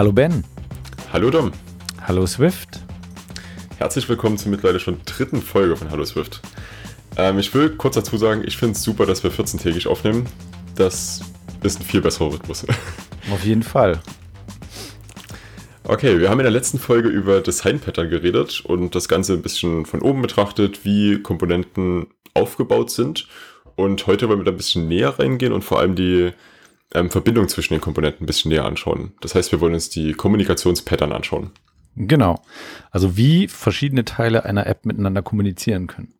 Hallo 0.00 0.12
Ben. 0.12 0.44
Hallo 1.12 1.28
Dom. 1.28 1.52
Hallo 2.00 2.26
Swift. 2.26 2.80
Herzlich 3.76 4.08
willkommen 4.08 4.38
zur 4.38 4.50
mittlerweile 4.50 4.80
schon 4.80 4.96
dritten 5.04 5.42
Folge 5.42 5.76
von 5.76 5.90
Hallo 5.90 6.06
Swift. 6.06 6.40
Ähm, 7.18 7.38
ich 7.38 7.52
will 7.52 7.76
kurz 7.76 7.96
dazu 7.96 8.16
sagen, 8.16 8.42
ich 8.46 8.56
finde 8.56 8.76
es 8.76 8.82
super, 8.82 9.04
dass 9.04 9.22
wir 9.24 9.30
14-tägig 9.30 9.86
aufnehmen. 9.86 10.26
Das 10.74 11.20
ist 11.62 11.80
ein 11.80 11.84
viel 11.84 12.00
besserer 12.00 12.32
Rhythmus. 12.32 12.66
Auf 13.30 13.44
jeden 13.44 13.62
Fall. 13.62 14.00
Okay, 15.84 16.18
wir 16.18 16.30
haben 16.30 16.40
in 16.40 16.44
der 16.44 16.50
letzten 16.50 16.78
Folge 16.78 17.10
über 17.10 17.42
Design-Pattern 17.42 18.08
geredet 18.08 18.62
und 18.64 18.94
das 18.94 19.06
Ganze 19.06 19.34
ein 19.34 19.42
bisschen 19.42 19.84
von 19.84 20.00
oben 20.00 20.22
betrachtet, 20.22 20.82
wie 20.86 21.20
Komponenten 21.20 22.06
aufgebaut 22.32 22.90
sind. 22.90 23.28
Und 23.76 24.06
heute 24.06 24.30
wollen 24.30 24.40
wir 24.40 24.44
da 24.46 24.50
ein 24.50 24.56
bisschen 24.56 24.88
näher 24.88 25.18
reingehen 25.18 25.52
und 25.52 25.62
vor 25.62 25.78
allem 25.78 25.94
die 25.94 26.32
ähm, 26.94 27.10
Verbindung 27.10 27.48
zwischen 27.48 27.74
den 27.74 27.80
Komponenten 27.80 28.24
ein 28.24 28.26
bisschen 28.26 28.50
näher 28.50 28.64
anschauen. 28.64 29.12
Das 29.20 29.34
heißt, 29.34 29.52
wir 29.52 29.60
wollen 29.60 29.74
uns 29.74 29.90
die 29.90 30.12
Kommunikationspattern 30.12 31.12
anschauen. 31.12 31.50
Genau. 31.96 32.42
Also 32.90 33.16
wie 33.16 33.48
verschiedene 33.48 34.04
Teile 34.04 34.44
einer 34.44 34.66
App 34.66 34.86
miteinander 34.86 35.22
kommunizieren 35.22 35.86
können. 35.86 36.14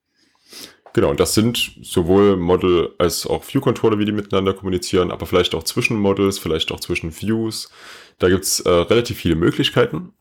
Genau, 0.92 1.10
und 1.10 1.20
das 1.20 1.34
sind 1.34 1.76
sowohl 1.82 2.36
Model 2.36 2.90
als 2.98 3.26
auch 3.26 3.44
View-Controller, 3.46 3.98
wie 3.98 4.04
die 4.04 4.12
miteinander 4.12 4.54
kommunizieren, 4.54 5.12
aber 5.12 5.24
vielleicht 5.26 5.54
auch 5.54 5.62
zwischen 5.62 5.96
Models, 5.96 6.38
vielleicht 6.38 6.72
auch 6.72 6.80
zwischen 6.80 7.14
Views. 7.20 7.70
Da 8.18 8.28
gibt's 8.28 8.60
äh, 8.60 8.68
relativ 8.68 9.18
viele 9.18 9.36
Möglichkeiten, 9.36 10.12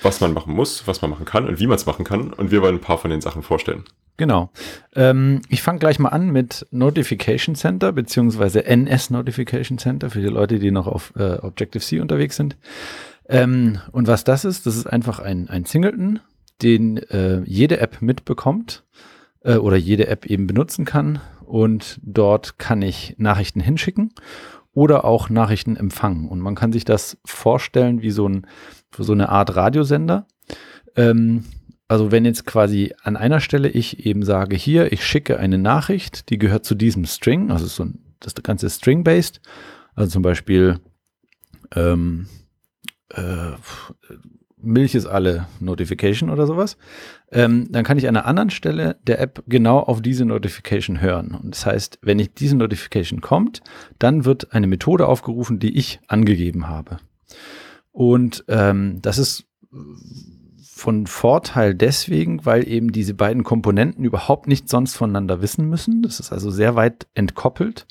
was 0.00 0.20
man 0.20 0.32
machen 0.32 0.54
muss, 0.54 0.86
was 0.86 1.02
man 1.02 1.10
machen 1.10 1.26
kann 1.26 1.46
und 1.46 1.60
wie 1.60 1.66
man 1.66 1.76
es 1.76 1.84
machen 1.84 2.04
kann. 2.04 2.32
Und 2.32 2.50
wir 2.50 2.62
wollen 2.62 2.76
ein 2.76 2.80
paar 2.80 2.98
von 2.98 3.10
den 3.10 3.20
Sachen 3.20 3.42
vorstellen. 3.42 3.84
Genau. 4.18 4.50
Ähm, 4.96 5.40
ich 5.48 5.62
fange 5.62 5.78
gleich 5.78 6.00
mal 6.00 6.08
an 6.08 6.30
mit 6.30 6.66
Notification 6.72 7.54
Center 7.54 7.92
beziehungsweise 7.92 8.66
NS 8.66 9.10
Notification 9.10 9.78
Center 9.78 10.10
für 10.10 10.20
die 10.20 10.26
Leute, 10.26 10.58
die 10.58 10.72
noch 10.72 10.88
auf 10.88 11.12
äh, 11.16 11.36
Objective-C 11.36 12.00
unterwegs 12.00 12.36
sind. 12.36 12.56
Ähm, 13.28 13.78
und 13.92 14.08
was 14.08 14.24
das 14.24 14.44
ist, 14.44 14.66
das 14.66 14.76
ist 14.76 14.86
einfach 14.86 15.20
ein, 15.20 15.48
ein 15.48 15.64
Singleton, 15.64 16.18
den 16.62 16.96
äh, 16.96 17.42
jede 17.44 17.78
App 17.78 18.02
mitbekommt 18.02 18.84
äh, 19.44 19.54
oder 19.54 19.76
jede 19.76 20.08
App 20.08 20.26
eben 20.26 20.48
benutzen 20.48 20.84
kann. 20.84 21.20
Und 21.44 22.00
dort 22.02 22.58
kann 22.58 22.82
ich 22.82 23.14
Nachrichten 23.18 23.60
hinschicken 23.60 24.12
oder 24.74 25.04
auch 25.04 25.30
Nachrichten 25.30 25.76
empfangen. 25.76 26.28
Und 26.28 26.40
man 26.40 26.56
kann 26.56 26.72
sich 26.72 26.84
das 26.84 27.18
vorstellen 27.24 28.02
wie 28.02 28.10
so, 28.10 28.28
ein, 28.28 28.48
so 28.96 29.12
eine 29.12 29.28
Art 29.28 29.54
Radiosender. 29.54 30.26
Ähm, 30.96 31.44
also 31.88 32.12
wenn 32.12 32.24
jetzt 32.24 32.44
quasi 32.44 32.94
an 33.02 33.16
einer 33.16 33.40
Stelle 33.40 33.68
ich 33.68 34.04
eben 34.04 34.22
sage, 34.22 34.56
hier, 34.56 34.92
ich 34.92 35.04
schicke 35.04 35.38
eine 35.38 35.58
Nachricht, 35.58 36.28
die 36.30 36.38
gehört 36.38 36.64
zu 36.64 36.74
diesem 36.74 37.06
String, 37.06 37.50
also 37.50 37.66
so 37.66 37.84
ein, 37.84 37.98
das 38.20 38.34
ganze 38.34 38.68
String-based, 38.68 39.40
also 39.94 40.10
zum 40.10 40.22
Beispiel 40.22 40.80
ähm, 41.74 42.26
äh, 43.10 43.52
Milch 44.60 44.94
ist 44.94 45.06
alle 45.06 45.46
Notification 45.60 46.30
oder 46.30 46.46
sowas, 46.46 46.76
ähm, 47.30 47.68
dann 47.70 47.84
kann 47.84 47.96
ich 47.96 48.08
an 48.08 48.16
einer 48.16 48.26
anderen 48.26 48.50
Stelle 48.50 48.98
der 49.06 49.20
App 49.20 49.44
genau 49.46 49.78
auf 49.78 50.02
diese 50.02 50.24
Notification 50.24 51.00
hören. 51.00 51.34
Und 51.34 51.54
das 51.54 51.64
heißt, 51.64 52.00
wenn 52.02 52.18
ich 52.18 52.34
diese 52.34 52.56
Notification 52.56 53.20
kommt, 53.20 53.60
dann 53.98 54.24
wird 54.24 54.52
eine 54.52 54.66
Methode 54.66 55.06
aufgerufen, 55.06 55.58
die 55.58 55.76
ich 55.76 56.00
angegeben 56.08 56.68
habe. 56.68 56.98
Und 57.92 58.44
ähm, 58.48 59.00
das 59.00 59.18
ist 59.18 59.46
von 60.78 61.06
Vorteil 61.06 61.74
deswegen, 61.74 62.46
weil 62.46 62.66
eben 62.68 62.92
diese 62.92 63.14
beiden 63.14 63.42
Komponenten 63.42 64.04
überhaupt 64.04 64.46
nichts 64.46 64.70
sonst 64.70 64.96
voneinander 64.96 65.42
wissen 65.42 65.68
müssen. 65.68 66.02
Das 66.02 66.20
ist 66.20 66.32
also 66.32 66.50
sehr 66.50 66.76
weit 66.76 67.08
entkoppelt. 67.14 67.86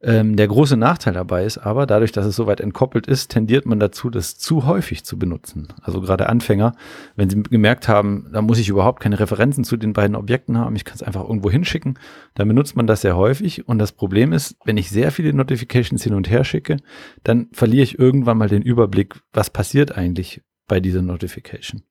Ähm, 0.00 0.36
der 0.36 0.46
große 0.46 0.76
Nachteil 0.76 1.14
dabei 1.14 1.44
ist 1.44 1.58
aber, 1.58 1.86
dadurch, 1.86 2.12
dass 2.12 2.26
es 2.26 2.36
so 2.36 2.46
weit 2.46 2.60
entkoppelt 2.60 3.06
ist, 3.06 3.30
tendiert 3.30 3.66
man 3.66 3.80
dazu, 3.80 4.10
das 4.10 4.36
zu 4.36 4.66
häufig 4.66 5.02
zu 5.02 5.18
benutzen. 5.18 5.68
Also 5.80 6.00
gerade 6.02 6.28
Anfänger, 6.28 6.74
wenn 7.16 7.30
sie 7.30 7.42
gemerkt 7.42 7.88
haben, 7.88 8.28
da 8.32 8.42
muss 8.42 8.58
ich 8.58 8.68
überhaupt 8.68 9.00
keine 9.00 9.18
Referenzen 9.18 9.64
zu 9.64 9.76
den 9.76 9.94
beiden 9.94 10.14
Objekten 10.14 10.58
haben, 10.58 10.76
ich 10.76 10.84
kann 10.84 10.96
es 10.96 11.02
einfach 11.02 11.22
irgendwo 11.24 11.50
hinschicken, 11.50 11.98
dann 12.34 12.46
benutzt 12.46 12.76
man 12.76 12.86
das 12.86 13.00
sehr 13.00 13.16
häufig. 13.16 13.66
Und 13.66 13.78
das 13.78 13.92
Problem 13.92 14.32
ist, 14.32 14.56
wenn 14.64 14.76
ich 14.76 14.90
sehr 14.90 15.10
viele 15.10 15.32
Notifications 15.32 16.04
hin 16.04 16.14
und 16.14 16.28
her 16.28 16.44
schicke, 16.44 16.76
dann 17.24 17.48
verliere 17.52 17.82
ich 17.82 17.98
irgendwann 17.98 18.38
mal 18.38 18.48
den 18.48 18.62
Überblick, 18.62 19.16
was 19.32 19.48
passiert 19.48 19.96
eigentlich 19.96 20.42
bei 20.68 20.80
dieser 20.80 21.02
Notification. 21.02 21.82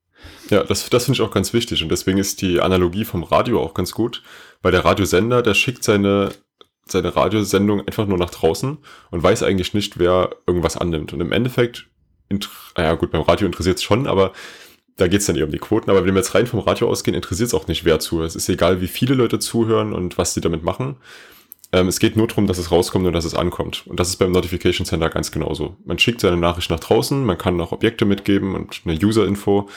Ja, 0.50 0.64
das, 0.64 0.90
das 0.90 1.06
finde 1.06 1.18
ich 1.18 1.22
auch 1.22 1.32
ganz 1.32 1.54
wichtig 1.54 1.84
und 1.84 1.90
deswegen 1.90 2.18
ist 2.18 2.42
die 2.42 2.60
Analogie 2.60 3.06
vom 3.06 3.24
Radio 3.24 3.62
auch 3.62 3.74
ganz 3.74 3.92
gut, 3.92 4.22
weil 4.62 4.72
der 4.72 4.86
Radiosender, 4.86 5.42
der 5.42 5.54
schickt 5.54 5.84
seine, 5.84 6.32
seine 6.86 7.16
Radiosendung 7.16 7.82
einfach 7.82 8.06
nur 8.06 8.18
nach 8.18 8.30
draußen 8.30 8.78
und 9.12 9.24
weiß 9.24 9.44
eigentlich 9.44 9.74
nicht, 9.74 10.00
wer 10.00 10.36
irgendwas 10.46 10.78
annimmt. 10.78 11.14
Und 11.14 11.22
im 11.22 11.32
Endeffekt, 11.32 11.88
naja 12.78 12.96
gut, 12.96 13.12
beim 13.12 13.22
Radio 13.22 13.46
interessiert 13.46 13.78
es 13.78 13.84
schon, 13.84 14.08
aber 14.08 14.34
da 14.98 15.08
geht 15.08 15.22
es 15.22 15.26
dann 15.26 15.36
eher 15.36 15.46
um 15.46 15.52
die 15.52 15.60
Quoten. 15.60 15.90
Aber 15.90 16.06
wenn 16.06 16.14
wir 16.14 16.22
jetzt 16.22 16.36
rein 16.36 16.48
vom 16.48 16.60
Radio 16.60 16.88
ausgehen, 16.90 17.16
interessiert 17.16 17.48
es 17.48 17.54
auch 17.54 17.68
nicht, 17.68 17.86
wer 17.86 18.00
zuhört. 18.00 18.30
Es 18.30 18.36
ist 18.36 18.50
egal, 18.50 18.82
wie 18.82 18.88
viele 18.88 19.16
Leute 19.16 19.40
zuhören 19.40 19.94
und 19.94 20.18
was 20.18 20.34
sie 20.34 20.42
damit 20.42 20.64
machen. 20.64 20.98
Ähm, 21.72 21.88
es 21.88 22.00
geht 22.00 22.16
nur 22.16 22.28
darum, 22.28 22.46
dass 22.46 22.60
es 22.60 22.72
rauskommt 22.72 23.06
und 23.08 23.14
dass 23.14 23.26
es 23.26 23.34
ankommt. 23.34 23.84
Und 23.88 24.00
das 24.00 24.10
ist 24.10 24.18
beim 24.18 24.32
Notification 24.32 24.86
Center 24.86 25.10
ganz 25.10 25.32
genauso. 25.32 25.76
Man 25.86 25.98
schickt 25.98 26.22
seine 26.22 26.38
Nachricht 26.38 26.70
nach 26.70 26.80
draußen, 26.80 27.26
man 27.26 27.38
kann 27.38 27.58
noch 27.58 27.72
Objekte 27.72 28.06
mitgeben 28.06 28.54
und 28.54 28.82
eine 28.86 28.94
User-Info 28.94 29.68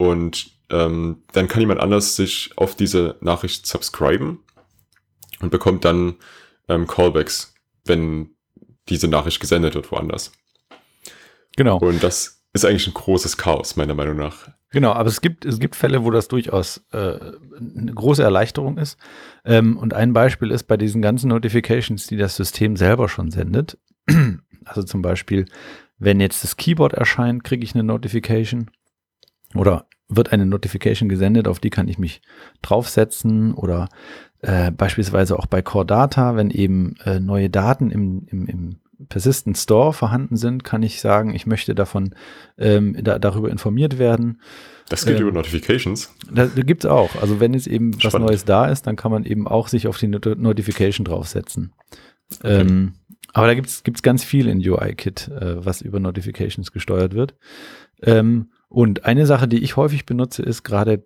und 0.00 0.52
ähm, 0.70 1.24
dann 1.32 1.46
kann 1.46 1.60
jemand 1.60 1.78
anders 1.78 2.16
sich 2.16 2.52
auf 2.56 2.74
diese 2.74 3.16
Nachricht 3.20 3.66
subscriben 3.66 4.42
und 5.40 5.50
bekommt 5.50 5.84
dann 5.84 6.14
ähm, 6.68 6.86
Callbacks, 6.86 7.52
wenn 7.84 8.30
diese 8.88 9.08
Nachricht 9.08 9.40
gesendet 9.40 9.74
wird 9.74 9.92
woanders. 9.92 10.32
Genau. 11.54 11.76
Und 11.80 12.02
das 12.02 12.42
ist 12.54 12.64
eigentlich 12.64 12.86
ein 12.86 12.94
großes 12.94 13.36
Chaos, 13.36 13.76
meiner 13.76 13.92
Meinung 13.92 14.16
nach. 14.16 14.48
Genau, 14.70 14.92
aber 14.92 15.10
es 15.10 15.20
gibt, 15.20 15.44
es 15.44 15.58
gibt 15.58 15.76
Fälle, 15.76 16.02
wo 16.02 16.10
das 16.10 16.28
durchaus 16.28 16.82
äh, 16.92 17.18
eine 17.58 17.92
große 17.94 18.22
Erleichterung 18.22 18.78
ist. 18.78 18.96
Ähm, 19.44 19.76
und 19.76 19.92
ein 19.92 20.14
Beispiel 20.14 20.50
ist 20.50 20.64
bei 20.64 20.78
diesen 20.78 21.02
ganzen 21.02 21.28
Notifications, 21.28 22.06
die 22.06 22.16
das 22.16 22.36
System 22.36 22.76
selber 22.76 23.10
schon 23.10 23.30
sendet. 23.30 23.76
Also 24.66 24.82
zum 24.82 25.00
Beispiel, 25.00 25.46
wenn 25.98 26.20
jetzt 26.20 26.44
das 26.44 26.56
Keyboard 26.56 26.92
erscheint, 26.92 27.44
kriege 27.44 27.64
ich 27.64 27.74
eine 27.74 27.82
Notification 27.82 28.70
oder 29.54 29.86
wird 30.08 30.32
eine 30.32 30.46
Notification 30.46 31.08
gesendet, 31.08 31.46
auf 31.46 31.60
die 31.60 31.70
kann 31.70 31.88
ich 31.88 31.98
mich 31.98 32.20
draufsetzen 32.62 33.54
oder 33.54 33.88
äh, 34.42 34.70
beispielsweise 34.70 35.38
auch 35.38 35.46
bei 35.46 35.62
Core 35.62 35.86
Data, 35.86 36.36
wenn 36.36 36.50
eben 36.50 36.96
äh, 37.04 37.20
neue 37.20 37.50
Daten 37.50 37.90
im, 37.90 38.26
im, 38.26 38.46
im 38.46 38.76
Persistent 39.08 39.56
Store 39.56 39.92
vorhanden 39.92 40.36
sind, 40.36 40.64
kann 40.64 40.82
ich 40.82 41.00
sagen, 41.00 41.34
ich 41.34 41.46
möchte 41.46 41.74
davon 41.74 42.14
ähm, 42.58 42.96
da, 43.02 43.18
darüber 43.18 43.50
informiert 43.50 43.98
werden. 43.98 44.40
Das 44.88 45.06
geht 45.06 45.16
ähm, 45.16 45.22
über 45.22 45.32
Notifications. 45.32 46.14
Da, 46.30 46.46
da 46.46 46.62
gibt 46.62 46.84
es 46.84 46.90
auch. 46.90 47.16
Also 47.20 47.40
wenn 47.40 47.54
jetzt 47.54 47.66
eben 47.66 47.94
Spannend. 47.94 48.14
was 48.14 48.20
Neues 48.20 48.44
da 48.44 48.66
ist, 48.66 48.86
dann 48.86 48.96
kann 48.96 49.10
man 49.10 49.24
eben 49.24 49.46
auch 49.48 49.68
sich 49.68 49.86
auf 49.86 49.96
die 49.98 50.08
Not 50.08 50.26
Notification 50.38 51.04
draufsetzen. 51.04 51.72
Okay. 52.40 52.60
Ähm, 52.60 52.94
aber 53.32 53.46
da 53.46 53.54
gibt 53.54 53.68
es 53.68 54.02
ganz 54.02 54.24
viel 54.24 54.48
in 54.48 54.58
UIKit, 54.58 55.28
äh, 55.28 55.64
was 55.64 55.80
über 55.80 56.00
Notifications 56.00 56.72
gesteuert 56.72 57.14
wird. 57.14 57.34
Ähm, 58.02 58.50
und 58.70 59.04
eine 59.04 59.26
Sache, 59.26 59.48
die 59.48 59.62
ich 59.62 59.76
häufig 59.76 60.06
benutze, 60.06 60.42
ist 60.42 60.62
gerade 60.62 61.04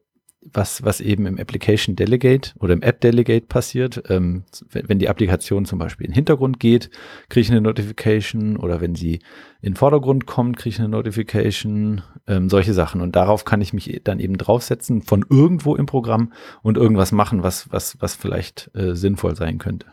was, 0.52 0.82
was 0.84 1.00
eben 1.00 1.25
im 1.25 1.38
Application 1.38 1.97
Delegate 1.97 2.52
oder 2.58 2.75
im 2.75 2.82
App 2.82 3.00
Delegate 3.00 3.47
passiert. 3.47 4.02
Ähm, 4.10 4.44
wenn 4.70 4.98
die 4.98 5.08
Applikation 5.08 5.64
zum 5.64 5.78
Beispiel 5.78 6.04
in 6.04 6.10
den 6.10 6.16
Hintergrund 6.16 6.60
geht, 6.60 6.91
kriege 7.30 7.41
ich 7.41 7.50
eine 7.50 7.62
Notification 7.62 8.58
oder 8.58 8.82
wenn 8.82 8.94
sie 8.94 9.14
in 9.62 9.72
den 9.72 9.76
Vordergrund 9.76 10.26
kommt, 10.26 10.58
kriege 10.58 10.75
ich 10.75 10.78
eine 10.78 10.90
Notification, 10.90 12.02
ähm, 12.26 12.50
solche 12.50 12.75
Sachen. 12.75 13.00
Und 13.00 13.16
darauf 13.16 13.46
kann 13.46 13.62
ich 13.62 13.72
mich 13.72 14.02
dann 14.05 14.20
eben 14.20 14.37
draufsetzen 14.37 15.00
von 15.00 15.25
irgendwo 15.31 15.75
im 15.75 15.87
Programm 15.87 16.34
und 16.62 16.76
irgendwas 16.76 17.12
machen, 17.12 17.43
was, 17.43 17.72
was, 17.72 17.96
was 18.00 18.14
vielleicht 18.14 18.70
äh, 18.75 18.94
sinnvoll 18.94 19.37
sein 19.37 19.56
könnte. 19.56 19.87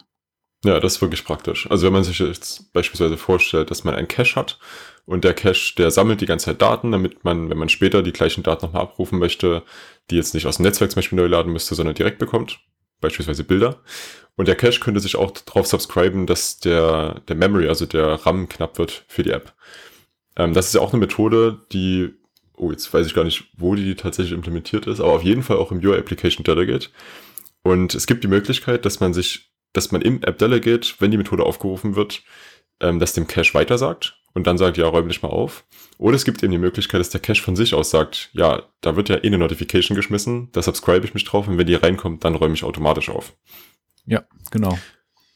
Ja, 0.64 0.80
das 0.80 0.96
ist 0.96 1.02
wirklich 1.02 1.26
praktisch. 1.26 1.70
Also 1.72 1.88
wenn 1.88 1.94
man 1.94 2.04
sich 2.04 2.20
jetzt 2.20 2.72
beispielsweise 2.72 3.18
vorstellt, 3.18 3.72
dass 3.72 3.84
man 3.84 3.96
einen 3.96 4.08
Cache 4.08 4.36
hat 4.36 4.60
und 5.06 5.24
der 5.24 5.34
Cache, 5.34 5.74
der 5.76 5.90
sammelt 5.90 6.22
die 6.22 6.28
ganze 6.28 6.46
Zeit 6.46 6.62
Daten, 6.62 6.92
damit 6.92 7.24
man, 7.24 7.50
wenn 7.50 7.58
man 7.58 7.70
später 7.70 8.04
die 8.04 8.14
gleichen 8.14 8.44
Daten 8.44 8.66
nochmal 8.66 8.84
abrufen 8.84 9.18
möchte, 9.18 9.64
die 10.12 10.18
jetzt 10.18 10.36
nicht 10.36 10.46
aus 10.46 10.58
dem 10.58 10.64
Netzwerk 10.64 10.92
zum 10.92 11.00
Beispiel 11.00 11.18
neu 11.18 11.26
laden 11.26 11.52
müsste, 11.52 11.74
sondern 11.74 11.96
direkt 11.96 12.20
bekommt, 12.20 12.60
beispielsweise 13.00 13.44
Bilder. 13.44 13.82
Und 14.36 14.48
der 14.48 14.56
Cache 14.56 14.80
könnte 14.80 15.00
sich 15.00 15.16
auch 15.16 15.32
darauf 15.32 15.66
subscriben, 15.66 16.28
dass 16.28 16.60
der, 16.60 17.22
der 17.28 17.36
Memory, 17.36 17.68
also 17.68 17.88
der 17.88 18.14
RAM 18.26 18.48
knapp 18.48 18.78
wird 18.78 19.04
für 19.08 19.24
die 19.24 19.32
App. 19.32 19.54
Ähm, 20.36 20.54
das 20.54 20.68
ist 20.68 20.76
ja 20.76 20.82
auch 20.82 20.94
eine 20.94 21.00
Methode, 21.00 21.66
die, 21.72 22.14
oh, 22.56 22.70
jetzt 22.70 22.94
weiß 22.94 23.08
ich 23.08 23.16
gar 23.16 23.24
nicht, 23.24 23.46
wo 23.58 23.74
die 23.74 23.96
tatsächlich 23.96 24.34
implementiert 24.34 24.86
ist, 24.86 25.00
aber 25.00 25.14
auf 25.14 25.24
jeden 25.24 25.42
Fall 25.42 25.58
auch 25.58 25.72
im 25.72 25.80
UI 25.80 25.98
Application 25.98 26.44
Delegate. 26.44 26.90
Und 27.64 27.96
es 27.96 28.06
gibt 28.06 28.24
die 28.24 28.28
Möglichkeit, 28.28 28.86
dass 28.86 29.00
man 29.00 29.14
sich 29.14 29.51
dass 29.74 29.92
man 29.92 30.02
im 30.02 30.22
App 30.24 30.38
Delegate, 30.38 30.94
wenn 31.00 31.12
die 31.12 31.18
Methode 31.18 31.44
aufgerufen 31.44 31.96
wird, 31.96 32.24
ähm, 32.80 33.00
das 33.00 33.14
dem 33.14 33.28
Cache 33.28 33.54
weitersagt 33.54 34.18
und 34.34 34.48
dann 34.48 34.58
sagt, 34.58 34.78
ja, 34.78 34.88
räum 34.88 35.08
dich 35.08 35.22
mal 35.22 35.30
auf. 35.30 35.66
Oder 35.98 36.16
es 36.16 36.26
gibt 36.26 36.42
eben 36.42 36.52
die 36.52 36.58
Möglichkeit, 36.58 37.00
dass 37.00 37.10
der 37.10 37.22
Cache 37.22 37.42
von 37.42 37.56
sich 37.56 37.74
aus 37.74 37.90
sagt, 37.90 38.30
ja, 38.34 38.64
da 38.82 38.96
wird 38.96 39.10
ja 39.10 39.18
eh 39.18 39.28
eine 39.28 39.38
Notification 39.38 39.96
geschmissen, 39.96 40.50
da 40.52 40.62
subscribe 40.62 41.06
ich 41.06 41.14
mich 41.14 41.26
drauf 41.26 41.48
und 41.48 41.58
wenn 41.58 41.68
die 41.68 41.76
reinkommt, 41.76 42.24
dann 42.24 42.36
räume 42.36 42.54
ich 42.54 42.64
automatisch 42.64 43.10
auf. 43.10 43.34
Ja, 44.06 44.24
genau. 44.50 44.78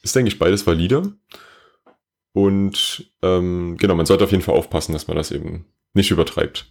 Ist, 0.02 0.16
denke 0.16 0.28
ich, 0.28 0.38
beides 0.38 0.66
valide. 0.66 1.12
Und 2.32 3.10
ähm, 3.22 3.76
genau, 3.78 3.94
man 3.94 4.06
sollte 4.06 4.24
auf 4.24 4.30
jeden 4.30 4.42
Fall 4.42 4.56
aufpassen, 4.56 4.92
dass 4.92 5.08
man 5.08 5.16
das 5.16 5.30
eben 5.30 5.66
nicht 5.94 6.10
übertreibt. 6.10 6.70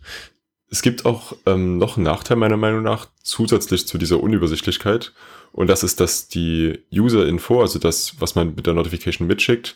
Es 0.69 0.81
gibt 0.81 1.06
auch 1.06 1.35
ähm, 1.45 1.77
noch 1.77 1.97
einen 1.97 2.06
Nachteil 2.06 2.38
meiner 2.38 2.57
Meinung 2.57 2.83
nach 2.83 3.07
zusätzlich 3.21 3.88
zu 3.88 3.97
dieser 3.97 4.19
Unübersichtlichkeit. 4.21 5.13
Und 5.51 5.67
das 5.67 5.83
ist, 5.83 6.00
dass 6.00 6.27
die 6.27 6.79
User-Info, 6.94 7.62
also 7.62 7.79
das, 7.79 8.19
was 8.19 8.35
man 8.35 8.56
mit 8.56 8.65
der 8.65 8.73
Notification 8.73 9.27
mitschickt, 9.27 9.75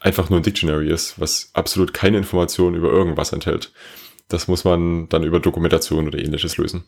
einfach 0.00 0.30
nur 0.30 0.40
ein 0.40 0.42
Dictionary 0.42 0.90
ist, 0.90 1.20
was 1.20 1.50
absolut 1.52 1.92
keine 1.92 2.18
Informationen 2.18 2.76
über 2.76 2.90
irgendwas 2.90 3.32
enthält. 3.32 3.72
Das 4.28 4.48
muss 4.48 4.64
man 4.64 5.08
dann 5.08 5.24
über 5.24 5.40
Dokumentation 5.40 6.06
oder 6.06 6.18
ähnliches 6.18 6.56
lösen. 6.56 6.84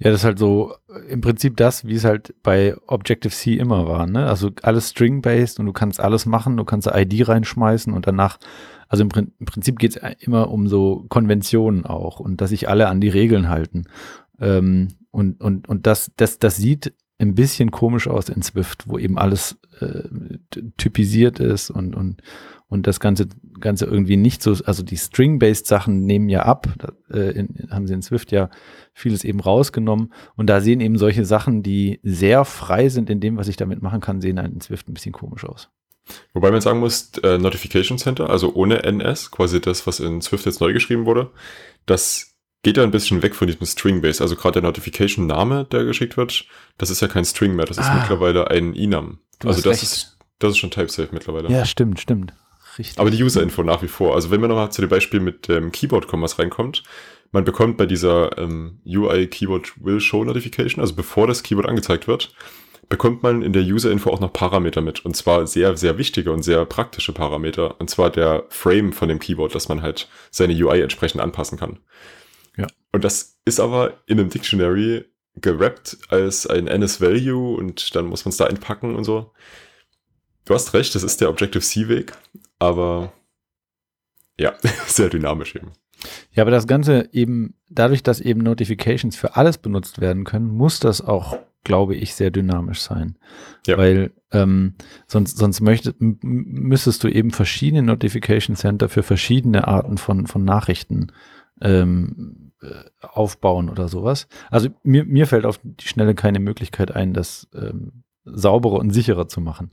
Ja, 0.00 0.10
das 0.10 0.20
ist 0.20 0.24
halt 0.24 0.38
so 0.38 0.74
äh, 0.88 1.12
im 1.12 1.20
Prinzip 1.20 1.56
das, 1.56 1.84
wie 1.84 1.94
es 1.94 2.04
halt 2.04 2.34
bei 2.42 2.76
Objective-C 2.86 3.54
immer 3.54 3.86
war. 3.86 4.06
Ne? 4.06 4.26
Also 4.26 4.50
alles 4.62 4.90
string-based 4.90 5.58
und 5.58 5.66
du 5.66 5.72
kannst 5.72 6.00
alles 6.00 6.24
machen, 6.24 6.56
du 6.56 6.64
kannst 6.64 6.88
eine 6.88 7.02
ID 7.02 7.28
reinschmeißen 7.28 7.92
und 7.92 8.06
danach, 8.06 8.38
also 8.88 9.02
im, 9.02 9.10
im 9.38 9.46
Prinzip 9.46 9.78
geht 9.78 9.96
es 9.96 10.02
immer 10.20 10.50
um 10.50 10.68
so 10.68 11.04
Konventionen 11.08 11.84
auch 11.84 12.20
und 12.20 12.40
dass 12.40 12.50
sich 12.50 12.68
alle 12.68 12.88
an 12.88 13.00
die 13.00 13.08
Regeln 13.08 13.48
halten. 13.48 13.86
Ähm, 14.40 14.88
und 15.10 15.40
und, 15.40 15.68
und 15.68 15.86
das, 15.86 16.12
das, 16.16 16.38
das 16.38 16.56
sieht 16.56 16.94
ein 17.18 17.34
bisschen 17.34 17.70
komisch 17.72 18.06
aus 18.06 18.28
in 18.28 18.42
Swift, 18.42 18.88
wo 18.88 18.98
eben 18.98 19.18
alles 19.18 19.58
äh, 19.80 20.04
typisiert 20.76 21.40
ist 21.40 21.70
und, 21.70 21.96
und, 21.96 22.22
und 22.68 22.86
das 22.86 23.00
Ganze, 23.00 23.28
Ganze 23.60 23.86
irgendwie 23.86 24.16
nicht 24.16 24.42
so, 24.42 24.56
also 24.64 24.82
die 24.82 24.96
String-based 24.96 25.66
Sachen 25.66 26.04
nehmen 26.04 26.28
ja 26.28 26.42
ab, 26.42 26.68
äh, 27.10 27.30
in, 27.30 27.68
haben 27.70 27.86
sie 27.86 27.94
in 27.94 28.02
Swift 28.02 28.30
ja 28.30 28.50
vieles 28.92 29.24
eben 29.24 29.40
rausgenommen 29.40 30.12
und 30.36 30.48
da 30.48 30.60
sehen 30.60 30.80
eben 30.80 30.98
solche 30.98 31.24
Sachen, 31.24 31.62
die 31.62 32.00
sehr 32.02 32.44
frei 32.44 32.88
sind 32.88 33.10
in 33.10 33.20
dem, 33.20 33.36
was 33.36 33.48
ich 33.48 33.56
damit 33.56 33.82
machen 33.82 34.00
kann, 34.00 34.20
sehen 34.20 34.38
in 34.38 34.60
Swift 34.60 34.88
ein 34.88 34.94
bisschen 34.94 35.12
komisch 35.12 35.44
aus. 35.44 35.70
Wobei 36.32 36.50
man 36.50 36.60
sagen 36.60 36.80
muss, 36.80 37.12
äh, 37.22 37.38
Notification 37.38 37.98
Center, 37.98 38.30
also 38.30 38.54
ohne 38.54 38.82
NS, 38.82 39.30
quasi 39.30 39.60
das, 39.60 39.86
was 39.86 40.00
in 40.00 40.22
Swift 40.22 40.46
jetzt 40.46 40.60
neu 40.60 40.72
geschrieben 40.72 41.06
wurde, 41.06 41.30
das 41.86 42.34
geht 42.62 42.76
ja 42.76 42.82
ein 42.82 42.90
bisschen 42.90 43.22
weg 43.22 43.34
von 43.34 43.46
diesem 43.46 43.66
String-Base. 43.66 44.22
Also 44.22 44.36
gerade 44.36 44.60
der 44.60 44.62
Notification-Name, 44.62 45.66
der 45.66 45.84
geschickt 45.84 46.16
wird, 46.16 46.46
das 46.76 46.90
ist 46.90 47.00
ja 47.00 47.08
kein 47.08 47.24
String 47.24 47.54
mehr, 47.54 47.66
das 47.66 47.78
ist 47.78 47.86
ah, 47.86 47.98
mittlerweile 48.00 48.50
ein 48.50 48.74
Enum. 48.74 49.18
Also 49.44 49.62
das 49.62 49.82
ist, 49.82 50.18
das 50.38 50.52
ist 50.52 50.58
schon 50.58 50.70
Type-Safe 50.70 51.08
mittlerweile. 51.12 51.50
Ja, 51.50 51.64
stimmt, 51.64 52.00
stimmt. 52.00 52.32
Richtig. 52.78 52.98
Aber 52.98 53.10
die 53.10 53.22
User-Info 53.22 53.62
nach 53.62 53.82
wie 53.82 53.88
vor. 53.88 54.14
Also 54.14 54.30
wenn 54.30 54.40
man 54.40 54.50
nochmal 54.50 54.70
zu 54.70 54.80
dem 54.80 54.90
Beispiel 54.90 55.20
mit 55.20 55.48
dem 55.48 55.72
Keyboard 55.72 56.06
kommen, 56.06 56.22
was 56.22 56.38
reinkommt, 56.38 56.84
man 57.32 57.44
bekommt 57.44 57.76
bei 57.76 57.86
dieser 57.86 58.38
ähm, 58.38 58.80
UI 58.86 59.26
Keyboard 59.26 59.72
Will 59.84 60.00
Show 60.00 60.24
Notification, 60.24 60.80
also 60.80 60.94
bevor 60.94 61.26
das 61.26 61.42
Keyboard 61.42 61.68
angezeigt 61.68 62.06
wird, 62.06 62.32
bekommt 62.88 63.22
man 63.22 63.42
in 63.42 63.52
der 63.52 63.62
User-Info 63.62 64.10
auch 64.10 64.20
noch 64.20 64.32
Parameter 64.32 64.80
mit. 64.80 65.04
Und 65.04 65.14
zwar 65.14 65.46
sehr, 65.46 65.76
sehr 65.76 65.98
wichtige 65.98 66.32
und 66.32 66.42
sehr 66.42 66.64
praktische 66.64 67.12
Parameter. 67.12 67.78
Und 67.80 67.90
zwar 67.90 68.10
der 68.10 68.44
Frame 68.48 68.92
von 68.92 69.08
dem 69.08 69.18
Keyboard, 69.18 69.54
dass 69.54 69.68
man 69.68 69.82
halt 69.82 70.08
seine 70.30 70.54
UI 70.54 70.80
entsprechend 70.80 71.20
anpassen 71.20 71.58
kann. 71.58 71.80
Ja. 72.56 72.66
Und 72.92 73.04
das 73.04 73.38
ist 73.44 73.60
aber 73.60 73.98
in 74.06 74.18
einem 74.18 74.30
Dictionary 74.30 75.04
gerappt 75.36 75.98
als 76.08 76.46
ein 76.46 76.66
NS-Value 76.66 77.56
und 77.56 77.94
dann 77.94 78.06
muss 78.06 78.24
man 78.24 78.30
es 78.30 78.38
da 78.38 78.46
einpacken 78.46 78.96
und 78.96 79.04
so. 79.04 79.32
Du 80.46 80.54
hast 80.54 80.72
recht, 80.72 80.94
das 80.94 81.02
ist 81.02 81.20
der 81.20 81.28
Objective-C-Weg, 81.28 82.12
aber 82.58 83.12
ja, 84.38 84.54
sehr 84.86 85.08
dynamisch 85.08 85.56
eben. 85.56 85.72
Ja, 86.32 86.42
aber 86.44 86.50
das 86.50 86.66
Ganze 86.66 87.08
eben, 87.12 87.54
dadurch, 87.68 88.02
dass 88.02 88.20
eben 88.20 88.40
Notifications 88.40 89.16
für 89.16 89.36
alles 89.36 89.58
benutzt 89.58 90.00
werden 90.00 90.24
können, 90.24 90.48
muss 90.48 90.78
das 90.78 91.00
auch, 91.00 91.36
glaube 91.64 91.96
ich, 91.96 92.14
sehr 92.14 92.30
dynamisch 92.30 92.80
sein. 92.80 93.18
Ja. 93.66 93.76
Weil 93.78 94.12
ähm, 94.30 94.74
sonst, 95.08 95.38
sonst 95.38 95.60
möchtest, 95.60 95.96
müsstest 95.98 97.02
du 97.02 97.08
eben 97.08 97.32
verschiedene 97.32 97.82
Notification 97.82 98.54
Center 98.54 98.88
für 98.88 99.02
verschiedene 99.02 99.66
Arten 99.66 99.98
von, 99.98 100.28
von 100.28 100.44
Nachrichten 100.44 101.08
ähm, 101.60 102.52
äh, 102.62 102.84
aufbauen 103.00 103.68
oder 103.68 103.88
sowas. 103.88 104.28
Also 104.50 104.68
mir, 104.84 105.04
mir 105.04 105.26
fällt 105.26 105.46
auf 105.46 105.58
die 105.62 105.88
Schnelle 105.88 106.14
keine 106.14 106.38
Möglichkeit 106.38 106.94
ein, 106.94 107.12
das 107.12 107.48
ähm, 107.54 108.04
sauberer 108.24 108.78
und 108.78 108.90
sicherer 108.90 109.26
zu 109.26 109.40
machen. 109.40 109.70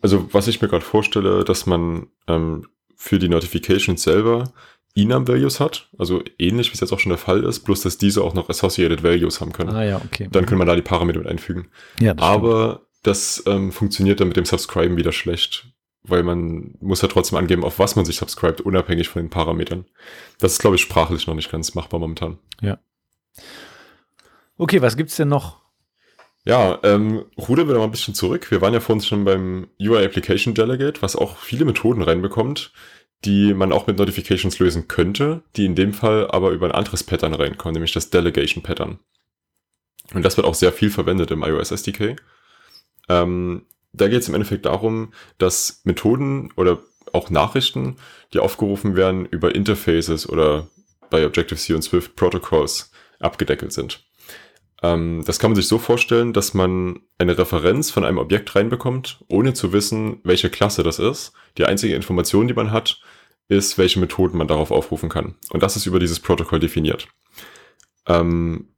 Also 0.00 0.32
was 0.32 0.48
ich 0.48 0.60
mir 0.62 0.68
gerade 0.68 0.84
vorstelle, 0.84 1.44
dass 1.44 1.66
man 1.66 2.08
ähm, 2.26 2.66
für 2.96 3.18
die 3.18 3.28
Notifications 3.28 4.02
selber 4.02 4.52
Enum-Values 4.94 5.60
hat, 5.60 5.88
also 5.98 6.22
ähnlich 6.38 6.70
wie 6.70 6.74
es 6.74 6.80
jetzt 6.80 6.92
auch 6.92 6.98
schon 6.98 7.10
der 7.10 7.18
Fall 7.18 7.44
ist, 7.44 7.60
bloß 7.60 7.82
dass 7.82 7.98
diese 7.98 8.22
auch 8.22 8.34
noch 8.34 8.48
Associated 8.48 9.02
Values 9.02 9.40
haben 9.40 9.52
können. 9.52 9.70
Ah 9.70 9.84
ja, 9.84 10.00
okay. 10.04 10.28
Dann 10.30 10.46
können 10.46 10.60
wir 10.60 10.64
da 10.64 10.74
die 10.74 10.82
Parameter 10.82 11.18
mit 11.18 11.28
einfügen. 11.28 11.68
Ja, 12.00 12.14
das 12.14 12.24
Aber 12.24 12.70
stimmt. 12.70 12.86
das 13.04 13.42
ähm, 13.46 13.72
funktioniert 13.72 14.20
dann 14.20 14.28
mit 14.28 14.36
dem 14.36 14.44
Subscriben 14.44 14.96
wieder 14.96 15.12
schlecht, 15.12 15.68
weil 16.02 16.22
man 16.22 16.74
muss 16.80 17.02
ja 17.02 17.08
trotzdem 17.08 17.38
angeben, 17.38 17.64
auf 17.64 17.78
was 17.78 17.94
man 17.94 18.04
sich 18.04 18.16
subscribt, 18.16 18.60
unabhängig 18.60 19.08
von 19.08 19.22
den 19.22 19.30
Parametern. 19.30 19.84
Das 20.40 20.52
ist, 20.52 20.58
glaube 20.58 20.76
ich, 20.76 20.82
sprachlich 20.82 21.26
noch 21.26 21.34
nicht 21.34 21.50
ganz 21.52 21.74
machbar 21.74 22.00
momentan. 22.00 22.38
Ja. 22.60 22.78
Okay, 24.56 24.82
was 24.82 24.96
gibt's 24.96 25.16
denn 25.16 25.28
noch? 25.28 25.60
Ja, 26.48 26.78
ähm, 26.82 27.26
rudern 27.36 27.68
wir 27.68 27.74
noch 27.74 27.82
ein 27.82 27.90
bisschen 27.90 28.14
zurück. 28.14 28.50
Wir 28.50 28.62
waren 28.62 28.72
ja 28.72 28.80
vorhin 28.80 29.04
schon 29.04 29.26
beim 29.26 29.68
UI 29.78 30.02
Application 30.02 30.54
Delegate, 30.54 31.02
was 31.02 31.14
auch 31.14 31.36
viele 31.36 31.66
Methoden 31.66 32.00
reinbekommt, 32.00 32.72
die 33.26 33.52
man 33.52 33.70
auch 33.70 33.86
mit 33.86 33.98
Notifications 33.98 34.58
lösen 34.58 34.88
könnte, 34.88 35.42
die 35.56 35.66
in 35.66 35.74
dem 35.74 35.92
Fall 35.92 36.30
aber 36.30 36.52
über 36.52 36.64
ein 36.64 36.72
anderes 36.72 37.04
Pattern 37.04 37.34
reinkommen, 37.34 37.74
nämlich 37.74 37.92
das 37.92 38.08
Delegation 38.08 38.62
Pattern. 38.62 38.98
Und 40.14 40.22
das 40.22 40.38
wird 40.38 40.46
auch 40.46 40.54
sehr 40.54 40.72
viel 40.72 40.88
verwendet 40.88 41.30
im 41.32 41.42
iOS 41.42 41.70
SDK. 41.70 42.16
Ähm, 43.10 43.66
da 43.92 44.08
geht 44.08 44.22
es 44.22 44.28
im 44.28 44.34
Endeffekt 44.34 44.64
darum, 44.64 45.12
dass 45.36 45.82
Methoden 45.84 46.50
oder 46.56 46.78
auch 47.12 47.28
Nachrichten, 47.28 47.96
die 48.32 48.38
aufgerufen 48.38 48.96
werden, 48.96 49.26
über 49.26 49.54
Interfaces 49.54 50.26
oder 50.26 50.66
bei 51.10 51.26
Objective-C 51.26 51.74
und 51.74 51.82
Swift 51.82 52.16
Protocols 52.16 52.90
abgedeckelt 53.20 53.74
sind. 53.74 54.07
Ähm, 54.82 55.22
das 55.26 55.38
kann 55.38 55.50
man 55.50 55.56
sich 55.56 55.66
so 55.66 55.78
vorstellen, 55.78 56.32
dass 56.32 56.54
man 56.54 57.00
eine 57.18 57.36
Referenz 57.36 57.90
von 57.90 58.04
einem 58.04 58.18
Objekt 58.18 58.54
reinbekommt, 58.54 59.24
ohne 59.28 59.54
zu 59.54 59.72
wissen, 59.72 60.20
welche 60.24 60.50
Klasse 60.50 60.82
das 60.82 60.98
ist. 60.98 61.32
Die 61.56 61.64
einzige 61.64 61.94
Information, 61.94 62.48
die 62.48 62.54
man 62.54 62.70
hat, 62.70 63.00
ist, 63.48 63.78
welche 63.78 63.98
Methoden 63.98 64.38
man 64.38 64.46
darauf 64.46 64.70
aufrufen 64.70 65.08
kann. 65.08 65.34
Und 65.50 65.62
das 65.62 65.76
ist 65.76 65.86
über 65.86 65.98
dieses 65.98 66.20
Protokoll 66.20 66.60
definiert. 66.60 67.08
Ähm, 68.06 68.68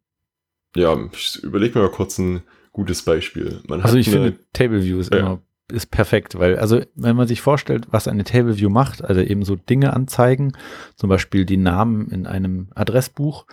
ja, 0.76 0.96
ich 1.12 1.42
überlege 1.42 1.78
mir 1.78 1.84
mal 1.84 1.90
kurz 1.90 2.18
ein 2.18 2.42
gutes 2.72 3.02
Beispiel. 3.02 3.60
Man 3.66 3.82
also 3.82 3.96
ich 3.96 4.06
eine, 4.08 4.32
finde 4.32 4.38
Table 4.52 4.82
View 4.84 5.00
ist 5.00 5.12
ja. 5.12 5.20
immer 5.20 5.42
ist 5.70 5.90
perfekt, 5.90 6.38
weil 6.38 6.58
also 6.58 6.80
wenn 6.94 7.16
man 7.16 7.28
sich 7.28 7.40
vorstellt, 7.40 7.86
was 7.90 8.08
eine 8.08 8.24
Table 8.24 8.58
View 8.58 8.70
macht, 8.70 9.04
also 9.04 9.20
eben 9.20 9.44
so 9.44 9.56
Dinge 9.56 9.92
anzeigen, 9.92 10.52
zum 10.96 11.08
Beispiel 11.08 11.44
die 11.44 11.56
Namen 11.56 12.08
in 12.08 12.26
einem 12.26 12.68
Adressbuch, 12.74 13.46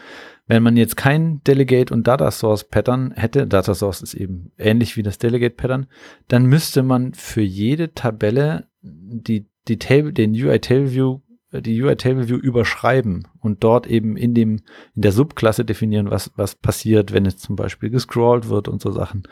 wenn 0.48 0.64
man 0.64 0.78
jetzt 0.78 0.96
kein 0.96 1.42
Delegate 1.44 1.94
und 1.94 2.08
Data 2.08 2.32
Source 2.32 2.64
Pattern 2.64 3.12
hätte, 3.12 3.48
Data 3.48 3.74
Source 3.76 4.02
ist 4.02 4.14
eben 4.14 4.52
ähnlich 4.58 4.96
wie 4.98 5.04
das 5.04 5.18
Delegate 5.18 5.56
Pattern, 5.56 5.88
dann 6.28 6.46
müsste 6.46 6.84
man 6.84 7.14
für 7.14 7.42
jede 7.42 7.94
Tabelle 7.94 8.68
die, 8.82 9.48
die 9.68 9.80
Table, 9.80 10.14
den 10.14 10.32
UI 10.32 10.60
Table 10.60 10.94
View 10.94 11.20
die 11.52 11.82
UI 11.82 11.96
Table 11.96 12.28
View 12.28 12.38
überschreiben 12.38 13.28
und 13.40 13.64
dort 13.64 13.88
eben 13.88 14.18
in 14.18 14.34
dem, 14.34 14.58
in 14.96 15.02
der 15.02 15.12
Subklasse 15.12 15.64
definieren, 15.64 16.12
was, 16.12 16.32
was 16.36 16.56
passiert, 16.56 17.14
wenn 17.14 17.26
es 17.26 17.38
zum 17.38 17.56
Beispiel 17.56 17.90
gescrollt 17.90 18.50
wird 18.50 18.68
und 18.68 18.82
so 18.82 18.92
Sachen. 18.92 19.24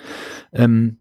Ähm, 0.54 1.00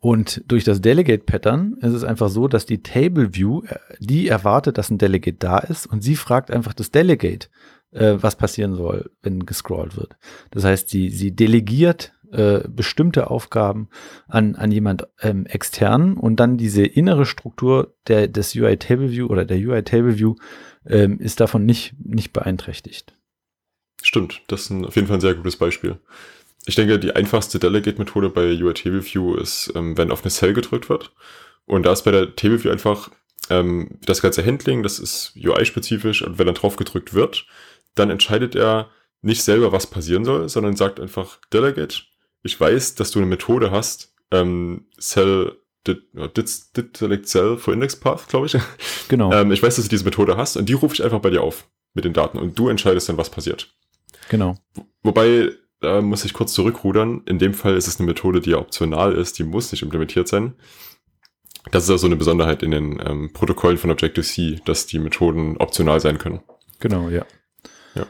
und 0.00 0.42
durch 0.48 0.64
das 0.64 0.80
Delegate 0.80 1.24
Pattern 1.24 1.76
ist 1.80 1.92
es 1.92 2.04
einfach 2.04 2.28
so, 2.28 2.48
dass 2.48 2.66
die 2.66 2.82
Table 2.82 3.34
View, 3.34 3.62
äh, 3.66 3.76
die 3.98 4.28
erwartet, 4.28 4.78
dass 4.78 4.90
ein 4.90 4.98
Delegate 4.98 5.36
da 5.38 5.58
ist 5.58 5.86
und 5.86 6.02
sie 6.02 6.16
fragt 6.16 6.50
einfach 6.50 6.74
das 6.74 6.90
Delegate, 6.90 7.48
äh, 7.92 8.16
was 8.20 8.36
passieren 8.36 8.74
soll, 8.74 9.10
wenn 9.22 9.46
gescrollt 9.46 9.96
wird. 9.96 10.16
Das 10.50 10.64
heißt, 10.64 10.88
sie, 10.88 11.10
sie 11.10 11.34
delegiert 11.34 12.12
äh, 12.32 12.66
bestimmte 12.68 13.30
Aufgaben 13.30 13.88
an, 14.26 14.54
an 14.54 14.72
jemand 14.72 15.06
ähm, 15.20 15.44
extern 15.46 16.16
und 16.16 16.36
dann 16.36 16.56
diese 16.56 16.84
innere 16.84 17.26
Struktur 17.26 17.94
der, 18.08 18.28
des 18.28 18.54
UI 18.56 18.78
Table 18.78 19.10
View 19.10 19.26
oder 19.26 19.44
der 19.44 19.58
UI 19.58 19.82
Table 19.82 20.18
View 20.18 20.36
ähm, 20.86 21.18
ist 21.18 21.40
davon 21.40 21.66
nicht, 21.66 21.94
nicht 21.98 22.32
beeinträchtigt. 22.32 23.14
Stimmt, 24.02 24.42
das 24.48 24.62
ist 24.62 24.70
ein, 24.70 24.84
auf 24.84 24.96
jeden 24.96 25.06
Fall 25.06 25.18
ein 25.18 25.20
sehr 25.20 25.34
gutes 25.34 25.56
Beispiel. 25.56 25.98
Ich 26.64 26.76
denke, 26.76 26.98
die 26.98 27.14
einfachste 27.14 27.58
Delegate-Methode 27.58 28.30
bei 28.30 28.52
UI 28.52 28.74
Table 28.74 29.04
View 29.04 29.34
ist, 29.34 29.72
ähm, 29.74 29.96
wenn 29.98 30.12
auf 30.12 30.22
eine 30.22 30.30
Cell 30.30 30.52
gedrückt 30.52 30.88
wird. 30.88 31.12
Und 31.66 31.84
da 31.84 31.92
ist 31.92 32.02
bei 32.02 32.10
der 32.10 32.36
Table 32.36 32.62
View 32.62 32.70
einfach 32.70 33.10
ähm, 33.50 33.98
das 34.04 34.22
ganze 34.22 34.44
Handling, 34.44 34.82
das 34.82 34.98
ist 34.98 35.34
UI-spezifisch 35.36 36.22
und 36.22 36.38
wenn 36.38 36.46
dann 36.46 36.54
drauf 36.54 36.76
gedrückt 36.76 37.14
wird, 37.14 37.46
dann 37.94 38.10
entscheidet 38.10 38.54
er 38.54 38.90
nicht 39.22 39.42
selber, 39.42 39.72
was 39.72 39.88
passieren 39.88 40.24
soll, 40.24 40.48
sondern 40.48 40.76
sagt 40.76 41.00
einfach 41.00 41.38
Delegate 41.52 42.02
ich 42.42 42.60
weiß, 42.60 42.96
dass 42.96 43.10
du 43.10 43.18
eine 43.18 43.26
Methode 43.26 43.70
hast, 43.70 44.14
ähm, 44.30 44.86
Cell 45.00 45.56
did, 45.86 46.02
did, 46.36 46.76
did 46.76 46.96
select 46.96 47.28
Cell 47.28 47.56
for 47.56 47.72
Index 47.72 47.96
Path, 47.96 48.28
glaube 48.28 48.46
ich. 48.46 48.56
Genau. 49.08 49.30
ähm, 49.32 49.52
ich 49.52 49.62
weiß, 49.62 49.76
dass 49.76 49.84
du 49.84 49.90
diese 49.90 50.04
Methode 50.04 50.38
hast 50.38 50.56
und 50.56 50.68
die 50.70 50.72
rufe 50.72 50.94
ich 50.94 51.04
einfach 51.04 51.20
bei 51.20 51.28
dir 51.28 51.42
auf 51.42 51.68
mit 51.92 52.06
den 52.06 52.14
Daten 52.14 52.38
und 52.38 52.58
du 52.58 52.68
entscheidest 52.68 53.10
dann, 53.10 53.18
was 53.18 53.28
passiert. 53.28 53.74
Genau. 54.30 54.56
Wobei, 55.02 55.52
da 55.82 56.00
muss 56.00 56.24
ich 56.24 56.32
kurz 56.32 56.52
zurückrudern. 56.52 57.22
In 57.26 57.38
dem 57.38 57.54
Fall 57.54 57.76
ist 57.76 57.88
es 57.88 57.98
eine 57.98 58.06
Methode, 58.06 58.40
die 58.40 58.50
ja 58.50 58.58
optional 58.58 59.12
ist, 59.12 59.38
die 59.38 59.44
muss 59.44 59.72
nicht 59.72 59.82
implementiert 59.82 60.28
sein. 60.28 60.54
Das 61.70 61.84
ist 61.84 61.90
also 61.90 62.06
eine 62.06 62.16
Besonderheit 62.16 62.62
in 62.62 62.70
den 62.72 63.00
ähm, 63.04 63.32
Protokollen 63.32 63.78
von 63.78 63.90
Objective-C, 63.90 64.60
dass 64.64 64.86
die 64.86 64.98
Methoden 64.98 65.56
optional 65.58 66.00
sein 66.00 66.18
können. 66.18 66.40
Genau, 66.80 67.08
ja. 67.08 67.24
Ja. 67.94 68.06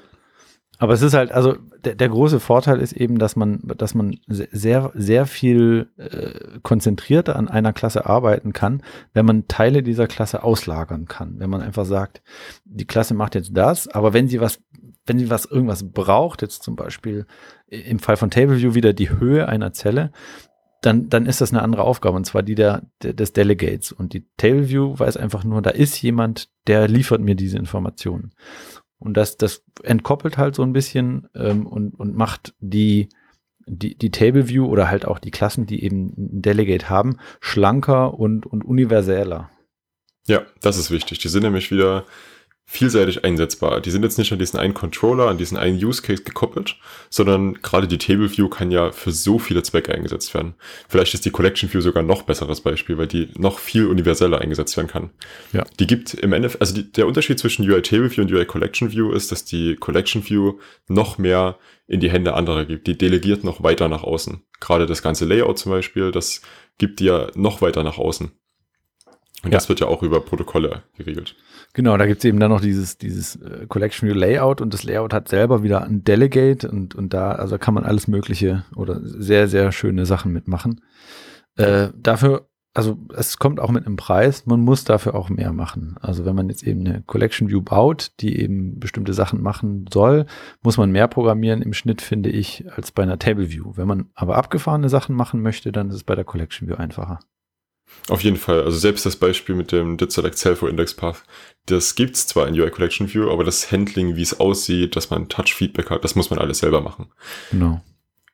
Aber 0.79 0.95
es 0.95 1.02
ist 1.02 1.12
halt, 1.12 1.33
also 1.33 1.57
der, 1.85 1.95
der 1.95 2.09
große 2.09 2.41
Vorteil 2.41 2.81
ist 2.81 2.93
eben, 2.93 3.19
dass 3.19 3.37
man, 3.37 3.61
dass 3.76 3.95
man 3.95 4.19
sehr, 4.26 4.91
sehr 4.95 5.26
viel 5.26 5.91
äh, 5.99 6.59
konzentrierter 6.62 7.37
an 7.37 7.49
einer 7.49 7.75
Klasse 7.75 8.07
arbeiten 8.07 8.52
kann, 8.52 8.83
wenn 9.12 9.26
man 9.26 9.49
Teile 9.49 9.83
dieser 9.83 10.07
Klasse 10.07 10.43
auslagern 10.43 11.05
kann. 11.05 11.35
Wenn 11.38 11.50
man 11.50 11.61
einfach 11.61 11.85
sagt, 11.85 12.23
die 12.64 12.87
Klasse 12.87 13.12
macht 13.14 13.35
jetzt 13.35 13.50
das, 13.55 13.87
aber 13.87 14.14
wenn 14.14 14.29
sie 14.29 14.41
was, 14.41 14.61
wenn 15.06 15.18
sie 15.18 15.30
was 15.30 15.44
irgendwas 15.44 15.90
braucht, 15.90 16.42
jetzt 16.42 16.62
zum 16.62 16.76
Beispiel 16.76 17.26
im 17.66 17.99
Fall 17.99 18.16
von 18.16 18.30
TableView 18.30 18.75
wieder 18.75 18.92
die 18.92 19.11
Höhe 19.11 19.49
einer 19.49 19.73
Zelle, 19.73 20.12
dann, 20.82 21.09
dann 21.09 21.26
ist 21.26 21.40
das 21.40 21.52
eine 21.52 21.62
andere 21.62 21.85
Aufgabe, 21.85 22.16
und 22.16 22.25
zwar 22.25 22.42
die 22.42 22.56
der, 22.56 22.82
der, 23.02 23.12
des 23.12 23.32
Delegates. 23.32 23.92
Und 23.92 24.12
die 24.12 24.26
TableView 24.37 24.99
weiß 24.99 25.16
einfach 25.16 25.44
nur, 25.44 25.62
da 25.62 25.71
ist 25.71 26.00
jemand, 26.02 26.49
der 26.66 26.88
liefert 26.88 27.21
mir 27.21 27.37
diese 27.37 27.56
Informationen. 27.56 28.32
Und 28.99 29.16
das, 29.16 29.37
das 29.37 29.64
entkoppelt 29.82 30.38
halt 30.38 30.54
so 30.54 30.62
ein 30.62 30.73
bisschen 30.73 31.28
ähm, 31.35 31.66
und, 31.66 31.94
und 31.94 32.16
macht 32.16 32.54
die, 32.61 33.09
die, 33.66 33.97
die 33.97 34.11
TableView 34.11 34.66
oder 34.66 34.90
halt 34.90 35.06
auch 35.06 35.18
die 35.18 35.30
Klassen, 35.30 35.66
die 35.66 35.85
eben 35.85 36.14
ein 36.16 36.42
Delegate 36.42 36.90
haben, 36.90 37.16
schlanker 37.40 38.14
und, 38.14 38.47
und 38.47 38.64
universeller. 38.64 39.50
Ja, 40.26 40.42
das 40.61 40.78
ist 40.78 40.90
wichtig. 40.90 41.18
Die 41.18 41.28
sind 41.28 41.42
nämlich 41.42 41.71
wieder 41.71 42.04
vielseitig 42.64 43.25
einsetzbar. 43.25 43.81
Die 43.81 43.90
sind 43.90 44.02
jetzt 44.02 44.19
nicht 44.19 44.33
an 44.33 44.38
diesen 44.38 44.59
einen 44.59 44.73
Controller, 44.73 45.28
an 45.28 45.37
diesen 45.37 45.59
einen 45.59 45.83
Use 45.83 46.00
Case 46.00 46.23
gekoppelt, 46.23 46.76
sondern 47.11 47.61
gerade 47.61 47.87
die 47.87 47.99
Table 47.99 48.31
View 48.35 48.49
kann 48.49 48.71
ja 48.71 48.92
für 48.92 49.11
so 49.11 49.38
viele 49.38 49.62
Zwecke 49.62 49.95
eingesetzt 49.95 50.33
werden. 50.33 50.54
Vielleicht 50.88 51.12
ist 51.12 51.25
die 51.25 51.31
Collection 51.31 51.73
View 51.73 51.81
sogar 51.81 52.02
noch 52.02 52.23
besseres 52.23 52.61
Beispiel, 52.61 52.97
weil 52.97 53.09
die 53.09 53.28
noch 53.37 53.59
viel 53.59 53.87
universeller 53.87 54.40
eingesetzt 54.40 54.76
werden 54.76 54.88
kann. 54.88 55.11
Ja. 55.52 55.64
Die 55.78 55.87
gibt 55.87 56.14
im 56.14 56.33
Endeffekt, 56.33 56.62
also 56.62 56.75
die, 56.75 56.90
der 56.90 57.07
Unterschied 57.07 57.38
zwischen 57.38 57.69
UI 57.69 57.83
Table 57.83 58.11
View 58.11 58.23
und 58.23 58.33
UI 58.33 58.47
Collection 58.47 58.90
View 58.90 59.12
ist, 59.12 59.33
dass 59.33 59.45
die 59.45 59.76
Collection 59.76 60.26
View 60.28 60.59
noch 60.88 61.19
mehr 61.19 61.59
in 61.87 62.00
die 62.00 62.11
Hände 62.11 62.35
anderer 62.35 62.64
gibt. 62.64 62.87
Die 62.87 62.97
delegiert 62.97 63.45
noch 63.45 63.62
weiter 63.62 63.88
nach 63.88 64.02
außen. 64.02 64.42
Gerade 64.61 64.87
das 64.87 65.02
ganze 65.02 65.26
Layout 65.26 65.59
zum 65.59 65.73
Beispiel, 65.73 66.11
das 66.11 66.40
gibt 66.78 67.00
ja 67.00 67.26
noch 67.35 67.61
weiter 67.61 67.83
nach 67.83 67.99
außen. 67.99 68.33
Und 69.45 69.51
ja. 69.51 69.57
das 69.57 69.69
wird 69.69 69.81
ja 69.81 69.89
auch 69.89 70.03
über 70.03 70.21
Protokolle 70.21 70.83
geregelt. 70.97 71.35
Genau, 71.75 71.97
da 71.97 72.07
gibt 72.07 72.19
es 72.19 72.25
eben 72.25 72.39
dann 72.39 72.51
noch 72.51 72.61
dieses, 72.61 72.99
dieses 72.99 73.37
äh, 73.37 73.67
Collection 73.67 74.09
View 74.09 74.15
Layout 74.15 74.61
und 74.61 74.73
das 74.73 74.85
Layout 74.85 75.13
hat 75.13 75.29
selber 75.29 75.63
wieder 75.63 75.83
ein 75.83 76.05
Delegate 76.05 76.71
und, 76.71 76.95
und 76.95 77.13
da, 77.13 77.33
also 77.33 77.59
kann 77.59 77.75
man 77.75 77.85
alles 77.85 78.07
Mögliche 78.09 78.65
oder 78.77 79.01
sehr, 79.03 79.49
sehr 79.49 79.73
schöne 79.73 80.07
Sachen 80.07 80.33
mitmachen. 80.33 80.81
Äh, 81.57 81.89
dafür, 81.97 82.49
also 82.75 82.99
es 83.15 83.39
kommt 83.39 83.59
auch 83.59 83.71
mit 83.71 83.87
einem 83.87 83.97
Preis, 83.97 84.47
man 84.47 84.61
muss 84.61 84.85
dafür 84.85 85.15
auch 85.15 85.29
mehr 85.29 85.53
machen. 85.53 85.97
Also 86.01 86.25
wenn 86.25 86.37
man 86.37 86.49
jetzt 86.49 86.63
eben 86.63 86.87
eine 86.87 87.03
Collection 87.03 87.49
View 87.49 87.63
baut, 87.63 88.13
die 88.21 88.39
eben 88.41 88.79
bestimmte 88.79 89.13
Sachen 89.13 89.43
machen 89.43 89.87
soll, 89.93 90.27
muss 90.63 90.79
man 90.79 90.91
mehr 90.91 91.09
programmieren 91.09 91.63
im 91.63 91.73
Schnitt, 91.73 92.01
finde 92.01 92.31
ich, 92.31 92.65
als 92.75 92.93
bei 92.93 93.03
einer 93.03 93.19
Table 93.19 93.51
View. 93.51 93.73
Wenn 93.77 93.89
man 93.89 94.11
aber 94.15 94.37
abgefahrene 94.37 94.89
Sachen 94.89 95.17
machen 95.17 95.43
möchte, 95.43 95.73
dann 95.73 95.89
ist 95.89 95.97
es 95.97 96.05
bei 96.05 96.15
der 96.15 96.25
Collection 96.25 96.69
View 96.69 96.77
einfacher. 96.77 97.19
Auf 98.09 98.23
jeden 98.23 98.37
Fall. 98.37 98.62
Also 98.62 98.79
selbst 98.79 99.07
das 99.07 99.17
Beispiel 99.17 99.55
mit 99.55 99.71
dem 99.73 99.97
Did 99.97 100.11
Select 100.11 100.37
Cell 100.37 100.57
for 100.57 100.69
Index 100.69 100.95
Path, 100.95 101.23
das 101.67 101.95
gibt's 101.95 102.27
zwar 102.27 102.49
in 102.49 102.59
UI 102.59 102.71
Collection 102.71 103.12
View, 103.12 103.31
aber 103.31 103.45
das 103.45 103.71
Handling, 103.71 104.17
wie 104.17 104.23
es 104.23 104.41
aussieht, 104.41 104.97
dass 104.97 105.11
man 105.11 105.29
Touch-Feedback 105.29 105.91
hat, 105.91 106.05
das 106.05 106.17
muss 106.17 106.31
man 106.31 106.39
alles 106.39 106.59
selber 106.59 106.81
machen. 106.81 107.07
Genau. 107.51 107.81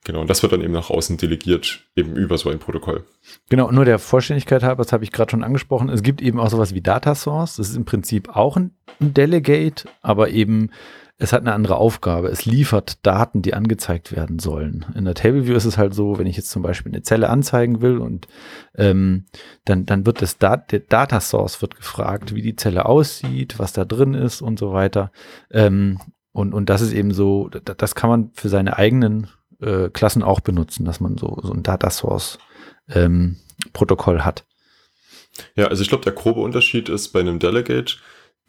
Genau, 0.05 0.21
und 0.21 0.29
das 0.29 0.41
wird 0.41 0.53
dann 0.53 0.61
eben 0.61 0.73
nach 0.73 0.89
außen 0.89 1.17
delegiert, 1.17 1.83
eben 1.95 2.15
über 2.15 2.37
so 2.37 2.49
ein 2.49 2.57
Protokoll. 2.57 3.05
Genau, 3.49 3.69
nur 3.69 3.85
der 3.85 3.99
Vollständigkeit 3.99 4.63
halber, 4.63 4.83
das 4.83 4.93
habe 4.93 5.03
ich 5.03 5.11
gerade 5.11 5.29
schon 5.29 5.43
angesprochen, 5.43 5.89
es 5.89 6.01
gibt 6.01 6.21
eben 6.21 6.39
auch 6.39 6.49
sowas 6.49 6.73
wie 6.73 6.81
Data 6.81 7.13
Source, 7.15 7.57
das 7.57 7.69
ist 7.69 7.75
im 7.75 7.85
Prinzip 7.85 8.29
auch 8.29 8.55
ein 8.55 8.71
Delegate, 8.99 9.89
aber 10.01 10.29
eben 10.29 10.71
es 11.21 11.33
hat 11.33 11.41
eine 11.41 11.53
andere 11.53 11.75
Aufgabe. 11.75 12.29
Es 12.29 12.45
liefert 12.45 13.05
Daten, 13.05 13.41
die 13.41 13.53
angezeigt 13.53 14.15
werden 14.15 14.39
sollen. 14.39 14.85
In 14.95 15.03
der 15.03 15.15
Table 15.15 15.45
View 15.45 15.55
ist 15.55 15.65
es 15.65 15.77
halt 15.77 15.93
so, 15.93 16.17
wenn 16.17 16.25
ich 16.25 16.37
jetzt 16.37 16.49
zum 16.49 16.61
Beispiel 16.61 16.93
eine 16.93 17.03
Zelle 17.03 17.29
anzeigen 17.29 17.81
will 17.81 17.97
und 17.97 18.27
ähm, 18.75 19.25
dann, 19.65 19.85
dann 19.85 20.05
wird 20.05 20.21
das 20.21 20.37
Dat 20.37 20.71
der 20.71 20.79
Data 20.79 21.19
Source 21.19 21.61
wird 21.61 21.75
gefragt, 21.75 22.33
wie 22.33 22.41
die 22.41 22.55
Zelle 22.55 22.85
aussieht, 22.85 23.59
was 23.59 23.73
da 23.73 23.83
drin 23.83 24.13
ist 24.13 24.41
und 24.41 24.57
so 24.57 24.71
weiter. 24.71 25.11
Ähm, 25.51 25.99
und, 26.31 26.53
und 26.53 26.69
das 26.69 26.79
ist 26.79 26.93
eben 26.93 27.11
so, 27.11 27.49
das 27.49 27.95
kann 27.95 28.09
man 28.09 28.31
für 28.33 28.47
seine 28.47 28.77
eigenen 28.77 29.27
äh, 29.59 29.89
Klassen 29.89 30.23
auch 30.23 30.39
benutzen, 30.39 30.85
dass 30.85 31.01
man 31.01 31.17
so, 31.17 31.37
so 31.43 31.51
ein 31.51 31.63
Data 31.63 31.89
Source 31.89 32.39
ähm, 32.87 33.35
Protokoll 33.73 34.21
hat. 34.21 34.45
Ja, 35.55 35.67
also 35.67 35.81
ich 35.81 35.89
glaube, 35.89 36.05
der 36.05 36.13
grobe 36.13 36.39
Unterschied 36.39 36.87
ist 36.87 37.09
bei 37.09 37.19
einem 37.19 37.39
Delegate, 37.39 37.97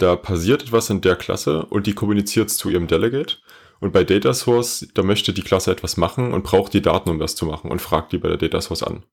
da 0.02 0.16
passiert 0.16 0.62
etwas 0.62 0.90
in 0.90 1.00
der 1.00 1.16
Klasse 1.16 1.64
und 1.66 1.86
die 1.86 1.94
kommuniziert 1.94 2.50
zu 2.50 2.70
ihrem 2.70 2.86
Delegate. 2.86 3.36
Und 3.80 3.92
bei 3.92 4.04
Data 4.04 4.34
Source, 4.34 4.88
da 4.94 5.02
möchte 5.02 5.32
die 5.32 5.42
Klasse 5.42 5.70
etwas 5.70 5.96
machen 5.96 6.32
und 6.32 6.44
braucht 6.44 6.74
die 6.74 6.82
Daten, 6.82 7.08
um 7.08 7.18
das 7.18 7.34
zu 7.34 7.46
machen 7.46 7.70
und 7.70 7.80
fragt 7.80 8.12
die 8.12 8.18
bei 8.18 8.28
der 8.28 8.36
Data 8.36 8.60
Source 8.60 8.82
an. 8.82 9.04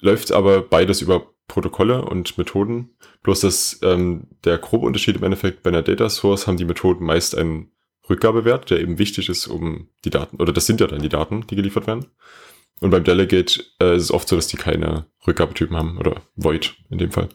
Läuft 0.00 0.32
aber 0.32 0.62
beides 0.62 1.02
über 1.02 1.26
Protokolle 1.46 2.02
und 2.02 2.38
Methoden. 2.38 2.90
Bloß 3.22 3.40
dass 3.40 3.80
ähm, 3.82 4.28
der 4.44 4.58
grobe 4.58 4.86
Unterschied 4.86 5.16
im 5.16 5.24
Endeffekt 5.24 5.62
bei 5.62 5.70
einer 5.70 5.82
Data 5.82 6.08
Source 6.08 6.46
haben 6.46 6.56
die 6.56 6.64
Methoden 6.64 7.04
meist 7.04 7.36
einen 7.36 7.70
Rückgabewert, 8.08 8.70
der 8.70 8.80
eben 8.80 8.98
wichtig 8.98 9.28
ist, 9.28 9.46
um 9.46 9.88
die 10.04 10.10
Daten, 10.10 10.36
oder 10.36 10.52
das 10.52 10.66
sind 10.66 10.80
ja 10.80 10.86
dann 10.86 11.02
die 11.02 11.08
Daten, 11.08 11.46
die 11.48 11.56
geliefert 11.56 11.86
werden. 11.86 12.06
Und 12.80 12.90
beim 12.90 13.04
Delegate 13.04 13.62
äh, 13.80 13.96
ist 13.96 14.04
es 14.04 14.10
oft 14.10 14.28
so, 14.28 14.36
dass 14.36 14.46
die 14.46 14.56
keine 14.56 15.06
Rückgabetypen 15.26 15.76
haben 15.76 15.98
oder 15.98 16.22
Void 16.34 16.74
in 16.88 16.98
dem 16.98 17.10
Fall. 17.10 17.28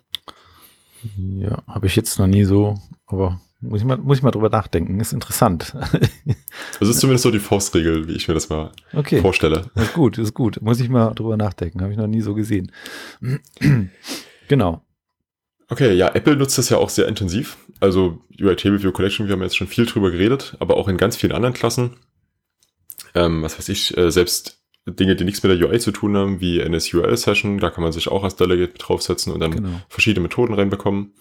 Ja, 1.17 1.63
habe 1.67 1.87
ich 1.87 1.95
jetzt 1.95 2.17
noch 2.19 2.27
nie 2.27 2.43
so, 2.43 2.79
aber 3.05 3.39
muss 3.61 3.81
ich 3.81 3.85
mal, 3.85 3.97
muss 3.97 4.17
ich 4.17 4.23
mal 4.23 4.31
drüber 4.31 4.49
nachdenken. 4.49 4.99
Ist 4.99 5.13
interessant. 5.13 5.75
Das 6.79 6.89
ist 6.89 6.99
zumindest 6.99 7.23
so 7.23 7.31
die 7.31 7.39
Faustregel, 7.39 8.07
wie 8.07 8.13
ich 8.13 8.27
mir 8.27 8.33
das 8.33 8.49
mal 8.49 8.71
okay. 8.93 9.21
vorstelle. 9.21 9.69
Ist 9.75 9.93
gut, 9.93 10.17
ist 10.17 10.33
gut. 10.33 10.61
Muss 10.61 10.79
ich 10.81 10.89
mal 10.89 11.13
drüber 11.13 11.37
nachdenken. 11.37 11.81
Habe 11.81 11.93
ich 11.93 11.97
noch 11.97 12.07
nie 12.07 12.19
so 12.19 12.33
gesehen. 12.33 12.71
genau. 14.49 14.81
Okay, 15.69 15.93
ja, 15.93 16.13
Apple 16.13 16.35
nutzt 16.35 16.57
das 16.57 16.69
ja 16.69 16.77
auch 16.77 16.89
sehr 16.89 17.07
intensiv. 17.07 17.57
Also 17.79 18.21
UI 18.39 18.55
Table 18.57 18.83
View 18.83 18.91
Collection, 18.91 19.27
wir 19.27 19.33
haben 19.33 19.41
jetzt 19.41 19.55
schon 19.55 19.67
viel 19.67 19.85
drüber 19.85 20.11
geredet, 20.11 20.55
aber 20.59 20.75
auch 20.75 20.89
in 20.89 20.97
ganz 20.97 21.15
vielen 21.15 21.31
anderen 21.31 21.53
Klassen. 21.53 21.97
Ähm, 23.13 23.41
was 23.41 23.57
weiß 23.57 23.69
ich, 23.69 23.97
äh, 23.97 24.11
selbst 24.11 24.64
Dinge, 24.87 25.15
die 25.15 25.23
nichts 25.23 25.41
mit 25.41 25.59
der 25.59 25.67
UI 25.67 25.79
zu 25.79 25.91
tun 25.91 26.15
haben, 26.15 26.41
wie 26.41 26.63
NSURL-Session, 26.63 27.57
da 27.59 27.69
kann 27.71 27.83
man 27.83 27.91
sich 27.91 28.07
auch 28.07 28.23
als 28.23 28.35
Delegate 28.35 28.77
draufsetzen 28.77 29.33
und 29.33 29.39
dann 29.39 29.51
genau. 29.51 29.81
verschiedene 29.89 30.23
Methoden 30.23 30.53
reinbekommen. 30.53 31.13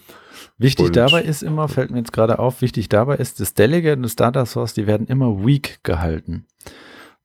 Wichtig 0.59 0.87
und 0.87 0.97
dabei 0.97 1.23
ist 1.23 1.43
immer, 1.43 1.69
fällt 1.69 1.91
mir 1.91 1.99
jetzt 1.99 2.13
gerade 2.13 2.39
auf, 2.39 2.61
wichtig 2.61 2.89
dabei 2.89 3.17
ist, 3.17 3.41
das 3.41 3.55
Delegate 3.55 3.97
und 3.97 4.03
das 4.03 4.17
Data 4.17 4.45
Source, 4.47 4.75
die 4.75 4.87
werden 4.87 5.07
immer 5.07 5.45
weak 5.45 5.81
gehalten. 5.83 6.47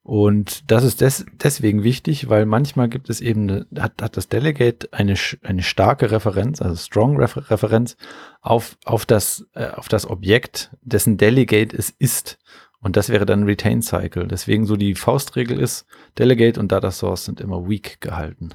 Und 0.02 0.70
das 0.70 0.82
ist 0.82 1.02
des, 1.02 1.26
deswegen 1.32 1.84
wichtig, 1.84 2.28
weil 2.30 2.46
manchmal 2.46 2.88
gibt 2.88 3.10
es 3.10 3.20
eben, 3.20 3.48
eine, 3.48 3.66
hat, 3.78 4.00
hat 4.00 4.16
das 4.16 4.28
Delegate 4.28 4.88
eine, 4.92 5.14
eine 5.42 5.62
starke 5.62 6.10
Referenz, 6.10 6.62
also 6.62 6.74
strong 6.74 7.16
Refer 7.16 7.50
Referenz 7.50 7.96
auf, 8.40 8.76
auf, 8.84 9.04
das, 9.04 9.46
äh, 9.54 9.68
auf 9.68 9.88
das 9.88 10.08
Objekt, 10.08 10.70
dessen 10.80 11.18
Delegate 11.18 11.76
es 11.76 11.90
ist. 11.90 12.38
Und 12.82 12.96
das 12.96 13.10
wäre 13.10 13.26
dann 13.26 13.44
Retain 13.44 13.82
Cycle. 13.82 14.26
Deswegen 14.26 14.64
so 14.66 14.76
die 14.76 14.94
Faustregel 14.94 15.60
ist, 15.60 15.86
Delegate 16.18 16.58
und 16.58 16.72
Data 16.72 16.90
Source 16.90 17.26
sind 17.26 17.40
immer 17.40 17.68
weak 17.68 18.00
gehalten. 18.00 18.50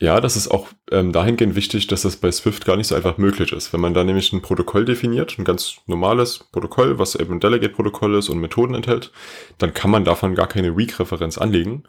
Ja, 0.00 0.20
das 0.20 0.36
ist 0.36 0.48
auch 0.48 0.68
ähm, 0.90 1.12
dahingehend 1.12 1.54
wichtig, 1.54 1.86
dass 1.86 2.02
das 2.02 2.16
bei 2.16 2.30
Swift 2.30 2.64
gar 2.64 2.76
nicht 2.76 2.88
so 2.88 2.94
einfach 2.94 3.16
möglich 3.16 3.52
ist. 3.52 3.72
Wenn 3.72 3.80
man 3.80 3.94
da 3.94 4.02
nämlich 4.02 4.32
ein 4.32 4.42
Protokoll 4.42 4.84
definiert, 4.84 5.38
ein 5.38 5.44
ganz 5.44 5.76
normales 5.86 6.46
Protokoll, 6.50 6.98
was 6.98 7.14
eben 7.14 7.34
ein 7.34 7.40
Delegate-Protokoll 7.40 8.16
ist 8.16 8.28
und 8.28 8.38
Methoden 8.40 8.74
enthält, 8.74 9.12
dann 9.58 9.72
kann 9.72 9.90
man 9.90 10.04
davon 10.04 10.34
gar 10.34 10.48
keine 10.48 10.76
Weak-Referenz 10.76 11.38
anlegen, 11.38 11.84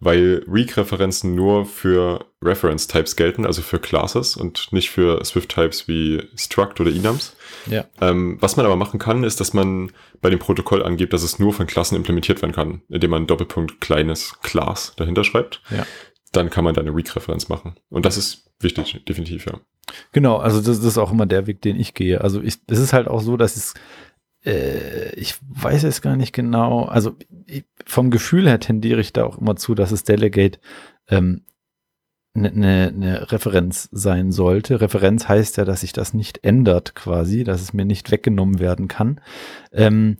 weil 0.00 0.42
Weak-Referenzen 0.46 1.34
nur 1.34 1.66
für 1.66 2.24
Reference-Types 2.42 3.16
gelten, 3.16 3.44
also 3.44 3.60
für 3.60 3.78
Classes 3.78 4.34
und 4.34 4.72
nicht 4.72 4.90
für 4.90 5.22
Swift-Types 5.22 5.86
wie 5.86 6.22
Struct 6.36 6.80
oder 6.80 6.90
Enums. 6.90 7.36
Ja. 7.66 7.84
Ähm, 8.00 8.38
was 8.40 8.56
man 8.56 8.64
aber 8.64 8.76
machen 8.76 8.98
kann, 8.98 9.24
ist, 9.24 9.40
dass 9.40 9.52
man 9.52 9.92
bei 10.22 10.30
dem 10.30 10.38
Protokoll 10.38 10.82
angibt, 10.82 11.12
dass 11.12 11.22
es 11.22 11.38
nur 11.38 11.52
von 11.52 11.66
Klassen 11.66 11.96
implementiert 11.96 12.40
werden 12.40 12.54
kann, 12.54 12.80
indem 12.88 13.10
man 13.10 13.26
Doppelpunkt 13.26 13.82
kleines 13.82 14.40
Class 14.42 14.94
dahinter 14.96 15.22
schreibt. 15.22 15.60
Ja. 15.70 15.84
Dann 16.32 16.50
kann 16.50 16.64
man 16.64 16.74
da 16.74 16.80
eine 16.80 16.94
Weak-Referenz 16.96 17.48
machen. 17.48 17.74
Und 17.88 18.06
das 18.06 18.16
ist 18.16 18.50
wichtig, 18.60 19.04
definitiv, 19.08 19.46
ja. 19.46 19.60
Genau, 20.12 20.36
also 20.36 20.60
das, 20.60 20.78
ist 20.84 20.98
auch 20.98 21.10
immer 21.10 21.26
der 21.26 21.46
Weg, 21.46 21.62
den 21.62 21.76
ich 21.76 21.94
gehe. 21.94 22.20
Also 22.20 22.40
ich, 22.40 22.58
es 22.68 22.78
ist 22.78 22.92
halt 22.92 23.08
auch 23.08 23.20
so, 23.20 23.36
dass 23.36 23.56
es 23.56 23.74
äh, 24.44 25.12
ich 25.14 25.34
weiß 25.48 25.84
es 25.84 26.02
gar 26.02 26.16
nicht 26.16 26.32
genau. 26.32 26.84
Also 26.84 27.16
ich, 27.46 27.64
vom 27.84 28.10
Gefühl 28.10 28.46
her 28.48 28.60
tendiere 28.60 29.00
ich 29.00 29.12
da 29.12 29.24
auch 29.24 29.38
immer 29.38 29.56
zu, 29.56 29.74
dass 29.74 29.92
es 29.92 30.04
Delegate 30.04 30.58
ähm, 31.08 31.42
eine 32.34 32.52
ne, 32.52 32.92
ne 32.92 33.32
Referenz 33.32 33.88
sein 33.90 34.30
sollte. 34.30 34.80
Referenz 34.80 35.28
heißt 35.28 35.56
ja, 35.56 35.64
dass 35.64 35.80
sich 35.80 35.92
das 35.92 36.14
nicht 36.14 36.44
ändert 36.44 36.94
quasi, 36.94 37.42
dass 37.42 37.60
es 37.60 37.72
mir 37.72 37.84
nicht 37.84 38.10
weggenommen 38.10 38.60
werden 38.60 38.86
kann 38.86 39.20
ähm, 39.72 40.18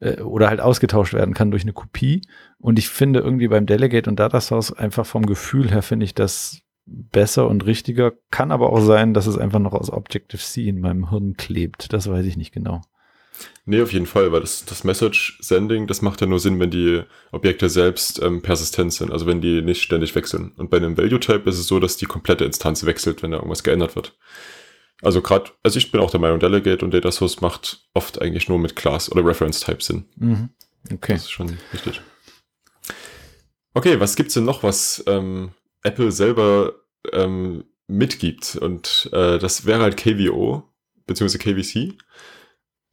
äh, 0.00 0.20
oder 0.20 0.48
halt 0.48 0.60
ausgetauscht 0.60 1.14
werden 1.14 1.34
kann 1.34 1.50
durch 1.50 1.62
eine 1.62 1.72
Kopie. 1.72 2.22
Und 2.58 2.78
ich 2.78 2.88
finde 2.88 3.20
irgendwie 3.20 3.48
beim 3.48 3.66
Delegate 3.66 4.08
und 4.08 4.18
Data 4.18 4.40
Source 4.40 4.72
einfach 4.72 5.06
vom 5.06 5.26
Gefühl 5.26 5.70
her 5.70 5.82
finde 5.82 6.04
ich 6.04 6.14
das 6.14 6.60
besser 6.86 7.48
und 7.48 7.66
richtiger. 7.66 8.12
Kann 8.30 8.52
aber 8.52 8.70
auch 8.70 8.80
sein, 8.80 9.14
dass 9.14 9.26
es 9.26 9.38
einfach 9.38 9.58
noch 9.58 9.72
aus 9.72 9.90
Objective-C 9.90 10.68
in 10.68 10.80
meinem 10.80 11.10
Hirn 11.10 11.36
klebt. 11.36 11.92
Das 11.92 12.08
weiß 12.08 12.24
ich 12.26 12.36
nicht 12.36 12.52
genau. 12.52 12.82
Nee, 13.66 13.82
auf 13.82 13.92
jeden 13.92 14.06
Fall, 14.06 14.32
weil 14.32 14.40
das, 14.40 14.64
das 14.64 14.84
Message-Sending, 14.84 15.86
das 15.86 16.00
macht 16.00 16.20
ja 16.20 16.26
nur 16.26 16.38
Sinn, 16.38 16.58
wenn 16.60 16.70
die 16.70 17.02
Objekte 17.32 17.68
selbst 17.68 18.22
ähm, 18.22 18.40
persistent 18.40 18.92
sind, 18.92 19.10
also 19.10 19.26
wenn 19.26 19.40
die 19.40 19.60
nicht 19.60 19.82
ständig 19.82 20.14
wechseln. 20.14 20.52
Und 20.56 20.70
bei 20.70 20.78
einem 20.78 20.96
Value-Type 20.96 21.48
ist 21.50 21.58
es 21.58 21.66
so, 21.66 21.80
dass 21.80 21.96
die 21.96 22.06
komplette 22.06 22.44
Instanz 22.44 22.86
wechselt, 22.86 23.22
wenn 23.22 23.32
da 23.32 23.38
irgendwas 23.38 23.64
geändert 23.64 23.96
wird. 23.96 24.16
Also 25.02 25.20
gerade, 25.20 25.50
also 25.62 25.78
ich 25.78 25.92
bin 25.92 26.00
auch 26.00 26.10
der 26.10 26.20
Meinung, 26.20 26.40
Delegate 26.40 26.84
und 26.84 26.92
Data 26.92 27.12
Source 27.12 27.40
macht 27.40 27.86
oft 27.92 28.20
eigentlich 28.20 28.48
nur 28.48 28.58
mit 28.58 28.76
Class 28.76 29.10
oder 29.12 29.24
Reference-Type 29.24 29.82
Sinn. 29.82 30.06
Mhm. 30.16 30.50
Okay. 30.92 31.14
Das 31.14 31.22
ist 31.22 31.30
schon 31.30 31.58
wichtig. 31.72 32.00
Okay, 33.74 34.00
was 34.00 34.16
gibt's 34.16 34.34
denn 34.34 34.44
noch, 34.44 34.62
was 34.62 35.04
ähm, 35.06 35.50
Apple 35.82 36.10
selber 36.10 36.74
ähm, 37.12 37.64
mitgibt? 37.88 38.56
Und 38.56 39.10
äh, 39.12 39.38
das 39.38 39.66
wäre 39.66 39.82
halt 39.82 39.98
KVO, 39.98 40.62
beziehungsweise 41.06 41.38
KVC. 41.38 41.94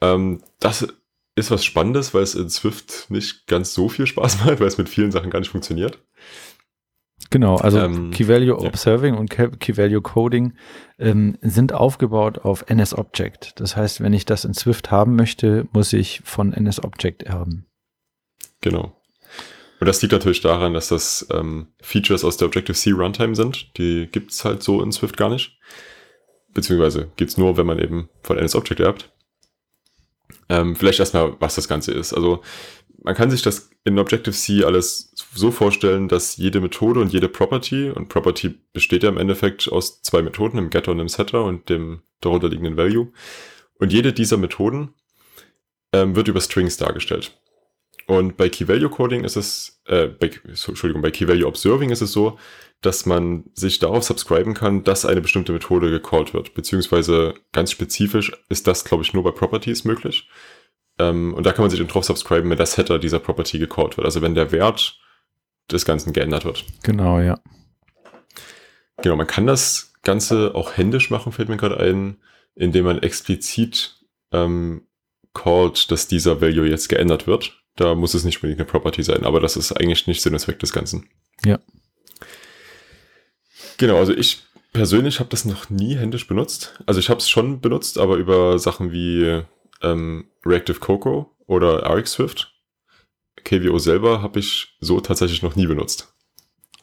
Ähm, 0.02 0.44
das 0.60 0.88
ist 1.36 1.52
was 1.52 1.64
Spannendes, 1.64 2.14
weil 2.14 2.24
es 2.24 2.36
in 2.36 2.50
Swift 2.50 3.10
nicht 3.10 3.48
ganz 3.48 3.74
so 3.74 3.88
viel 3.88 4.08
Spaß 4.08 4.40
macht, 4.46 4.60
weil 4.60 4.68
es 4.68 4.78
mit 4.78 4.90
vielen 4.90 5.12
Sachen 5.12 5.30
gar 5.30 5.40
nicht 5.40 5.52
funktioniert. 5.52 6.00
Genau, 7.34 7.56
also 7.56 7.80
ähm, 7.80 8.12
Key 8.12 8.28
Value 8.28 8.50
ja. 8.62 8.68
Observing 8.68 9.16
und 9.16 9.32
Key 9.32 9.76
Value 9.76 10.04
Coding 10.04 10.54
ähm, 11.00 11.36
sind 11.42 11.74
aufgebaut 11.74 12.38
auf 12.38 12.66
NS-Object. 12.68 13.60
Das 13.60 13.76
heißt, 13.76 14.02
wenn 14.02 14.14
ich 14.14 14.26
das 14.26 14.46
in 14.46 14.54
Swift 14.54 14.92
haben 14.92 15.16
möchte, 15.16 15.68
muss 15.74 15.94
ich 15.94 16.22
von 16.24 16.54
NS-Object 16.54 17.24
erben. 17.24 17.66
Genau. 18.62 18.96
Und 19.80 19.88
das 19.88 20.00
liegt 20.04 20.12
natürlich 20.12 20.42
daran, 20.42 20.76
dass 20.76 20.90
das 20.90 21.26
ähm, 21.32 21.70
Features 21.82 22.24
aus 22.24 22.38
der 22.38 22.50
Objective-C 22.50 22.92
Runtime 22.92 23.34
sind. 23.34 23.76
Die 23.80 24.08
gibt's 24.12 24.46
halt 24.46 24.62
so 24.62 24.84
in 24.84 24.92
Swift 24.92 25.18
gar 25.18 25.30
nicht. 25.30 25.58
Beziehungsweise 26.54 27.10
gibt's 27.16 27.40
nur, 27.40 27.58
wenn 27.58 27.66
man 27.66 27.80
eben 27.80 28.10
von 28.22 28.38
NS-Object 28.38 28.80
erbt. 28.80 29.12
Ähm, 30.50 30.76
vielleicht 30.76 31.00
erstmal, 31.00 31.36
was 31.40 31.56
das 31.56 31.68
Ganze 31.68 31.94
ist. 31.94 32.14
Also 32.14 32.44
man 33.02 33.16
kann 33.16 33.32
sich 33.32 33.42
das 33.42 33.72
in 33.86 33.98
Objective-C 33.98 34.64
alles 34.64 35.13
so 35.34 35.52
vorstellen, 35.52 36.08
dass 36.08 36.38
jede 36.38 36.62
Methode 36.62 37.00
und 37.00 37.12
jede 37.12 37.30
Property, 37.30 37.90
und 37.90 38.10
Property 38.10 38.56
besteht 38.74 39.04
ja 39.04 39.10
im 39.10 39.18
Endeffekt 39.18 39.72
aus 39.72 40.02
zwei 40.02 40.22
Methoden, 40.22 40.58
einem 40.58 40.70
Getter 40.70 40.92
und 40.92 41.00
einem 41.00 41.10
Setter 41.10 41.44
und 41.44 41.70
dem 41.70 42.02
darunterliegenden 42.22 42.78
Value. 42.78 43.12
Und 43.80 43.92
jede 43.92 44.14
dieser 44.14 44.38
Methoden 44.38 44.94
ähm, 45.92 46.16
wird 46.16 46.28
über 46.28 46.42
Strings 46.42 46.78
dargestellt. 46.78 47.38
Und 48.06 48.36
bei 48.38 48.50
Key 48.50 48.68
Value 48.68 48.90
Coding 48.90 49.24
ist 49.24 49.38
es, 49.38 49.82
äh, 49.86 50.08
bei, 50.08 50.32
Entschuldigung, 50.46 51.02
bei 51.02 51.12
Key 51.12 51.28
Value 51.28 51.48
Observing 51.48 51.90
ist 51.90 52.02
es 52.02 52.12
so, 52.12 52.38
dass 52.82 53.06
man 53.06 53.46
sich 53.54 53.80
darauf 53.80 54.04
subscriben 54.04 54.54
kann, 54.54 54.84
dass 54.84 55.06
eine 55.06 55.22
bestimmte 55.22 55.54
Methode 55.54 55.90
gecallt 55.90 56.34
wird. 56.34 56.54
Beziehungsweise 56.54 57.34
ganz 57.54 57.72
spezifisch 57.72 58.32
ist 58.50 58.68
das, 58.68 58.84
glaube 58.84 59.04
ich, 59.04 59.14
nur 59.14 59.24
bei 59.24 59.32
Properties 59.32 59.86
möglich. 59.86 60.28
Ähm, 61.00 61.34
und 61.34 61.46
da 61.46 61.54
kann 61.54 61.64
man 61.64 61.70
sich 61.70 61.80
dann 61.80 61.88
drauf 61.88 62.04
subscriben, 62.04 62.50
wenn 62.50 62.58
das 62.58 62.78
Header 62.78 63.00
dieser 63.00 63.20
Property 63.20 63.58
gecallt 63.58 63.96
wird. 63.96 64.06
Also 64.06 64.22
wenn 64.22 64.36
der 64.36 64.52
Wert 64.52 65.00
des 65.72 65.86
Ganzen 65.86 66.14
geändert 66.14 66.46
wird. 66.46 66.66
Genau, 66.84 67.20
ja. 67.20 67.40
Genau, 69.02 69.16
man 69.16 69.28
kann 69.28 69.48
das 69.48 69.94
Ganze 70.04 70.54
auch 70.56 70.78
händisch 70.78 71.10
machen, 71.10 71.32
fällt 71.32 71.50
mir 71.50 71.58
gerade 71.58 71.80
ein, 71.80 72.18
indem 72.56 72.86
man 72.86 73.02
explizit 73.02 73.98
ähm, 74.32 74.88
callt, 75.34 75.92
dass 75.92 76.08
dieser 76.08 76.42
Value 76.42 76.68
jetzt 76.68 76.90
geändert 76.90 77.28
wird. 77.28 77.64
Da 77.76 77.96
muss 77.96 78.14
es 78.14 78.24
nicht 78.24 78.38
unbedingt 78.38 78.60
eine 78.60 78.70
Property 78.70 79.02
sein, 79.02 79.24
aber 79.24 79.40
das 79.40 79.58
ist 79.58 79.72
eigentlich 79.72 80.06
nicht 80.06 80.22
Sinn 80.22 80.34
und 80.34 80.40
Zweck 80.40 80.60
des 80.60 80.74
Ganzen. 80.74 81.10
Ja. 81.44 81.60
Genau, 83.78 83.98
also 83.98 84.14
ich 84.14 84.44
persönlich 84.74 85.20
habe 85.20 85.30
das 85.30 85.46
noch 85.46 85.70
nie 85.70 85.96
händisch 85.96 86.28
benutzt. 86.28 86.80
Also 86.86 87.00
ich 87.00 87.10
habe 87.10 87.20
es 87.20 87.30
schon 87.30 87.62
benutzt, 87.62 87.98
aber 87.98 88.18
über 88.18 88.60
Sachen 88.60 88.92
wie 88.92 89.44
ähm, 89.82 90.26
Reactive 90.46 90.80
Cocoa 90.80 91.28
oder 91.48 91.90
RX 91.90 92.20
KVO 93.44 93.78
selber 93.80 94.22
habe 94.22 94.40
ich 94.40 94.76
so 94.80 95.00
tatsächlich 95.00 95.42
noch 95.42 95.56
nie 95.56 95.68
benutzt. 95.68 96.14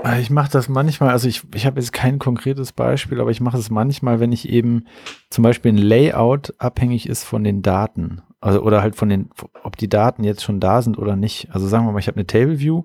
Ah, 0.02 0.18
ich 0.18 0.30
mache 0.30 0.50
das 0.50 0.68
manchmal, 0.68 1.10
also 1.10 1.28
ich, 1.28 1.42
ich 1.54 1.66
habe 1.66 1.78
jetzt 1.78 1.92
kein 1.92 2.18
konkretes 2.18 2.72
Beispiel, 2.72 3.20
aber 3.20 3.30
ich 3.30 3.40
mache 3.40 3.58
es 3.58 3.68
manchmal, 3.68 4.18
wenn 4.18 4.32
ich 4.32 4.48
eben 4.48 4.86
zum 5.28 5.42
Beispiel 5.42 5.72
ein 5.72 5.78
Layout 5.78 6.54
abhängig 6.58 7.06
ist 7.06 7.24
von 7.24 7.44
den 7.44 7.60
Daten. 7.60 8.22
Also, 8.40 8.62
oder 8.62 8.80
halt 8.80 8.96
von 8.96 9.10
den, 9.10 9.28
ob 9.62 9.76
die 9.76 9.90
Daten 9.90 10.24
jetzt 10.24 10.42
schon 10.42 10.60
da 10.60 10.80
sind 10.80 10.96
oder 10.96 11.16
nicht. 11.16 11.48
Also 11.50 11.68
sagen 11.68 11.84
wir 11.84 11.92
mal, 11.92 11.98
ich 11.98 12.08
habe 12.08 12.16
eine 12.16 12.26
Table 12.26 12.58
View 12.58 12.84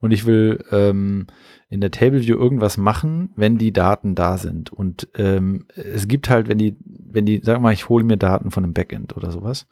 und 0.00 0.10
ich 0.10 0.26
will 0.26 0.64
ähm, 0.72 1.28
in 1.68 1.80
der 1.80 1.92
Table 1.92 2.22
View 2.22 2.36
irgendwas 2.36 2.76
machen, 2.76 3.30
wenn 3.36 3.58
die 3.58 3.72
Daten 3.72 4.16
da 4.16 4.36
sind. 4.36 4.72
Und 4.72 5.08
ähm, 5.14 5.66
es 5.76 6.08
gibt 6.08 6.28
halt, 6.28 6.48
wenn 6.48 6.58
die, 6.58 6.76
wenn 6.84 7.26
die, 7.26 7.40
sagen 7.44 7.58
wir 7.58 7.68
mal, 7.68 7.72
ich 7.72 7.88
hole 7.88 8.02
mir 8.02 8.16
Daten 8.16 8.50
von 8.50 8.64
einem 8.64 8.72
Backend 8.72 9.16
oder 9.16 9.30
sowas. 9.30 9.68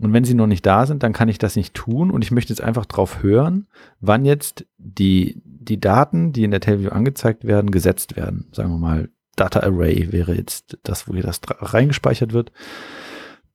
Und 0.00 0.12
wenn 0.12 0.24
sie 0.24 0.34
noch 0.34 0.46
nicht 0.46 0.66
da 0.66 0.86
sind, 0.86 1.02
dann 1.02 1.12
kann 1.12 1.28
ich 1.28 1.38
das 1.38 1.56
nicht 1.56 1.74
tun. 1.74 2.10
Und 2.10 2.22
ich 2.24 2.30
möchte 2.30 2.52
jetzt 2.52 2.62
einfach 2.62 2.86
drauf 2.86 3.22
hören, 3.22 3.68
wann 4.00 4.24
jetzt 4.24 4.66
die, 4.76 5.40
die 5.44 5.80
Daten, 5.80 6.32
die 6.32 6.44
in 6.44 6.50
der 6.50 6.60
Table 6.60 6.82
View 6.82 6.90
angezeigt 6.90 7.44
werden, 7.44 7.70
gesetzt 7.70 8.16
werden. 8.16 8.48
Sagen 8.52 8.70
wir 8.70 8.78
mal, 8.78 9.08
Data 9.36 9.60
Array 9.60 10.12
wäre 10.12 10.34
jetzt 10.34 10.78
das, 10.82 11.08
wo 11.08 11.14
hier 11.14 11.22
das 11.22 11.40
reingespeichert 11.48 12.32
wird. 12.32 12.52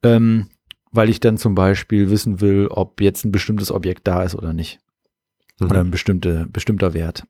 Ähm, 0.02 0.48
weil 0.92 1.10
ich 1.10 1.20
dann 1.20 1.38
zum 1.38 1.56
Beispiel 1.56 2.10
wissen 2.10 2.42
will, 2.42 2.68
ob 2.68 3.02
jetzt 3.02 3.26
ein 3.26 3.32
bestimmtes 3.32 3.72
Objekt 3.72 4.08
da 4.08 4.24
ist 4.24 4.36
oder 4.36 4.54
nicht. 4.54 4.80
Mhm. 5.60 5.70
Oder 5.70 5.82
ein 5.82 5.92
bestimmte, 5.92 6.48
bestimmter 6.52 6.94
Wert. 6.94 7.26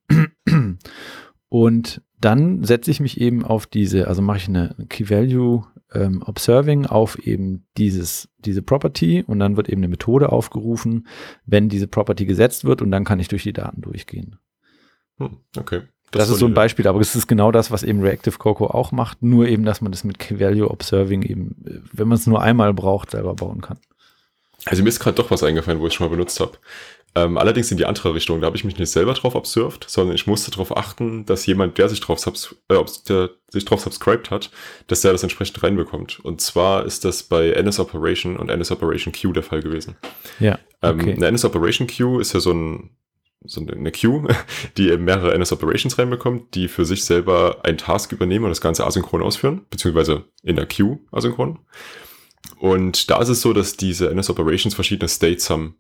Und 1.50 2.02
dann 2.22 2.64
setze 2.64 2.92
ich 2.92 3.00
mich 3.00 3.20
eben 3.20 3.44
auf 3.44 3.66
diese, 3.66 4.08
also 4.08 4.22
mache 4.22 4.38
ich 4.38 4.48
eine 4.48 4.76
Key 4.88 5.10
Value 5.10 5.66
ähm, 5.94 6.24
Observing 6.26 6.86
auf 6.86 7.18
eben 7.20 7.66
dieses, 7.78 8.30
diese 8.38 8.62
Property 8.62 9.24
und 9.26 9.40
dann 9.40 9.58
wird 9.58 9.70
eben 9.70 9.82
eine 9.82 9.88
Methode 9.88 10.32
aufgerufen, 10.32 11.08
wenn 11.46 11.70
diese 11.70 11.88
Property 11.88 12.26
gesetzt 12.26 12.66
wird 12.66 12.82
und 12.82 12.92
dann 12.92 13.06
kann 13.06 13.20
ich 13.20 13.28
durch 13.28 13.44
die 13.44 13.54
Daten 13.54 13.82
durchgehen. 13.82 14.38
Hm, 15.18 15.38
okay. 15.58 15.82
Das, 16.12 16.24
das 16.24 16.30
ist 16.32 16.40
so 16.40 16.48
ein 16.48 16.56
Beispiel, 16.56 16.88
aber 16.88 17.00
es 17.00 17.16
ist 17.16 17.28
genau 17.28 17.52
das, 17.52 17.70
was 17.70 17.84
eben 17.84 18.02
Reactive 18.02 18.38
Coco 18.40 18.66
auch 18.66 18.92
macht, 18.92 19.22
nur 19.22 19.48
eben, 19.48 19.64
dass 19.64 19.82
man 19.82 19.92
das 19.92 20.04
mit 20.04 20.40
Value 20.40 20.70
Observing 20.70 21.22
eben, 21.22 21.56
wenn 21.94 22.08
man 22.08 22.18
es 22.18 22.26
nur 22.26 22.42
einmal 22.42 22.74
braucht, 22.74 23.12
selber 23.12 23.36
bauen 23.36 23.62
kann. 23.62 23.78
Also 24.66 24.82
mir 24.82 24.90
ist 24.90 25.00
gerade 25.00 25.16
doch 25.16 25.30
was 25.30 25.44
eingefallen, 25.44 25.80
wo 25.80 25.86
ich 25.86 25.94
es 25.94 25.96
schon 25.96 26.08
mal 26.08 26.12
benutzt 26.12 26.40
habe. 26.40 26.54
Ähm, 27.16 27.38
allerdings 27.38 27.72
in 27.72 27.78
die 27.78 27.86
andere 27.86 28.14
Richtung. 28.14 28.40
Da 28.40 28.48
habe 28.48 28.56
ich 28.56 28.64
mich 28.64 28.78
nicht 28.78 28.92
selber 28.92 29.14
drauf 29.14 29.36
observed, 29.36 29.86
sondern 29.88 30.16
ich 30.16 30.28
musste 30.28 30.52
darauf 30.52 30.76
achten, 30.78 31.26
dass 31.26 31.46
jemand, 31.46 31.78
der 31.78 31.90
sich 31.90 32.00
drauf, 32.00 32.20
subs 32.20 32.56
äh, 32.70 32.84
der 33.08 33.32
sich 33.50 33.66
drauf 33.66 33.82
subscribed 33.82 34.30
hat, 34.30 34.52
dass 34.88 35.02
der 35.02 35.12
das 35.12 35.24
entsprechend 35.24 35.62
reinbekommt. 35.64 36.20
Und 36.20 36.40
zwar 36.42 36.86
ist 36.86 37.06
das 37.06 37.24
bei 37.24 37.50
NS 37.50 37.80
Operation 37.80 38.38
und 38.38 38.50
NS 38.50 38.72
Operation 38.72 39.14
Q 39.14 39.34
der 39.34 39.44
Fall 39.44 39.62
gewesen. 39.62 39.96
Ja. 40.40 40.60
Ähm, 40.82 41.00
okay. 41.00 41.12
Ähm, 41.12 41.18
eine 41.18 41.28
NS 41.28 41.46
Operation 41.46 41.88
Queue 41.88 42.22
ist 42.22 42.34
ja 42.34 42.40
so 42.40 42.54
ein 42.54 42.92
so 43.46 43.62
eine 43.62 43.92
Queue, 43.92 44.28
die 44.78 44.90
eben 44.90 45.06
mehrere 45.06 45.34
NS 45.34 45.54
Operations 45.54 45.98
reinbekommt, 45.98 46.56
die 46.56 46.68
für 46.68 46.86
sich 46.86 47.06
selber 47.06 47.60
einen 47.64 47.78
Task 47.78 48.12
übernehmen 48.12 48.46
und 48.46 48.52
das 48.52 48.62
Ganze 48.62 48.86
asynchron 48.86 49.24
ausführen, 49.24 49.66
beziehungsweise 49.70 50.26
in 50.44 50.56
der 50.56 50.66
Queue 50.66 51.00
asynchron. 51.12 51.60
Und 52.60 53.10
da 53.10 53.22
ist 53.22 53.30
es 53.30 53.42
so, 53.42 53.54
dass 53.54 53.78
diese 53.78 54.10
NS 54.10 54.30
Operations 54.30 54.76
verschiedene 54.76 55.10
States 55.10 55.50
haben. 55.50 55.76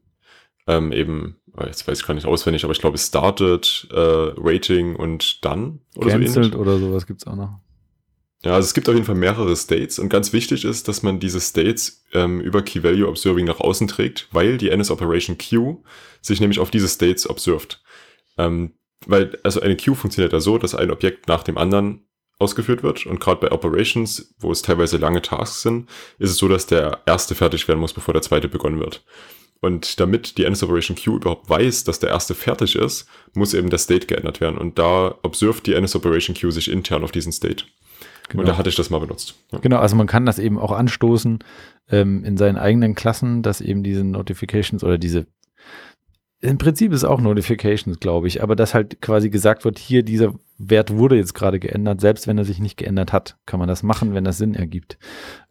Ähm, 0.69 0.91
eben, 0.91 1.35
oh, 1.57 1.63
jetzt 1.65 1.87
weiß 1.87 1.99
ich 1.99 2.05
gar 2.05 2.13
nicht 2.13 2.27
auswendig, 2.27 2.63
aber 2.63 2.73
ich 2.73 2.79
glaube, 2.79 2.99
started, 2.99 3.87
äh, 3.91 3.97
rating 4.37 4.95
und 4.95 5.43
done 5.43 5.79
oder 5.95 6.11
Cancelled 6.11 6.53
so 6.53 6.59
oder 6.59 6.77
sowas 6.77 7.07
gibt's 7.07 7.25
auch 7.25 7.35
noch. 7.35 7.59
Ja, 8.43 8.53
also 8.53 8.67
es 8.67 8.75
gibt 8.75 8.87
auf 8.87 8.93
jeden 8.93 9.07
Fall 9.07 9.15
mehrere 9.15 9.55
States 9.55 9.97
und 9.97 10.09
ganz 10.09 10.31
wichtig 10.31 10.63
ist, 10.65 10.87
dass 10.87 11.01
man 11.01 11.19
diese 11.19 11.41
States 11.41 12.05
ähm, 12.13 12.39
über 12.39 12.61
Key 12.61 12.83
Value 12.83 13.07
Observing 13.07 13.45
nach 13.45 13.59
außen 13.59 13.87
trägt, 13.87 14.27
weil 14.31 14.59
die 14.59 14.69
NS 14.69 14.91
Operation 14.91 15.39
Queue 15.39 15.79
sich 16.21 16.39
nämlich 16.39 16.59
auf 16.59 16.69
diese 16.69 16.87
States 16.87 17.27
observed. 17.27 17.81
Ähm, 18.37 18.73
weil, 19.07 19.37
also 19.43 19.59
eine 19.61 19.75
Queue 19.75 19.95
funktioniert 19.95 20.33
ja 20.33 20.39
so, 20.39 20.59
dass 20.59 20.75
ein 20.75 20.91
Objekt 20.91 21.27
nach 21.27 21.41
dem 21.41 21.57
anderen 21.57 22.05
ausgeführt 22.37 22.83
wird 22.83 23.07
und 23.07 23.19
gerade 23.19 23.41
bei 23.41 23.51
Operations, 23.51 24.35
wo 24.37 24.51
es 24.51 24.61
teilweise 24.61 24.97
lange 24.97 25.23
Tasks 25.23 25.63
sind, 25.63 25.89
ist 26.19 26.29
es 26.29 26.37
so, 26.37 26.47
dass 26.47 26.67
der 26.67 26.99
erste 27.07 27.33
fertig 27.33 27.67
werden 27.67 27.79
muss, 27.79 27.91
bevor 27.91 28.13
der 28.13 28.21
zweite 28.21 28.47
begonnen 28.47 28.79
wird. 28.79 29.03
Und 29.61 29.99
damit 29.99 30.37
die 30.37 30.45
NS 30.45 30.63
Operation 30.63 30.95
Queue 30.95 31.17
überhaupt 31.17 31.49
weiß, 31.49 31.83
dass 31.83 31.99
der 31.99 32.09
erste 32.09 32.33
fertig 32.33 32.75
ist, 32.75 33.07
muss 33.33 33.53
eben 33.53 33.69
der 33.69 33.79
State 33.79 34.07
geändert 34.07 34.39
werden. 34.39 34.57
Und 34.57 34.79
da 34.79 35.15
observed 35.21 35.67
die 35.67 35.73
NS 35.73 35.95
Operation 35.95 36.35
Queue 36.35 36.51
sich 36.51 36.71
intern 36.71 37.03
auf 37.03 37.11
diesen 37.11 37.31
State. 37.33 37.65
Genau. 38.29 38.41
Und 38.41 38.47
da 38.47 38.57
hatte 38.57 38.69
ich 38.69 38.75
das 38.75 38.89
mal 38.89 38.99
benutzt. 38.99 39.35
Ja. 39.51 39.59
Genau, 39.59 39.77
also 39.77 39.95
man 39.95 40.07
kann 40.07 40.25
das 40.25 40.39
eben 40.39 40.57
auch 40.59 40.71
anstoßen 40.71 41.39
ähm, 41.89 42.23
in 42.23 42.37
seinen 42.37 42.57
eigenen 42.57 42.95
Klassen, 42.95 43.41
dass 43.41 43.59
eben 43.59 43.83
diese 43.83 44.03
Notifications 44.03 44.83
oder 44.83 44.97
diese 44.97 45.25
im 46.41 46.57
Prinzip 46.57 46.93
ist 46.93 47.03
auch 47.03 47.19
Notifications, 47.19 47.99
glaube 47.99 48.27
ich, 48.27 48.41
aber 48.41 48.55
dass 48.55 48.73
halt 48.73 49.01
quasi 49.01 49.29
gesagt 49.29 49.65
wird, 49.65 49.77
hier 49.77 50.03
dieser 50.03 50.33
Wert 50.57 50.91
wurde 50.91 51.17
jetzt 51.17 51.33
gerade 51.33 51.59
geändert, 51.59 51.99
selbst 51.99 52.27
wenn 52.27 52.37
er 52.37 52.45
sich 52.45 52.59
nicht 52.59 52.77
geändert 52.77 53.11
hat, 53.11 53.37
kann 53.45 53.59
man 53.59 53.67
das 53.67 53.83
machen, 53.83 54.13
wenn 54.13 54.23
das 54.23 54.37
Sinn 54.37 54.55
ergibt. 54.55 54.97